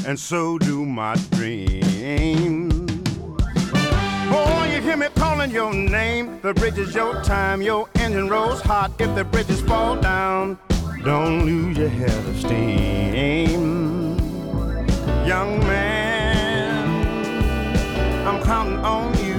[0.07, 1.80] and so do my dreams.
[4.33, 6.41] Oh, you hear me calling your name.
[6.41, 8.93] The bridge is your time, your engine rolls hot.
[8.99, 10.59] If the bridges fall down,
[11.05, 14.17] don't lose your head of steam.
[15.27, 16.97] Young man,
[18.27, 19.35] I'm counting on you.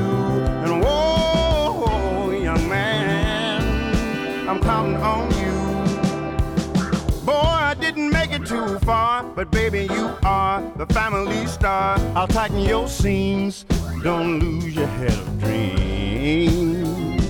[0.63, 5.30] And whoa, young man, I'm counting on
[8.83, 11.97] far, but baby, you are the family star.
[12.15, 13.65] I'll tighten your seams.
[14.03, 17.21] Don't lose your head of dreams.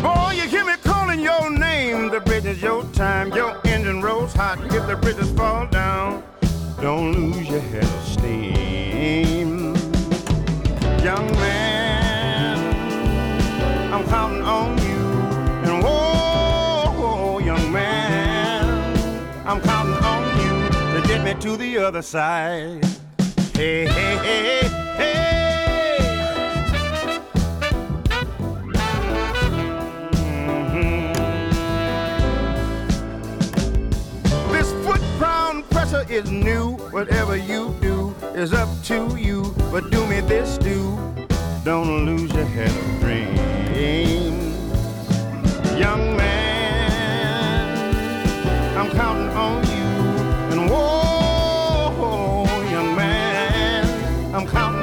[0.00, 2.10] Boy, you hear me calling your name.
[2.10, 3.32] The bridge is your time.
[3.32, 4.58] Your engine rolls hot.
[4.72, 6.22] If the bridges fall down,
[6.80, 9.74] don't lose your head of steam.
[11.02, 12.58] Young man,
[13.92, 14.98] I'm counting on you.
[15.68, 16.17] And whoa,
[21.40, 22.84] to the other side.
[23.54, 26.08] Hey, hey, hey, hey.
[30.48, 31.12] Mm-hmm.
[34.52, 36.72] This foot pound pressure is new.
[36.90, 39.54] Whatever you do is up to you.
[39.70, 40.98] But do me this, do.
[41.64, 43.38] Don't lose your head of dreams.
[45.78, 47.76] Young man,
[48.76, 49.67] I'm counting on you.
[54.38, 54.77] I'm counting.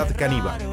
[0.00, 0.69] Ciudad Caníbal.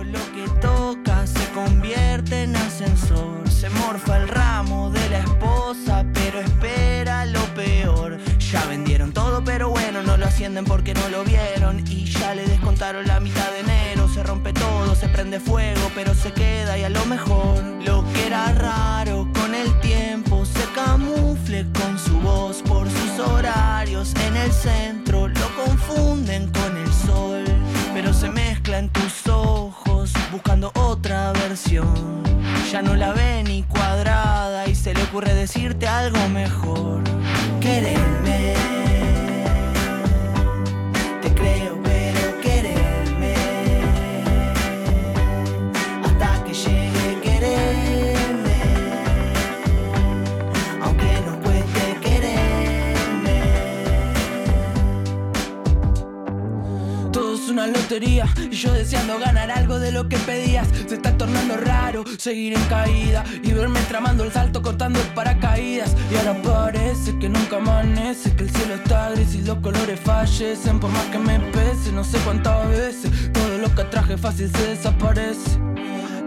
[74.18, 75.60] Fácil se desaparece.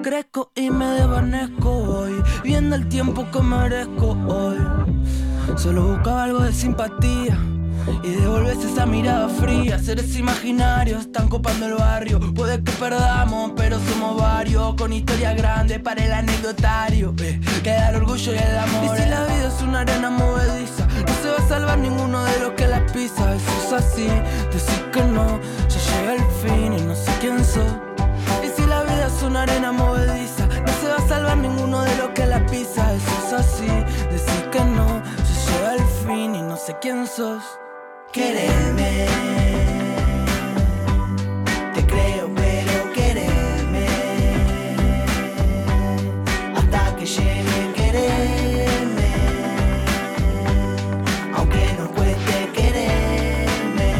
[0.02, 4.56] Crezco y me desvanezco hoy, viendo el tiempo que merezco hoy.
[5.56, 7.38] Solo buscaba algo de simpatía.
[8.02, 12.20] Y devolves esa mirada fría, seres imaginarios están copando el barrio.
[12.34, 14.74] Puede que perdamos, pero somos varios.
[14.74, 17.14] Con historia grande para el anecdotario.
[17.20, 18.96] Eh, queda el orgullo y el amor.
[18.96, 22.40] Y si la vida es una arena movediza, no se va a salvar ninguno de
[22.40, 23.34] los que la pisa.
[23.34, 24.08] Eso es así,
[38.12, 38.76] quién.
[41.74, 43.86] Te creo, pero quererme.
[46.56, 49.12] Hasta que llegue quererme.
[51.36, 53.94] Aunque nos cueste quererme.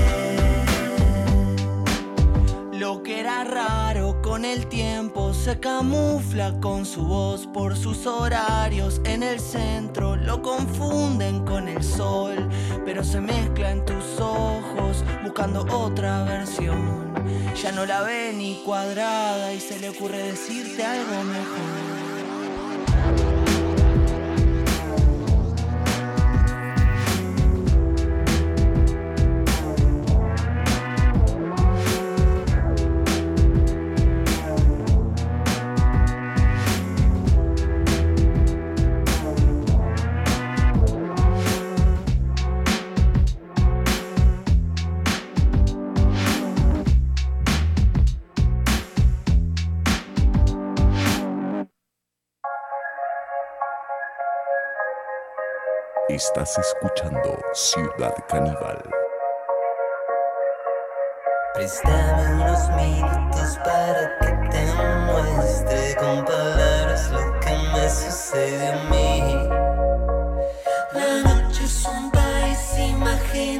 [2.72, 9.00] Lo que era raro con el tiempo se camufla con su voz por sus horarios
[9.04, 10.16] en el centro.
[10.16, 12.49] Lo confunden con el sol,
[13.02, 17.14] se mezcla en tus ojos buscando otra versión.
[17.62, 21.99] Ya no la ve ni cuadrada y se le ocurre decirte algo mejor.
[56.20, 58.78] Estás escuchando Ciudad Caníbal.
[61.54, 64.66] Préstame unos minutos para que te
[65.06, 69.48] muestre con palabras lo que me sucede a mí.
[70.92, 73.59] La noche es un país imaginario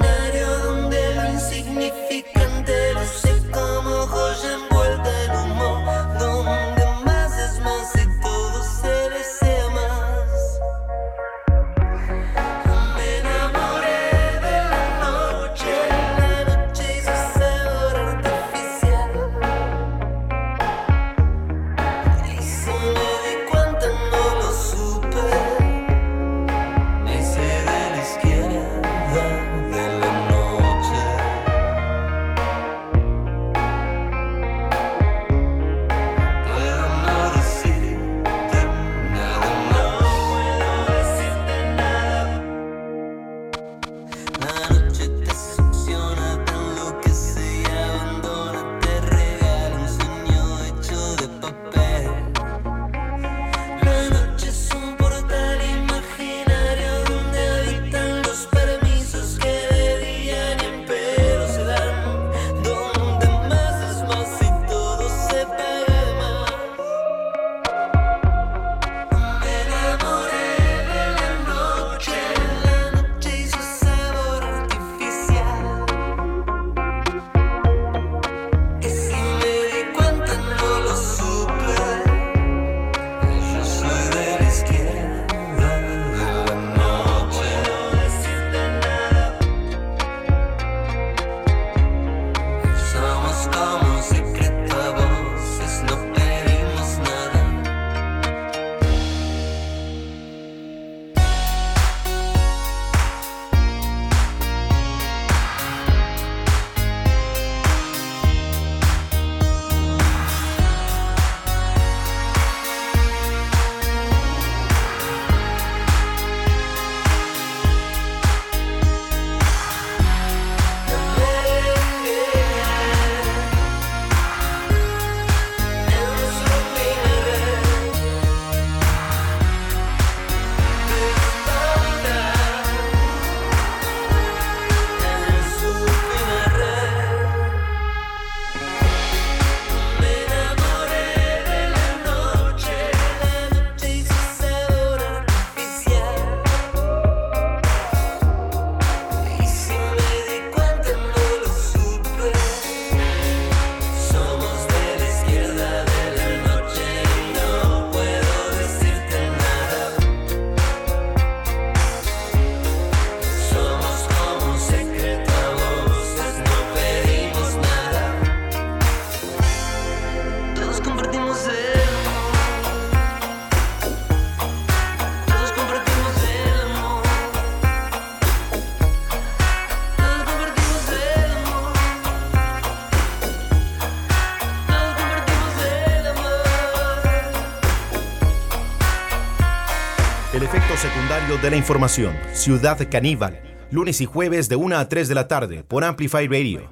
[190.53, 192.13] El efecto secundario de la información.
[192.33, 193.41] Ciudad Caníbal.
[193.71, 196.69] Lunes y jueves de 1 a 3 de la tarde por Amplify Radio.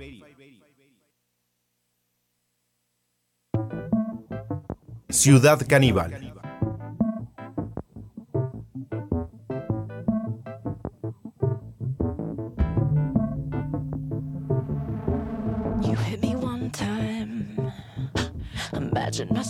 [5.09, 6.35] Ciudad Caníbal.
[15.83, 17.73] You hit me one time.
[18.73, 19.45] Imagine my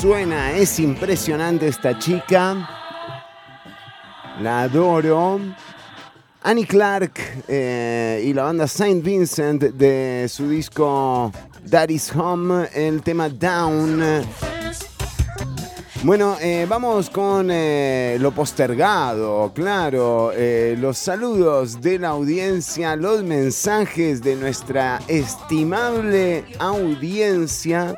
[0.00, 0.52] suena?
[0.52, 2.66] Es impresionante esta chica.
[4.40, 5.38] La adoro.
[6.42, 11.30] Annie Clark eh, y la banda Saint Vincent de su disco
[11.64, 14.24] Daddy's Home, el tema Down.
[16.02, 20.32] Bueno, eh, vamos con eh, lo postergado, claro,
[20.78, 27.94] los saludos de la audiencia, los mensajes de nuestra estimable audiencia.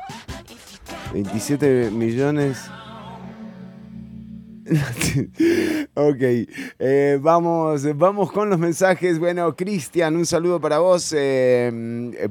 [1.12, 2.70] 27 millones.
[5.94, 6.22] ok,
[6.78, 9.18] eh, vamos, vamos con los mensajes.
[9.18, 11.12] Bueno, Cristian, un saludo para vos.
[11.12, 11.70] eh,
[12.14, 12.28] eh,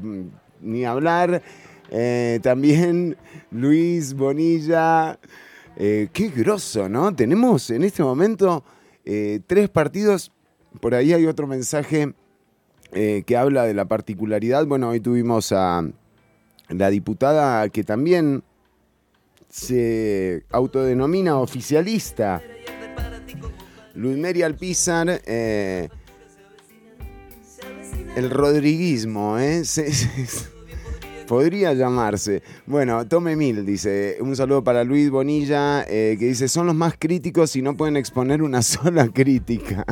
[0.62, 1.44] ni hablar.
[1.92, 3.18] Eh, también
[3.52, 5.20] Luis Bonilla.
[5.76, 7.16] Qué grosso, ¿no?
[7.16, 8.64] Tenemos en este momento
[9.04, 10.32] tres partidos.
[10.80, 12.14] Por ahí hay otro mensaje
[12.92, 14.66] que habla de la particularidad.
[14.68, 15.84] Bueno, hoy tuvimos a
[16.70, 18.44] la diputada que también
[19.52, 22.42] se autodenomina oficialista.
[23.94, 25.90] Luis Meri Alpizar, eh,
[28.16, 29.64] el rodriguismo, ¿eh?
[31.28, 32.44] Podría llamarse.
[32.66, 34.18] Bueno, tome mil, dice.
[34.20, 37.96] Un saludo para Luis Bonilla, eh, que dice, son los más críticos y no pueden
[37.96, 39.86] exponer una sola crítica.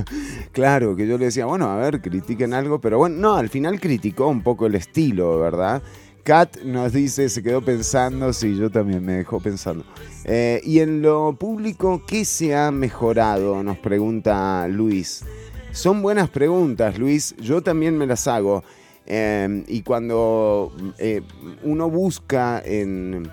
[0.52, 3.80] claro, que yo le decía, bueno, a ver, critiquen algo, pero bueno, no, al final
[3.80, 5.82] criticó un poco el estilo, ¿verdad?
[6.24, 9.84] Kat nos dice, se quedó pensando, sí, yo también me dejó pensando.
[10.26, 13.64] Eh, y en lo público, ¿qué se ha mejorado?
[13.64, 15.24] Nos pregunta Luis.
[15.72, 17.36] Son buenas preguntas, Luis.
[17.38, 18.64] Yo también me las hago.
[19.06, 21.22] Eh, y cuando eh,
[21.64, 23.30] uno busca en...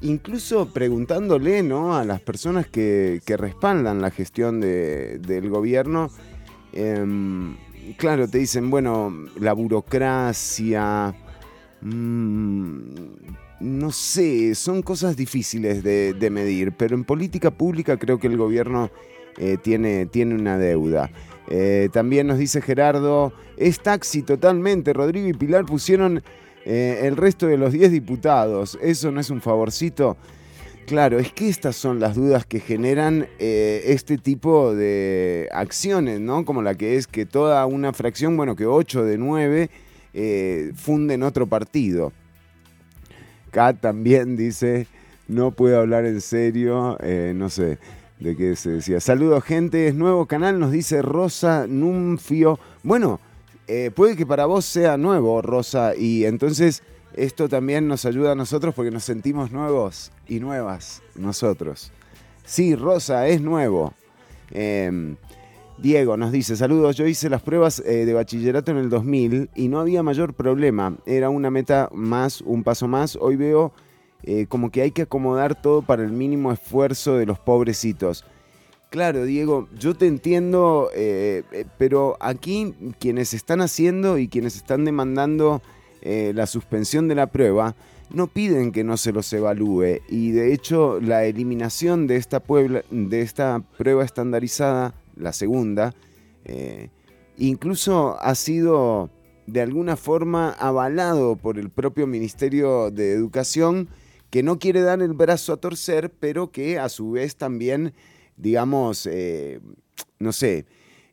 [0.00, 1.96] Incluso preguntándole ¿no?
[1.96, 6.08] a las personas que, que respaldan la gestión de- del gobierno,
[7.96, 11.14] claro, te dicen, bueno, la burocracia,
[11.80, 12.92] Mm,
[13.60, 18.90] no sé, son cosas difíciles de, medir, pero en política pública creo que el gobierno
[19.36, 21.10] eh, tiene, tiene una deuda.
[21.48, 26.22] Eh, también nos dice Gerardo, es taxi totalmente, Rodrigo y Pilar pusieron
[26.64, 30.16] eh, el resto de los 10 diputados, ¿eso no es un favorcito?
[30.86, 36.46] Claro, es que estas son las dudas que generan este tipo de acciones, ¿no?
[36.46, 39.70] Como la que es que toda una fracción, bueno, que 8 de 9
[40.74, 42.12] funden otro partido.
[43.50, 44.86] Kat también dice,
[45.26, 46.98] no puedo hablar en serio,
[47.34, 47.78] no sé
[48.20, 49.00] de qué se decía.
[49.00, 49.88] Saludos, gente.
[49.88, 52.58] Es nuevo canal, nos dice Rosa Nunfio.
[52.82, 53.20] Bueno,
[53.66, 56.82] eh, puede que para vos sea nuevo, Rosa, y entonces
[57.14, 61.92] esto también nos ayuda a nosotros porque nos sentimos nuevos y nuevas nosotros.
[62.44, 63.92] Sí, Rosa, es nuevo.
[64.50, 65.16] Em,
[65.80, 69.68] Diego nos dice, saludos, yo hice las pruebas eh, de bachillerato en el 2000 y
[69.68, 70.96] no había mayor problema.
[71.06, 73.14] Era una meta más, un paso más.
[73.14, 73.72] Hoy veo
[74.24, 78.24] eh, como que hay que acomodar todo para el mínimo esfuerzo de los pobrecitos.
[78.90, 81.44] Claro, Diego, yo te entiendo, eh,
[81.76, 85.62] pero aquí quienes están haciendo y quienes están demandando
[86.00, 87.74] la suspensión de la prueba
[88.08, 94.04] no piden que no se los evalúe y de hecho la eliminación de esta prueba
[94.04, 95.94] estandarizada, la segunda,
[97.36, 99.10] incluso ha sido
[99.48, 103.88] de alguna forma avalado por el propio Ministerio de Educación
[104.30, 107.94] que no quiere dar el brazo a torcer, pero que a su vez también,
[108.36, 109.60] digamos, eh,
[110.18, 110.66] no sé,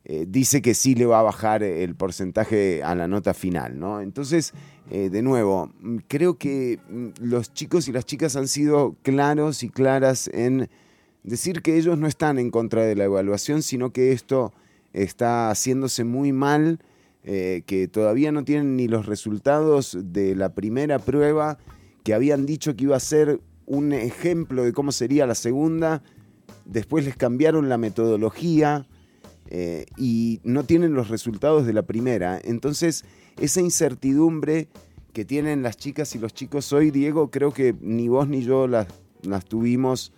[0.04, 4.02] eh, dice que sí le va a bajar el porcentaje a la nota final, ¿no?
[4.02, 4.54] Entonces,
[4.92, 5.72] eh, de nuevo,
[6.10, 10.70] creo que mm, los chicos y las chicas han sido claros y claras en
[11.26, 14.54] decir que ellos no están en contra de la evaluación, sino que esto
[14.94, 16.80] está haciéndose muy mal,
[17.24, 21.58] que todavía no tienen ni los resultados de la primera prueba,
[22.04, 26.04] que habían dicho que iba a ser un ejemplo de cómo sería la segunda,
[26.66, 28.88] después les cambiaron la metodología
[29.48, 32.40] eh, y no tienen los resultados de la primera.
[32.44, 33.06] Entonces,
[33.40, 34.68] esa incertidumbre
[35.14, 38.68] que tienen las chicas y los chicos hoy, Diego, creo que ni vos ni yo
[38.68, 38.88] las,
[39.48, 40.12] tuvimos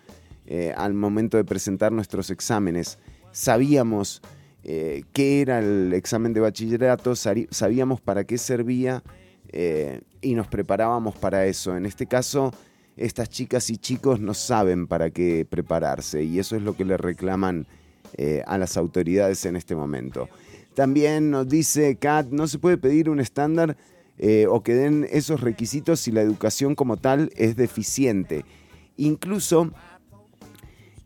[0.49, 2.99] eh, al momento de presentar nuestros exámenes.
[3.33, 4.21] Sabíamos
[4.63, 9.03] eh, qué era el examen de bachillerato, sabíamos para qué servía
[9.49, 11.75] eh, y nos preparábamos para eso.
[11.75, 12.53] En este caso,
[12.95, 16.95] estas chicas y chicos no saben para qué prepararse y eso es lo que le
[16.95, 17.67] reclaman
[18.47, 20.29] a las autoridades en este momento.
[20.73, 23.75] También nos dice Kat, no se puede pedir un estándar
[24.49, 28.45] o que den esos requisitos si la educación como tal es deficiente.
[28.95, 29.71] Incluso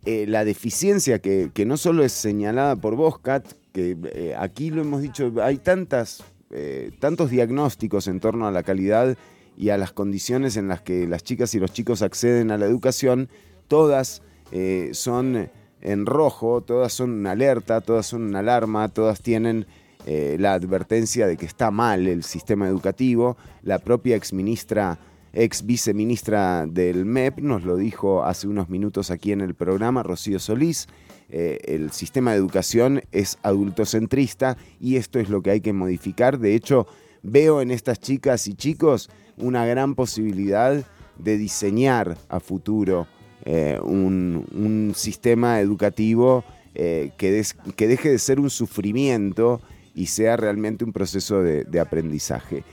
[0.06, 5.02] la deficiencia que, que, no solo es señalada por vos, Kat, que aquí lo hemos
[5.02, 6.24] dicho, hay tantas
[6.54, 9.18] eh, tantos diagnósticos en torno a la calidad
[9.56, 12.66] y a las condiciones en las que las chicas y los chicos acceden a la
[12.66, 13.30] educación,
[13.70, 14.22] todas
[14.52, 15.50] eh, son
[15.80, 19.66] en rojo, todas son una alerta, todas son una alarma, todas tienen
[20.06, 23.38] eh, la advertencia de que está mal el sistema educativo.
[23.64, 25.00] La propia ex ministra,
[25.34, 30.40] ex viceministra del MEP nos lo dijo hace unos minutos aquí en el programa, Rocío
[30.40, 30.88] Solís.
[31.30, 36.40] Eh, el sistema de educación es adultocentrista y esto es lo que hay que modificar.
[36.40, 36.88] De hecho,
[37.24, 40.84] veo en estas chicas y chicos una gran posibilidad
[41.18, 43.08] de diseñar a futuro
[43.46, 46.44] eh, un, sistema educativo
[46.76, 47.44] eh, que,
[47.76, 49.62] que, deje de ser un sufrimiento
[49.96, 52.64] y sea realmente un proceso de, de aprendizaje.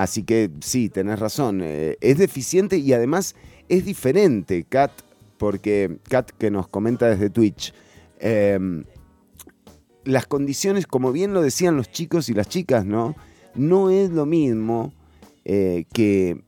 [0.00, 3.34] Así que sí, tenés razón, es deficiente y además
[3.68, 4.90] es diferente, Kat,
[5.36, 7.74] porque Kat que nos comenta desde Twitch,
[8.18, 8.84] em,
[10.06, 13.14] las condiciones, como bien lo decían los chicos y las chicas, ¿no?
[13.54, 14.94] No es lo mismo
[15.44, 16.44] eh, que,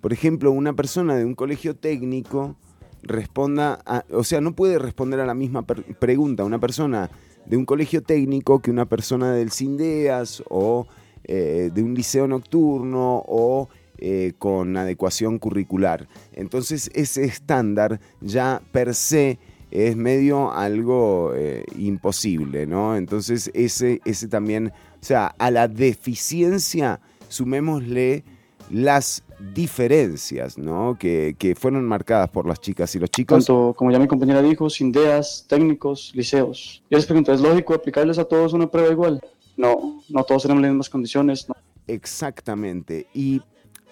[0.00, 2.56] por ejemplo, una persona de un colegio técnico
[3.02, 7.10] responda, o sea, no puede responder a la misma pregunta una persona
[7.44, 10.86] de un colegio técnico que una persona del CINDEAS o
[11.24, 13.68] eh, de un liceo nocturno o
[13.98, 16.08] eh, con adecuación curricular.
[16.32, 19.38] Entonces ese estándar ya per se
[19.70, 22.96] es medio algo eh, imposible, ¿no?
[22.96, 28.24] Entonces ese, ese también, o sea, a la deficiencia sumémosle
[28.70, 29.22] las
[29.54, 30.96] diferencias, ¿no?
[30.98, 33.46] Que, fueron marcadas por las chicas y los chicos.
[33.46, 36.82] Tanto, como ya mi compañera dijo, sin ideas, técnicos, liceos.
[36.90, 39.20] Yo les pregunto, ¿es lógico aplicarles a todos una prueba igual?
[39.58, 41.46] No, no todos tenemos las mismas condiciones.
[41.86, 43.06] Exactamente.
[43.12, 43.42] Y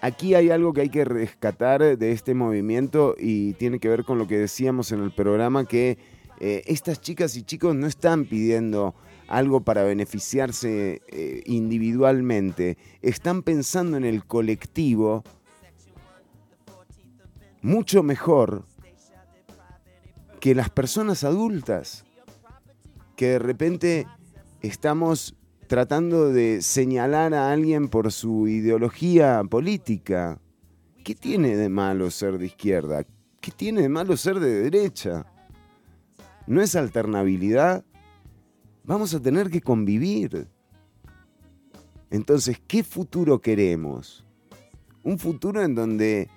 [0.03, 4.19] Aquí hay algo que hay que rescatar de este movimiento y tiene que ver con
[4.19, 5.97] lo que decíamos en el programa, que
[6.39, 8.95] eh, estas chicas y chicos no están pidiendo
[9.27, 15.25] algo para beneficiarse eh, individualmente, están pensando en el colectivo
[17.63, 18.65] mucho mejor
[20.41, 22.05] que las personas adultas,
[23.17, 24.07] que de repente
[24.61, 25.36] estamos
[25.67, 30.41] tratando de señalar a alguien por su ideología política.
[31.05, 33.05] ¿Qué tiene de malo ser de izquierda?
[33.41, 35.27] ¿Qué tiene de malo ser de derecha?
[36.47, 37.85] ¿No es alternabilidad?
[38.85, 40.49] Vamos a tener que convivir.
[42.11, 44.25] Entonces, ¿qué futuro queremos?
[45.03, 46.29] Un futuro en donde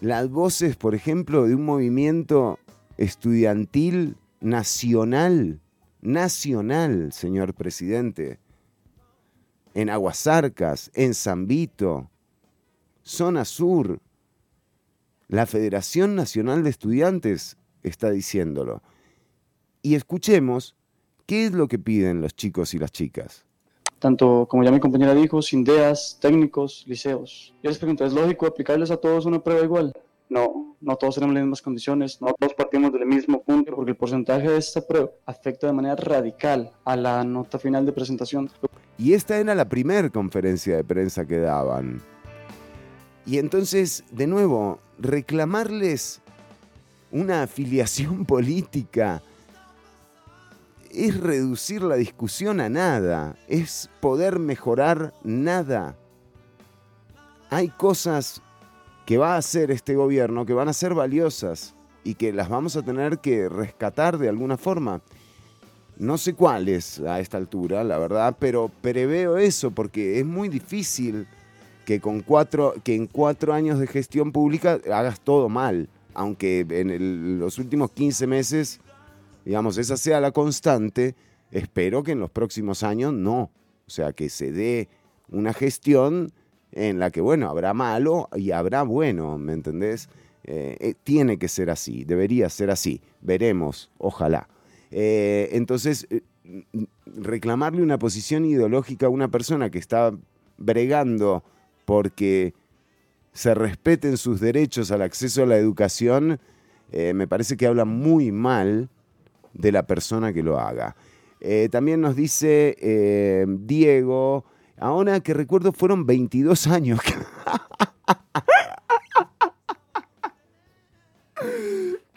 [0.00, 2.58] las voces, por ejemplo, de un movimiento
[2.96, 5.60] estudiantil nacional,
[6.02, 8.38] nacional, señor presidente,
[9.74, 12.10] en Aguasarcas, en San Vito,
[13.02, 14.00] Zona Sur,
[15.28, 18.82] la Federación Nacional de Estudiantes está diciéndolo.
[19.82, 20.76] Y escuchemos
[21.26, 23.44] qué es lo que piden los chicos y las chicas
[24.00, 27.54] tanto como ya mi compañera dijo, sin ideas, técnicos, liceos.
[27.62, 29.92] Yo les pregunto, ¿es lógico aplicarles a todos una prueba igual?
[30.30, 33.96] No, no todos tenemos las mismas condiciones, no todos partimos del mismo punto, porque el
[33.96, 38.48] porcentaje de esta prueba afecta de manera radical a la nota final de presentación.
[38.96, 42.00] Y esta era la primera conferencia de prensa que daban.
[43.26, 46.20] Y entonces, de nuevo, reclamarles
[47.10, 49.22] una afiliación política
[50.92, 55.96] es reducir la discusión a nada, es poder mejorar nada.
[57.48, 58.42] Hay cosas
[59.10, 61.74] que va a hacer este gobierno que van a ser valiosas
[62.04, 65.02] y que las vamos a tener que rescatar de alguna forma.
[65.98, 71.26] No sé cuáles a esta altura, la verdad, pero preveo eso porque es muy difícil
[71.84, 77.40] que, con cuatro, que en cuatro años de gestión pública hagas todo mal, aunque en
[77.40, 78.80] los últimos 15 meses
[79.44, 81.16] digamos, esa sea la constante,
[81.50, 83.50] espero que en los próximos años no.
[83.88, 84.88] O sea, que se dé
[85.30, 86.32] una gestión
[86.72, 90.08] en la que, bueno, habrá malo y habrá bueno, ¿me entendés?
[90.44, 94.48] Eh, eh, tiene que ser así, debería ser así, veremos, ojalá.
[94.90, 96.08] Eh, entonces,
[97.06, 100.12] reclamarle una posición ideológica a una persona que está
[100.56, 101.44] bregando
[101.84, 102.54] porque
[103.32, 106.40] se respeten sus derechos al acceso a la educación,
[106.92, 108.88] me parece que habla muy mal
[109.54, 110.96] de la persona que lo haga.
[111.70, 114.44] También nos dice Diego,
[114.80, 116.98] ahora que recuerdo fueron 22 años.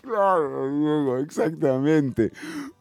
[0.01, 2.31] claro, exactamente.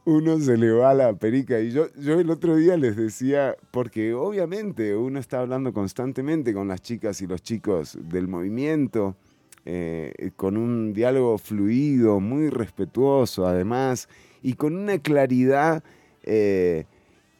[0.05, 1.61] Uno se le va a la perica.
[1.61, 6.69] Y yo, yo el otro día les decía, porque obviamente uno está hablando constantemente con
[6.69, 9.17] las chicas y los chicos del movimiento,
[9.65, 14.09] eh, con un diálogo fluido, muy respetuoso además
[14.43, 15.85] y con una claridad
[16.25, 16.87] eh,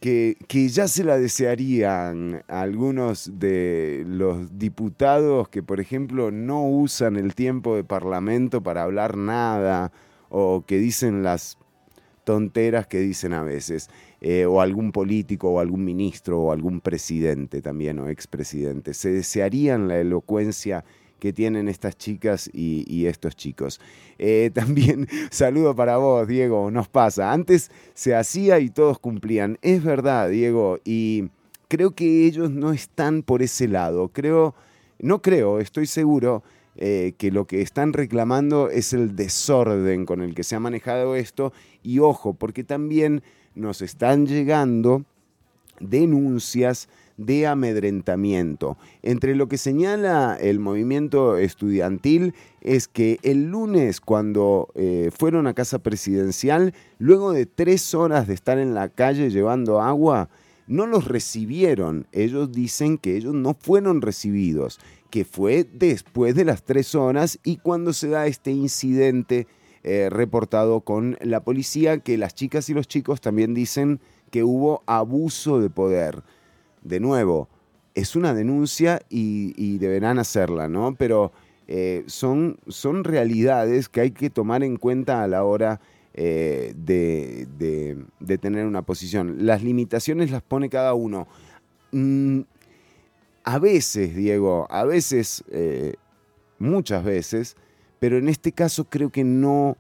[0.03, 7.37] que, ya se la desearían algunos de los diputados que, por ejemplo, no usan el
[7.37, 9.93] tiempo de parlamento para hablar nada
[10.29, 11.57] o que dicen las
[12.25, 17.63] tonteras que dicen a veces, eh, o algún político o algún ministro o algún presidente
[17.63, 18.95] también o expresidente.
[18.95, 20.85] Se desearían la elocuencia
[21.23, 23.81] que tienen estas chicas y, estos chicos.
[24.19, 27.33] Eh, también saludo para vos, Diego, nos pasa.
[27.33, 29.57] Antes se hacía y todos cumplían.
[29.63, 31.29] Es verdad, Diego, y
[31.69, 34.09] creo que ellos no están por ese lado.
[34.09, 34.57] Creo,
[34.99, 36.43] no creo, estoy seguro.
[36.75, 41.17] Eh, que lo que están reclamando es el desorden con el que se ha manejado
[41.17, 43.23] esto y ojo, porque también
[43.55, 45.05] nos están llegando
[45.81, 48.77] denuncias de amedrentamiento.
[49.03, 55.55] Entre lo que señala el movimiento estudiantil es que el lunes cuando eh, fueron a
[55.55, 60.29] casa presidencial, luego de tres horas de estar en la calle llevando agua,
[60.67, 62.07] no los recibieron.
[62.13, 64.81] Ellos dicen que ellos no fueron recibidos,
[65.11, 69.47] que fue después de las tres horas y cuando se da este incidente
[69.85, 74.83] eh, reportado con la policía, que las chicas y los chicos también dicen que hubo
[74.87, 76.23] abuso de poder
[76.83, 77.49] de nuevo,
[77.95, 80.95] es una denuncia y, deberán hacerla, ¿no?
[80.95, 81.33] Pero
[81.69, 85.81] eh, son, son realidades que hay que tomar en cuenta a la hora
[86.15, 87.99] eh, de,
[88.39, 89.47] tener una posición.
[89.47, 91.27] Las limitaciones las pone cada uno.
[91.93, 92.41] Mm,
[93.45, 95.95] a veces, Diego, a veces, eh,
[96.59, 97.57] muchas veces,
[97.99, 99.77] pero en este caso creo que no,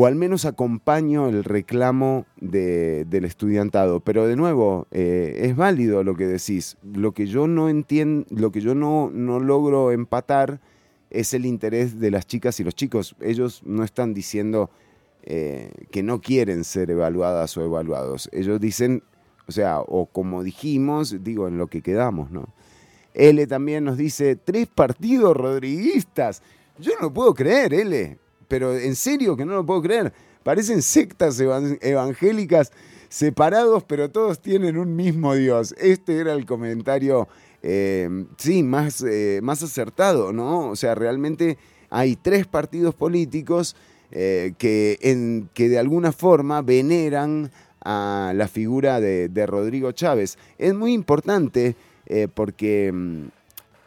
[0.00, 3.98] o al menos acompaño el reclamo del estudiantado.
[3.98, 6.76] Pero de nuevo, eh, es válido lo que decís.
[6.84, 10.60] Lo que yo no entiendo, lo que yo no, no logro empatar
[11.10, 13.16] es el interés de las chicas y los chicos.
[13.20, 14.70] Ellos no están diciendo
[15.24, 18.30] eh, que no quieren ser evaluadas o evaluados.
[18.32, 19.02] Ellos dicen,
[19.48, 22.54] o sea, o como dijimos, digo, en lo que quedamos, ¿no?
[23.14, 26.40] L también nos dice, tres partidos rodriguistas.
[26.78, 28.16] Yo no lo puedo creer, L,
[28.48, 30.12] pero en serio que no lo puedo creer.
[30.42, 32.72] Parecen sectas evan- evangélicas
[33.08, 35.74] separados, pero todos tienen un mismo Dios.
[35.78, 37.28] Este era el comentario,
[37.62, 38.08] eh,
[38.38, 40.70] sí, más, eh, más acertado, ¿no?
[40.70, 41.58] O sea, realmente
[41.90, 43.76] hay tres partidos políticos
[44.10, 47.50] eh, que, en, que de alguna forma veneran
[47.84, 50.38] a la figura de, de Rodrigo Chávez.
[50.58, 51.76] Es muy importante
[52.34, 53.26] porque, mm,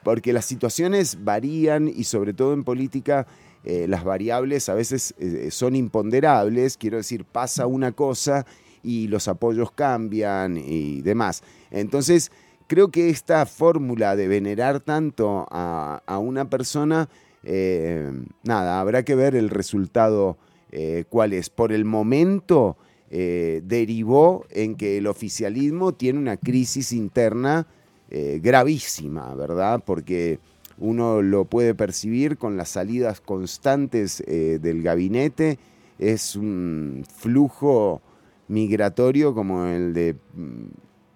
[0.03, 3.25] porque las situaciones varían y sobre todo en política
[3.63, 8.45] eh, las variables a veces eh, son imponderables, quiero decir, pasa una cosa
[8.83, 11.43] y los apoyos cambian y demás.
[11.69, 12.31] Entonces,
[12.67, 17.09] creo que esta fórmula de venerar tanto a, una persona,
[17.43, 18.11] eh,
[18.43, 20.37] nada, habrá que ver el resultado
[20.71, 21.49] eh, cuál es.
[21.49, 22.77] Por el momento
[23.09, 27.67] eh, derivó en que el oficialismo tiene una crisis interna
[28.09, 29.83] eh, gravísima, ¿verdad?
[29.85, 30.39] Porque
[30.81, 35.57] uno lo puede percibir con las salidas constantes eh, del gabinete,
[35.99, 38.01] es un flujo
[38.47, 40.65] migratorio como el de mm,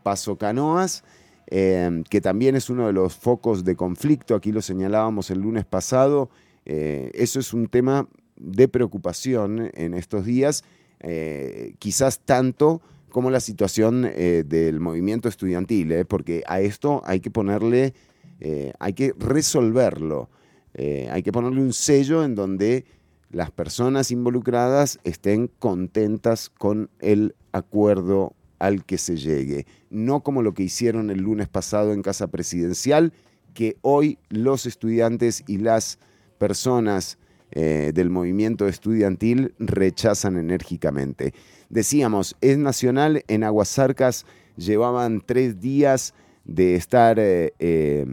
[0.04, 1.04] Paso Canoas,
[1.48, 5.66] eh, que también es uno de los focos de conflicto, aquí lo señalábamos el lunes
[5.66, 6.30] pasado,
[6.66, 10.64] eh, eso es un tema de preocupación en estos días,
[11.02, 17.94] eh, quizás tanto como la situación del movimiento estudiantil, porque a esto hay que ponerle,
[18.40, 20.30] eh, hay que resolverlo,
[20.74, 22.86] eh, hay que ponerle un sello en donde
[23.30, 30.54] las personas involucradas estén contentas con el acuerdo al que se llegue, no como lo
[30.54, 33.14] que hicieron el lunes pasado en Casa Presidencial,
[33.54, 36.00] que hoy los estudiantes y las
[36.38, 37.18] personas
[37.52, 41.34] eh, del movimiento estudiantil rechazan enérgicamente.
[41.70, 44.26] Decíamos, es nacional, en Aguasarcas
[44.58, 46.14] llevaban tres días
[46.46, 48.06] de estar eh, eh,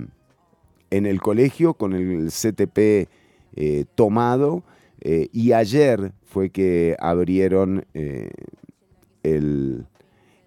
[0.90, 3.08] en el colegio con el CTP
[3.54, 4.64] eh, tomado
[5.00, 7.84] eh, y ayer fue que abrieron
[9.22, 9.86] el,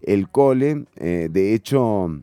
[0.01, 0.85] el cole.
[0.95, 2.21] De hecho,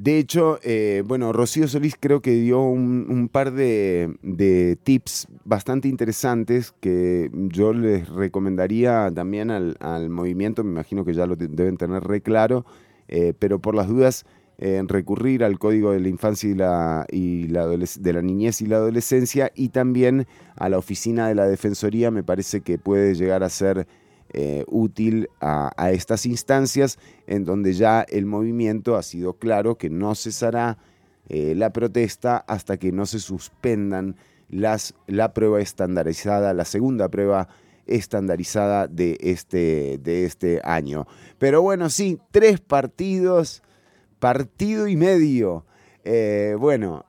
[0.00, 5.88] de hecho, eh, bueno, Rocío Solís creo que dio un, un par de, tips bastante
[5.88, 11.48] interesantes que yo les recomendaría también al, al movimiento, me imagino que ya lo de-
[11.48, 12.64] deben tener re claro,
[13.08, 14.24] eh, pero por las dudas,
[14.58, 16.54] eh, recurrir al Código de la Infancia y
[17.48, 22.12] la, de la Niñez y la Adolescencia y también a la Oficina de la Defensoría,
[22.12, 23.88] me parece que puede llegar a ser
[24.34, 30.14] eh, útil a, estas instancias en donde ya el movimiento ha sido claro que no
[30.14, 30.76] cesará
[31.30, 34.16] eh, la protesta hasta que no se suspendan
[34.50, 37.48] las, la prueba estandarizada, la segunda prueba
[37.86, 41.06] estandarizada de este, de este año.
[41.38, 43.62] Pero bueno, sí, tres partidos,
[44.18, 45.64] partido y medio.
[46.04, 47.06] Eh, bueno,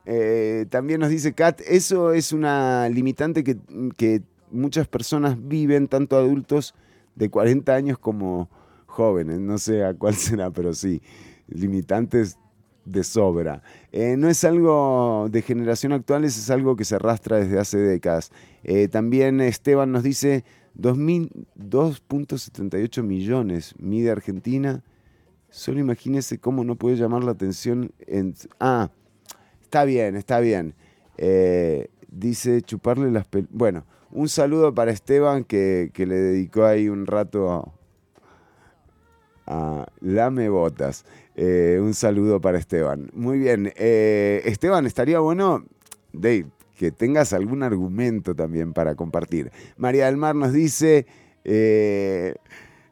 [0.70, 3.58] también nos dice Kat, eso es una limitante que,
[3.98, 6.74] que muchas personas viven, tanto adultos
[7.14, 8.48] de 40 años como
[8.86, 9.40] jóvenes.
[9.40, 11.02] No sé a cuál será, pero sí,
[11.48, 12.38] limitantes
[12.84, 13.62] de sobra.
[13.92, 18.32] Eh, no es algo de generación actual, es algo que se arrastra desde hace décadas.
[18.64, 24.82] Eh, también Esteban nos dice 2000 2.78 millones mide Argentina.
[25.50, 28.34] Solo imagínese cómo no puede llamar la atención en...
[28.60, 28.90] Ah,
[29.62, 30.74] está bien, está bien.
[31.18, 33.28] Eh, dice chuparle las...
[33.28, 37.74] pel- Bueno, un saludo para Esteban que, que le dedicó ahí un rato
[39.46, 41.04] a, Lame Botas.
[41.34, 43.10] Eh, un saludo para Esteban.
[43.12, 43.72] Muy bien.
[43.76, 45.64] eh, Esteban, estaría bueno,
[46.12, 46.46] Dave,
[46.78, 49.50] que tengas algún argumento también para compartir.
[49.76, 51.06] María del Mar nos dice...
[51.44, 52.34] eh,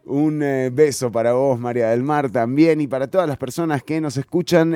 [0.05, 0.39] un
[0.73, 4.74] beso para vos, María del Mar, también, y para todas las personas que nos escuchan.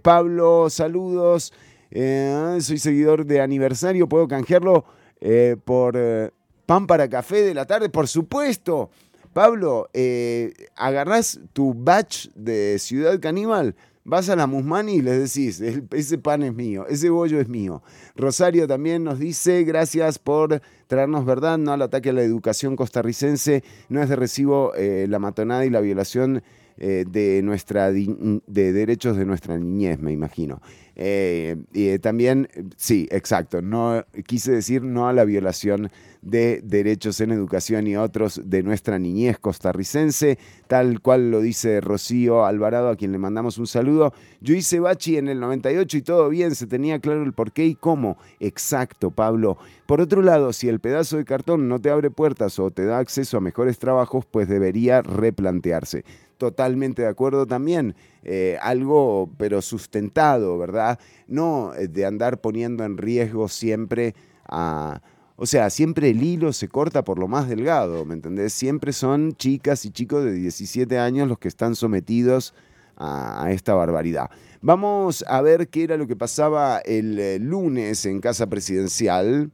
[0.00, 1.52] Pablo, saludos.
[1.90, 4.86] Soy seguidor de aniversario, puedo canjearlo
[5.20, 6.30] eh, por eh,
[6.66, 8.90] pan para café de la tarde, por supuesto.
[9.32, 15.60] Pablo, eh, agarrás tu batch de Ciudad Caníbal, vas a la Musmani y les decís,
[15.60, 17.82] "El- ese pan es mío, ese bollo es mío.
[18.16, 23.62] Rosario también nos dice, gracias por traernos verdad, no al ataque a la educación costarricense,
[23.88, 26.42] no es de recibo eh, la matonada y la violación
[26.82, 30.60] eh, de, nuestra, de derechos de nuestra niñez, me imagino.
[31.02, 32.46] Eh, y también,
[32.76, 35.90] sí, exacto, no, quise decir no a la violación
[36.22, 42.44] de derechos en educación y otros de nuestra niñez costarricense, tal cual lo dice Rocío
[42.44, 44.12] Alvarado, a quien le mandamos un saludo.
[44.40, 47.66] Yo hice bachi en el 98 y todo bien, se tenía claro el por qué
[47.66, 48.18] y cómo.
[48.38, 49.56] Exacto, Pablo.
[49.86, 52.98] Por otro lado, si el pedazo de cartón no te abre puertas o te da
[52.98, 56.04] acceso a mejores trabajos, pues debería replantearse.
[56.38, 57.94] Totalmente de acuerdo también.
[58.22, 60.98] Eh, algo, pero sustentado, ¿verdad?
[61.26, 64.14] No eh, de andar poniendo en riesgo siempre
[64.46, 65.02] a...
[65.42, 68.52] O sea, siempre el hilo se corta por lo más delgado, ¿me entendés?
[68.52, 72.52] Siempre son chicas y chicos de 17 años los que están sometidos
[72.98, 74.28] a, esta barbaridad.
[74.60, 79.50] Vamos a ver qué era lo que pasaba el eh, lunes en Casa Presidencial.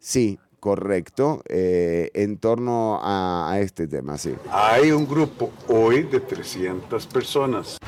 [0.00, 4.34] Sí, correcto, eh, en torno a, a este tema, sí.
[4.50, 7.78] Hay un grupo hoy de 300 personas.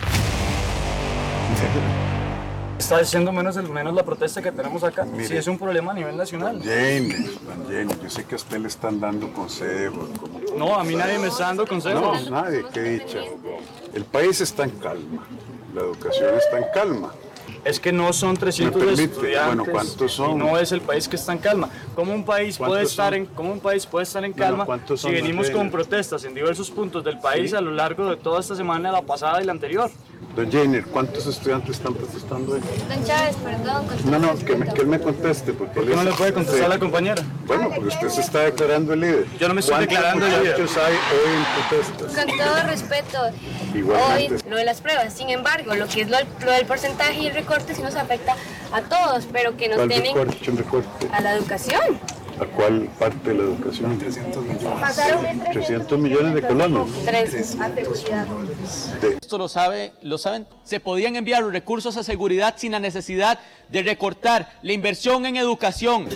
[2.82, 5.04] Está diciendo menos, el, menos la protesta que tenemos acá.
[5.04, 5.26] Mire.
[5.28, 6.60] Sí, es un problema a nivel nacional.
[6.62, 7.14] Jenny,
[7.68, 10.08] Jenny, yo sé que a usted le están dando consejos.
[10.18, 12.28] como- No, a mí nadie me está dando consejos.
[12.28, 13.18] No, nadie, qué dicha.
[13.94, 15.22] El país está en calma,
[15.74, 17.12] la educación está en calma.
[17.64, 19.04] Es que no son 300 ¿Me permite?
[19.04, 19.56] estudiantes.
[19.56, 20.30] Bueno, ¿cuántos son?
[20.32, 21.68] y no es el país que está en calma.
[21.94, 23.14] ¿Cómo un país puede ¿Cuántos estar son?
[23.14, 25.62] en cómo un país puede estar en Bueno, calma ¿cuántos si venimos Andrea?
[25.62, 27.56] con protestas en diversos puntos del país Sí.
[27.56, 29.90] a lo largo de toda esta semana, la pasada y la anterior?
[30.36, 32.60] Don Jenner, ¿cuántos estudiantes están protestando hoy?
[32.88, 33.86] Don Chávez, perdón.
[34.06, 35.52] No, no, que, me- que él me conteste.
[35.52, 37.22] Porque ¿Por qué no le puede contestar a la compañera?
[37.46, 39.26] Bueno, porque usted se está declarando el líder.
[39.38, 40.58] Yo no me estoy ¿Cuántos declarando el líder.
[40.60, 42.24] muchachos hay hoy en protestas?
[42.24, 43.18] Con todo respeto,
[43.74, 44.34] Igualmente.
[44.36, 47.26] hoy lo de las pruebas, sin embargo, lo que es lo, lo del porcentaje y
[47.26, 48.34] el recorte sí nos afecta
[48.72, 50.50] a todos, pero que nos ¿Cuál tienen recorte?
[50.50, 51.08] ¿Un recorte?
[51.12, 52.00] a la educación.
[52.40, 53.98] ¿A cuál parte de la educación?
[53.98, 54.80] 300 millones.
[54.80, 56.88] Pasaron 300 millones de colonos.
[59.20, 60.46] Esto lo sabe, lo saben.
[60.64, 63.38] Se podían enviar los recursos a seguridad sin la necesidad
[63.72, 66.06] de recortar la inversión en educación.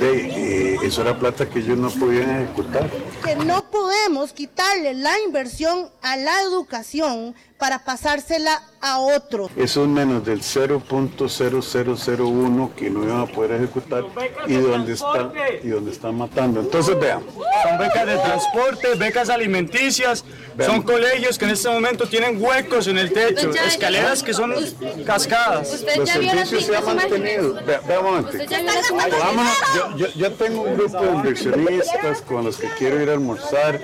[0.00, 2.90] Eh, eso era plata que ellos no podían ejecutar.
[3.22, 9.52] que no podemos quitarle la inversión a la educación para pasársela a otros.
[9.56, 14.02] Eso es menos del 0.0001 que no iban a poder ejecutar
[14.48, 15.32] y donde están,
[15.62, 16.58] y donde están matando.
[16.58, 17.22] Entonces vean.
[17.62, 20.24] Son becas de transporte, becas alimenticias,
[20.66, 24.52] son colegios que en este momento tienen huecos en el techo, escaleras que son
[25.06, 25.72] cascadas.
[25.72, 27.50] Usted Los ya vio las servicios se han mismas mantenido.
[27.50, 27.66] imágenes.
[27.66, 28.30] Vea, vea un momento.
[28.30, 29.18] Usted ya vio las imágenes.
[29.18, 33.12] Vámonos, yo, yo, yo tengo un grupo de inversionistas con los que quiero ir a
[33.14, 33.80] almorzar.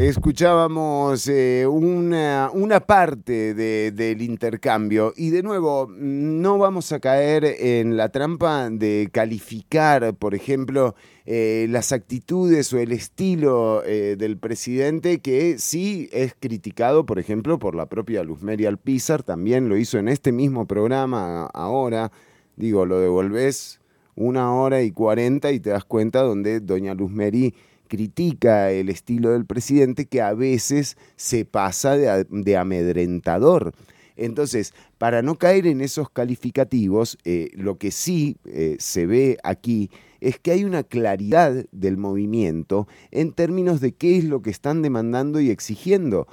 [0.00, 5.12] Escuchábamos eh, una, una parte de- del intercambio.
[5.14, 10.94] Y de nuevo, no vamos a caer en la trampa de calificar, por ejemplo,
[11.26, 17.58] eh, las actitudes o el estilo eh, del presidente que sí es criticado, por ejemplo,
[17.58, 22.10] por la propia Luz Mary Alpizar, también lo hizo en este mismo programa ahora,
[22.56, 23.80] digo, lo devolvés
[24.16, 27.54] una hora y cuarenta y te das cuenta donde doña Luz Mary
[27.90, 33.74] critica el estilo del presidente que a veces se pasa de, amedrentador.
[34.16, 39.90] Entonces, para no caer en esos calificativos, eh, lo que sí eh, se ve aquí
[40.20, 44.82] es que hay una claridad del movimiento en términos de qué es lo que están
[44.82, 46.28] demandando y exigiendo.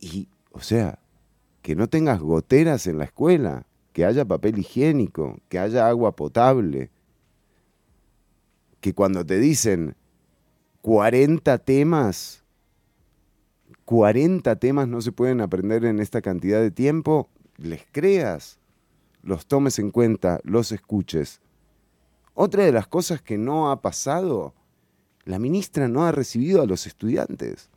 [0.00, 0.98] Y, o sea,
[1.62, 6.90] que no tengas goteras en la escuela, que haya papel higiénico, que haya agua potable,
[8.80, 9.94] que cuando te dicen
[10.84, 12.44] 40 temas,
[13.86, 18.58] 40 temas no se pueden aprender en esta cantidad de tiempo, les creas,
[19.22, 21.40] los tomes en cuenta, los escuches.
[22.34, 24.52] Otra de las cosas que no ha pasado,
[25.24, 27.70] la ministra no ha recibido a los estudiantes.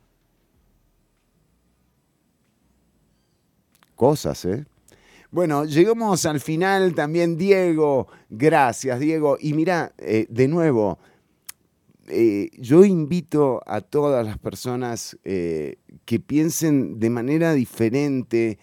[3.94, 4.66] Cosas, ¿eh?
[5.30, 8.08] Bueno, llegamos al final también, Diego.
[8.28, 9.38] Gracias, Diego.
[9.40, 10.98] Y mira, eh, de nuevo,
[12.10, 18.58] eh, yo invito a todas las personas eh, que piensen de manera diferente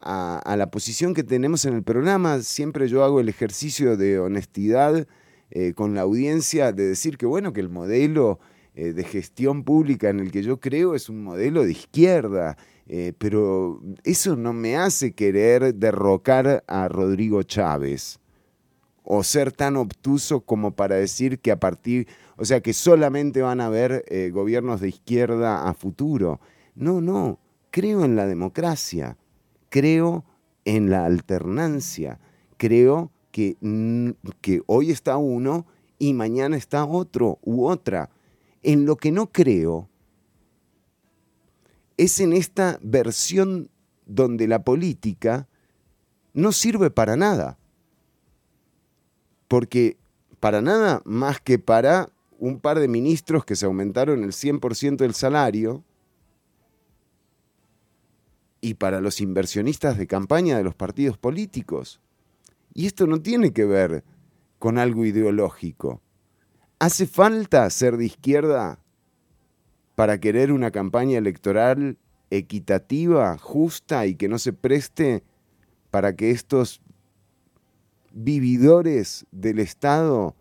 [0.00, 2.40] a, la posición que tenemos en el programa.
[2.40, 5.06] Siempre yo hago el ejercicio de honestidad
[5.50, 8.38] eh, con la audiencia, de decir que bueno, que el modelo
[8.72, 12.56] de gestión pública en el que yo creo es un modelo de izquierda.
[13.18, 18.20] pero eso no me hace querer derrocar a Rodrigo Chávez
[19.12, 22.06] o ser tan obtuso como para decir que a partir,
[22.36, 26.38] o sea, que solamente van a haber eh, gobiernos de izquierda a futuro.
[26.76, 27.40] No, no,
[27.72, 29.16] creo en la democracia,
[29.68, 30.24] creo
[30.64, 32.20] en la alternancia,
[32.56, 33.56] creo que,
[34.40, 35.66] que hoy está uno
[35.98, 38.10] y mañana está otro u otra.
[38.62, 39.88] En lo que no creo
[41.96, 43.70] es en esta versión
[44.06, 45.48] donde la política
[46.32, 47.58] no sirve para nada.
[49.50, 49.96] Porque
[50.38, 52.08] para nada más que para
[52.38, 55.82] un par de ministros que se aumentaron el 100% del salario
[58.60, 62.00] y para los inversionistas de campaña de los partidos políticos.
[62.74, 64.04] Y esto no tiene que ver
[64.60, 66.00] con algo ideológico.
[66.78, 68.78] ¿Hace falta ser de izquierda
[69.96, 71.98] para querer una campaña electoral
[72.30, 75.24] equitativa, justa y que no se preste
[75.90, 76.80] para que estos
[78.12, 80.34] vividores del Estado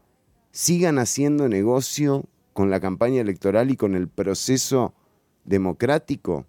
[0.51, 4.93] sigan haciendo negocio con la campaña electoral y con el proceso
[5.45, 6.45] democrático?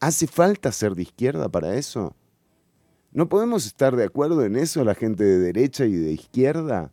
[0.00, 2.14] ¿Hace falta ser de izquierda para eso?
[3.12, 6.92] ¿No podemos estar de acuerdo en eso la gente de derecha y de izquierda?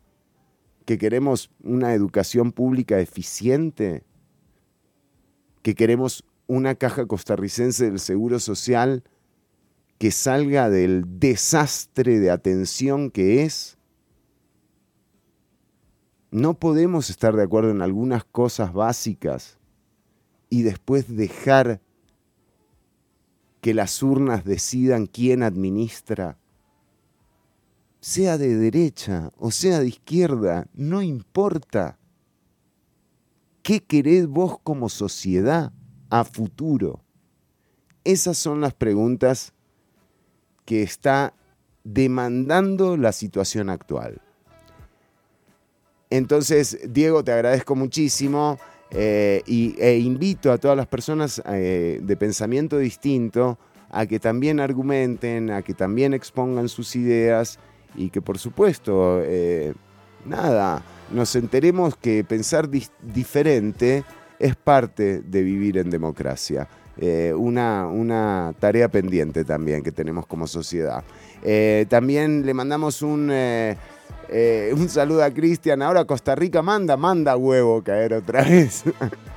[0.86, 4.04] ¿Que queremos una educación pública eficiente?
[5.62, 9.04] ¿Que queremos una caja costarricense del Seguro Social
[9.98, 13.78] que salga del desastre de atención que es?
[16.32, 19.58] No podemos estar de acuerdo en algunas cosas básicas
[20.50, 21.82] y después dejar
[23.62, 26.38] que las urnas decidan quién administra.
[28.02, 31.98] Sea de derecha o sea de izquierda, no importa.
[33.64, 35.74] ¿Qué querés vos como sociedad
[36.12, 37.04] a futuro?
[38.04, 39.55] Esas son las preguntas
[40.66, 41.34] que está
[41.84, 44.22] demandando la situación actual.
[46.10, 48.58] Entonces, Diego, te agradezco muchísimo.
[48.92, 53.58] Eh, y, e invito a todas las personas eh, de pensamiento distinto
[53.90, 57.60] a que también argumenten, a que también expongan sus ideas
[57.96, 59.74] y que por supuesto, eh,
[60.26, 64.04] nada, nos enteremos que pensar diferente
[64.38, 66.68] es parte de vivir en democracia.
[67.36, 71.04] Una, una, tarea pendiente también que tenemos como sociedad.
[71.90, 73.30] también le mandamos un
[74.30, 75.82] eh, un saludo a Cristian.
[75.82, 78.84] Ahora Costa Rica manda, manda huevo caer otra vez.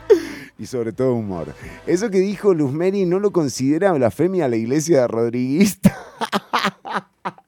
[0.59, 1.49] y sobre todo humor.
[1.87, 5.97] Eso que dijo Luzmeri no lo considera blasfemia la iglesia Rodriguista.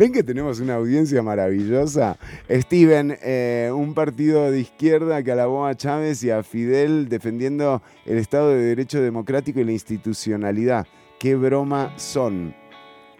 [0.00, 2.16] Ven que tenemos una audiencia maravillosa.
[2.50, 8.16] Steven, eh, un partido de izquierda que alabó a Chávez y a Fidel defendiendo el
[8.16, 10.86] Estado de Derecho Democrático y la institucionalidad.
[11.18, 12.54] Qué broma son.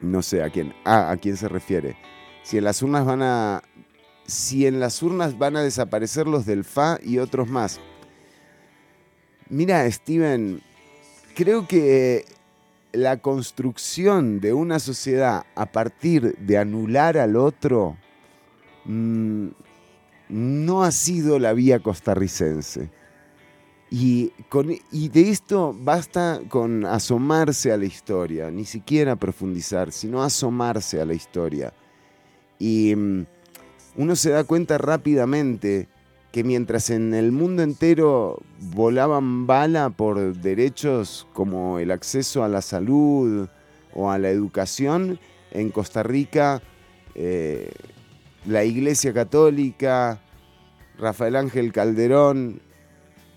[0.00, 0.72] No sé a quién.
[0.86, 1.98] A quién se refiere.
[2.44, 3.62] Si en las urnas van a.
[4.24, 7.78] Si en las urnas van a desaparecer los del FA y otros más.
[9.50, 10.62] Mira, Steven,
[11.34, 12.24] creo que
[12.92, 17.96] la construcción de una sociedad a partir de anular al otro
[18.84, 19.48] mm,
[20.28, 22.90] no ha sido la vía costarricense.
[23.92, 24.32] Y,
[24.92, 31.14] de esto basta con asomarse a la historia, ni siquiera profundizar, sino asomarse a la
[31.14, 31.74] historia.
[32.60, 33.26] Y mm,
[33.96, 35.88] uno se da cuenta rápidamente
[36.32, 38.40] que mientras en el mundo entero
[38.74, 43.48] volaban bala por derechos como el acceso a la salud
[43.94, 45.18] o a la educación,
[45.50, 46.62] en Costa Rica
[47.14, 47.72] eh,
[48.46, 50.20] la Iglesia Católica,
[50.98, 52.60] Rafael Ángel Calderón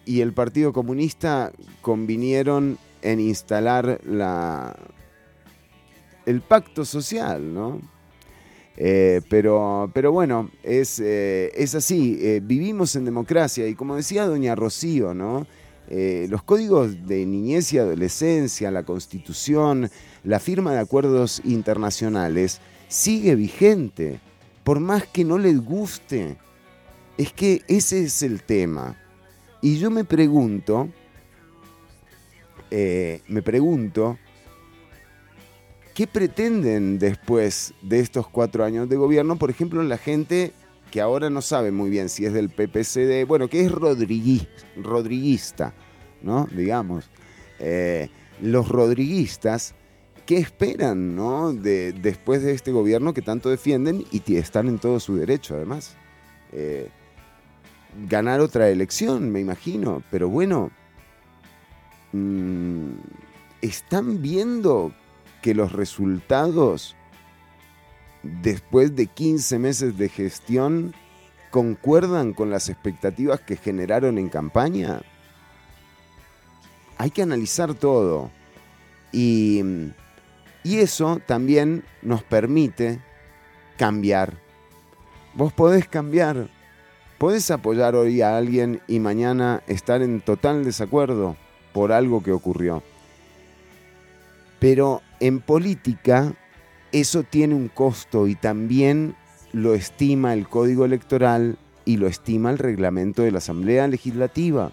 [0.06, 1.52] y el Partido Comunista
[1.82, 4.76] convinieron en instalar la,
[6.26, 7.82] el pacto social, ¿no?
[8.76, 14.26] Eh, pero, pero bueno, es, eh, es así, eh, vivimos en democracia y como decía
[14.26, 15.46] doña Rocío, ¿no?
[15.86, 19.92] los códigos de niñez y adolescencia, la constitución,
[20.24, 24.20] la firma de acuerdos internacionales, sigue vigente,
[24.64, 26.38] por más que no les guste.
[27.20, 28.98] Es que ese es el tema.
[29.62, 30.90] Y yo me pregunto,
[32.72, 34.18] me pregunto,
[35.94, 39.38] ¿qué pretenden después de estos cuatro años de gobierno?
[39.38, 40.54] Por ejemplo, la gente
[40.92, 45.74] que ahora no sabe muy bien si es del PPCD, bueno, que es rodriguista,
[46.22, 46.48] ¿no?
[46.52, 47.10] Digamos.
[47.60, 48.10] Eh,
[48.42, 49.74] los rodriguistas,
[50.26, 51.54] ¿qué esperan, ¿no?
[51.54, 55.96] De, después de este gobierno que tanto defienden y están en todo su derecho, además.
[56.52, 56.90] Eh,
[58.08, 60.04] ganar otra elección, me imagino.
[60.12, 60.72] Pero bueno,
[62.12, 62.90] mm,
[63.62, 64.94] están viendo
[65.44, 66.96] que los resultados
[68.24, 70.96] después de 15 meses de gestión
[71.52, 75.02] concuerdan con las expectativas que generaron en campaña.
[76.98, 78.32] Hay que analizar todo.
[79.12, 79.62] Y,
[80.64, 83.00] y eso también nos permite
[83.78, 84.34] cambiar.
[85.36, 86.50] Vos podés cambiar
[87.24, 91.38] Podés apoyar hoy a alguien y mañana estar en total desacuerdo
[91.72, 92.84] por algo que ocurrió.
[94.64, 96.36] Pero en política
[96.94, 99.14] eso tiene un costo y también
[99.52, 104.72] lo estima el Código Electoral y lo estima el reglamento de la Asamblea Legislativa.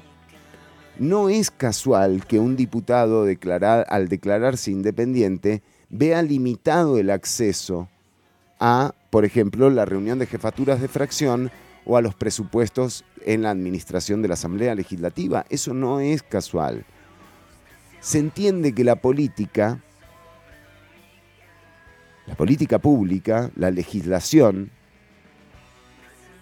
[1.00, 7.88] No es casual que un diputado declarar- al declararse independiente vea limitado el acceso
[8.60, 11.50] a, por ejemplo, la reunión de jefaturas de fracción
[11.84, 15.46] o a los presupuestos en la administración de la Asamblea Legislativa.
[15.50, 16.84] Eso no es casual.
[18.01, 19.82] Se entiende que la política,
[22.27, 24.70] la política pública, la legislación,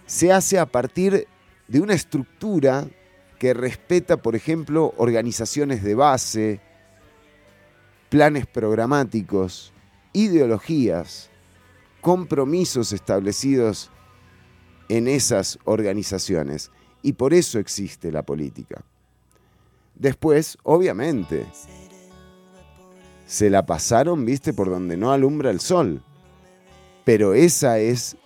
[0.07, 1.27] se hace a partir
[1.67, 2.87] de una estructura
[3.39, 6.61] que respeta, por ejemplo, organizaciones de base,
[8.09, 9.73] planes programáticos,
[10.13, 11.31] ideologías,
[12.01, 13.91] compromisos establecidos
[14.89, 16.71] en esas organizaciones.
[17.03, 18.85] Y por eso existe la política.
[19.99, 21.47] Después, obviamente,
[23.27, 26.03] se la pasaron, viste, por donde no alumbra el sol.
[27.05, 28.17] Pero esa es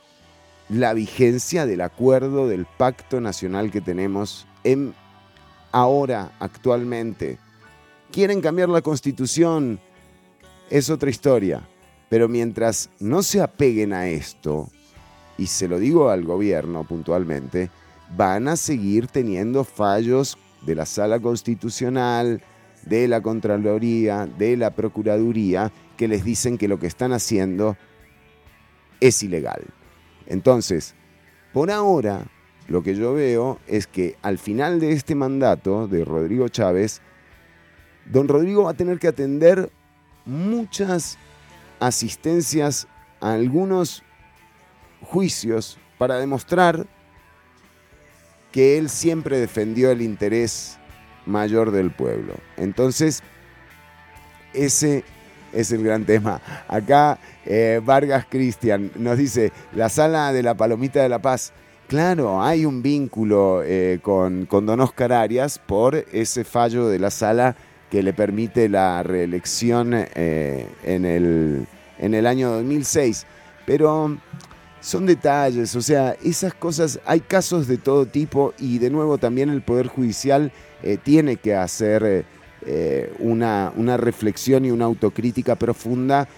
[0.69, 4.95] la vigencia del acuerdo del pacto nacional que tenemos en
[5.73, 7.39] ahora, actualmente.
[8.11, 9.81] Quieren cambiar la constitución,
[10.69, 11.67] es otra historia.
[12.11, 14.69] Pero mientras no se apeguen a esto,
[15.39, 17.71] y se lo digo al gobierno puntualmente,
[18.15, 22.43] van a seguir teniendo fallos de la sala constitucional,
[22.87, 27.77] de la Contraloría, de la Procuraduría, que les dicen que lo que están haciendo
[29.01, 29.65] es ilegal.
[30.27, 30.95] Entonces,
[31.53, 32.27] por ahora,
[32.69, 37.03] lo que yo veo es que al final de este mandato de Rodrigo Chávez,
[38.07, 39.71] don Rodrigo va a tener que atender
[40.25, 41.19] muchas
[41.81, 42.87] asistencias
[43.21, 44.03] a algunos
[45.03, 46.87] juicios para demostrar
[48.53, 50.79] que él siempre defendió el interés
[51.27, 52.35] mayor del pueblo.
[52.57, 53.23] Entonces,
[54.53, 55.05] ese
[55.53, 56.41] es el gran tema.
[56.69, 61.53] Acá eh, Vargas Cristian nos dice, la sala de la Palomita de la Paz.
[61.89, 67.11] Claro, hay un vínculo eh, con, con don Oscar Arias por ese fallo de la
[67.11, 67.57] sala
[67.91, 71.67] que le permite la reelección eh, en, el,
[71.99, 73.27] en el año 2006.
[73.67, 74.17] Pero
[74.83, 79.49] son detalles, o sea, esas cosas, hay casos de todo tipo y de nuevo también
[79.49, 80.53] el Poder Judicial
[80.83, 82.25] eh, tiene que hacer eh,
[82.67, 86.29] eh, una, una reflexión y una autocrítica profunda,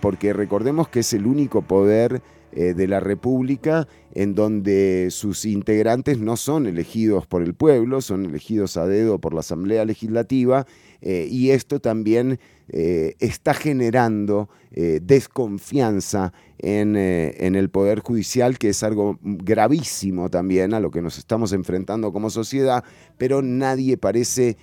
[0.00, 2.22] porque recordemos que es el único poder
[2.56, 8.26] eh, de la República en donde sus integrantes no son elegidos por el pueblo, son
[8.26, 10.64] elegidos a dedo por la Asamblea Legislativa,
[11.00, 18.82] eh, y esto también eh, está generando desconfianza en, en el Poder Judicial, que es
[18.82, 22.82] algo gravísimo también a lo que nos estamos enfrentando como sociedad,
[23.16, 24.56] pero nadie parece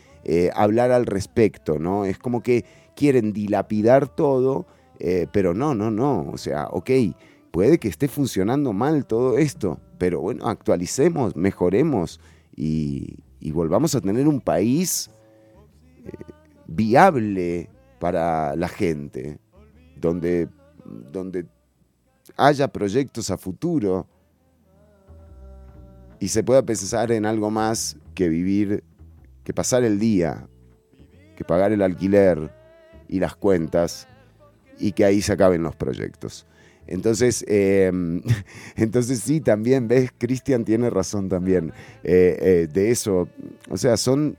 [0.54, 2.04] hablar al respecto, ¿no?
[2.04, 4.68] Es como que quieren dilapidar todo,
[5.32, 6.90] pero no, no, no, o sea, ok,
[7.52, 12.20] puede que esté funcionando mal todo esto, pero bueno, actualicemos, mejoremos
[12.56, 13.18] y,
[13.52, 15.10] volvamos a tener un país
[16.06, 16.12] eh,
[16.68, 17.70] viable
[18.00, 19.40] para la gente,
[19.96, 20.48] donde,
[21.12, 21.46] donde
[22.38, 24.08] haya proyectos a futuro
[26.20, 28.84] y se pueda pensar en algo más que vivir,
[29.44, 30.48] que pasar el día,
[31.36, 32.54] que pagar el alquiler
[33.08, 34.08] y las cuentas
[34.80, 36.46] y que ahí se acaben los proyectos.
[36.92, 37.90] Entonces, eh,
[38.76, 41.72] entonces sí, también, ves, Cristian tiene razón también
[42.04, 43.30] eh, eh, de eso.
[43.70, 44.38] O sea, son,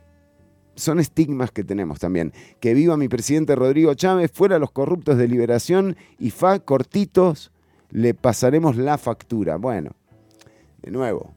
[0.75, 2.33] son estigmas que tenemos también.
[2.61, 7.53] Que viva mi presidente Rodrigo Chávez, fuera los corruptos de liberación y fa cortitos,
[7.91, 9.57] le pasaremos la factura.
[9.57, 9.93] Bueno,
[10.83, 11.33] de nuevo,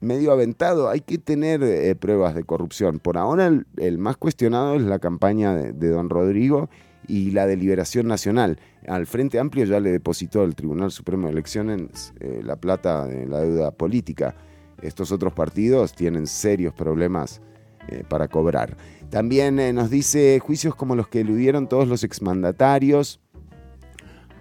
[0.00, 3.00] medio aventado, hay que tener eh, pruebas de corrupción.
[3.00, 6.68] Por ahora el, más cuestionado es la campaña de don Rodrigo
[7.08, 8.60] y la de Liberación Nacional.
[8.86, 13.26] Al Frente Amplio ya le depositó el Tribunal Supremo de Elecciones eh, la plata de
[13.26, 14.36] la deuda política.
[14.82, 17.40] Estos otros partidos tienen serios problemas
[17.88, 18.76] eh, para cobrar.
[19.10, 23.20] También eh, nos dice juicios como los que eludieron todos los exmandatarios.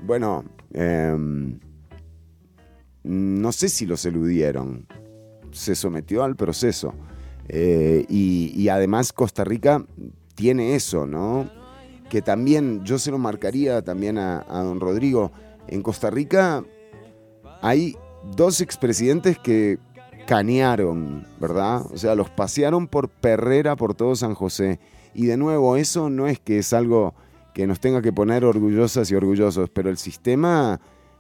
[0.06, 1.60] Bueno, em,
[3.04, 4.86] no sé si los eludieron.
[5.52, 6.94] Se sometió al proceso.
[7.50, 9.86] Y además Costa Rica
[10.36, 11.50] tiene eso, ¿no?
[12.10, 15.32] Que también yo se lo marcaría también a, don Rodrigo.
[15.68, 16.64] En Costa Rica
[17.62, 17.96] hay
[18.36, 19.80] dos expresidentes que
[20.26, 21.86] canearon, ¿verdad?
[21.92, 24.80] O sea, los pasearon por Perrera, por todo San José.
[25.14, 27.14] Y de nuevo, eso no es que es algo
[27.54, 30.80] que nos tenga que poner orgullosas y orgullosos, pero el sistema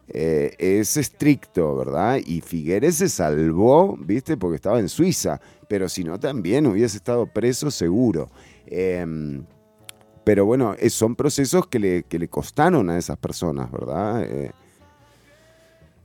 [0.10, 2.20] eh, es estricto, ¿verdad?
[2.26, 4.38] Y Figueres se salvó, ¿viste?
[4.38, 8.30] Porque estaba en Suiza, pero si no también hubiese estado preso seguro.
[8.68, 9.44] Em,
[10.28, 14.26] pero bueno, eh, son procesos que le, que le costaron a esas personas, ¿verdad?
[14.26, 14.52] Eh,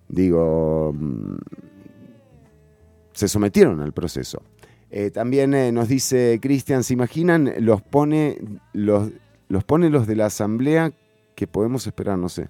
[0.09, 1.39] digo, mm,
[3.13, 4.41] se sometieron al proceso.
[4.93, 7.53] Eh, también nos dice Cristian, ¿se imaginan?
[7.59, 8.39] Los pone
[8.73, 9.11] los,
[9.49, 10.93] los pone los de la asamblea
[11.35, 12.49] que podemos esperar, no sé.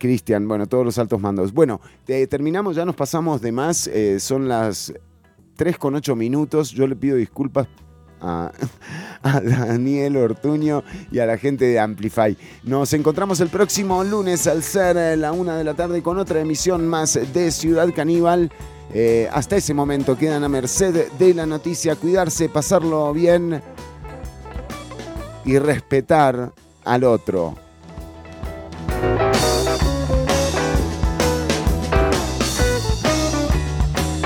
[0.00, 1.52] Cristian, bueno, todos los altos mandos.
[1.52, 3.88] Bueno, eh, terminamos, ya nos pasamos de más.
[4.18, 4.92] son las
[5.54, 6.72] 3 con 8 minutos.
[6.72, 7.68] Yo le pido disculpas
[8.24, 8.52] a,
[9.22, 12.36] Daniel Ortuño y a la gente de Amplify.
[12.62, 16.40] Nos encontramos el próximo lunes al ser eh, la una de la tarde con otra
[16.40, 18.50] emisión más de Ciudad Caníbal.
[18.92, 23.62] Eh, hasta ese momento quedan a merced de la noticia, cuidarse, pasarlo bien
[25.44, 26.52] y respetar
[26.84, 27.54] al otro.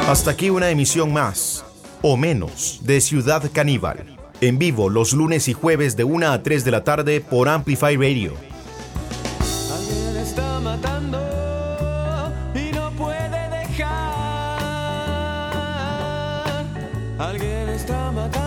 [0.09, 1.67] Hasta aquí una emisión más,
[2.03, 4.17] o menos, de Ciudad Caníbal.
[4.41, 7.97] En vivo los lunes y jueves de 1 a 3 de la tarde por Amplify
[7.97, 8.35] Radio.
[9.73, 11.19] Alguien está matando
[12.55, 13.89] y no puede dejar.
[17.19, 18.38] Alguien está matando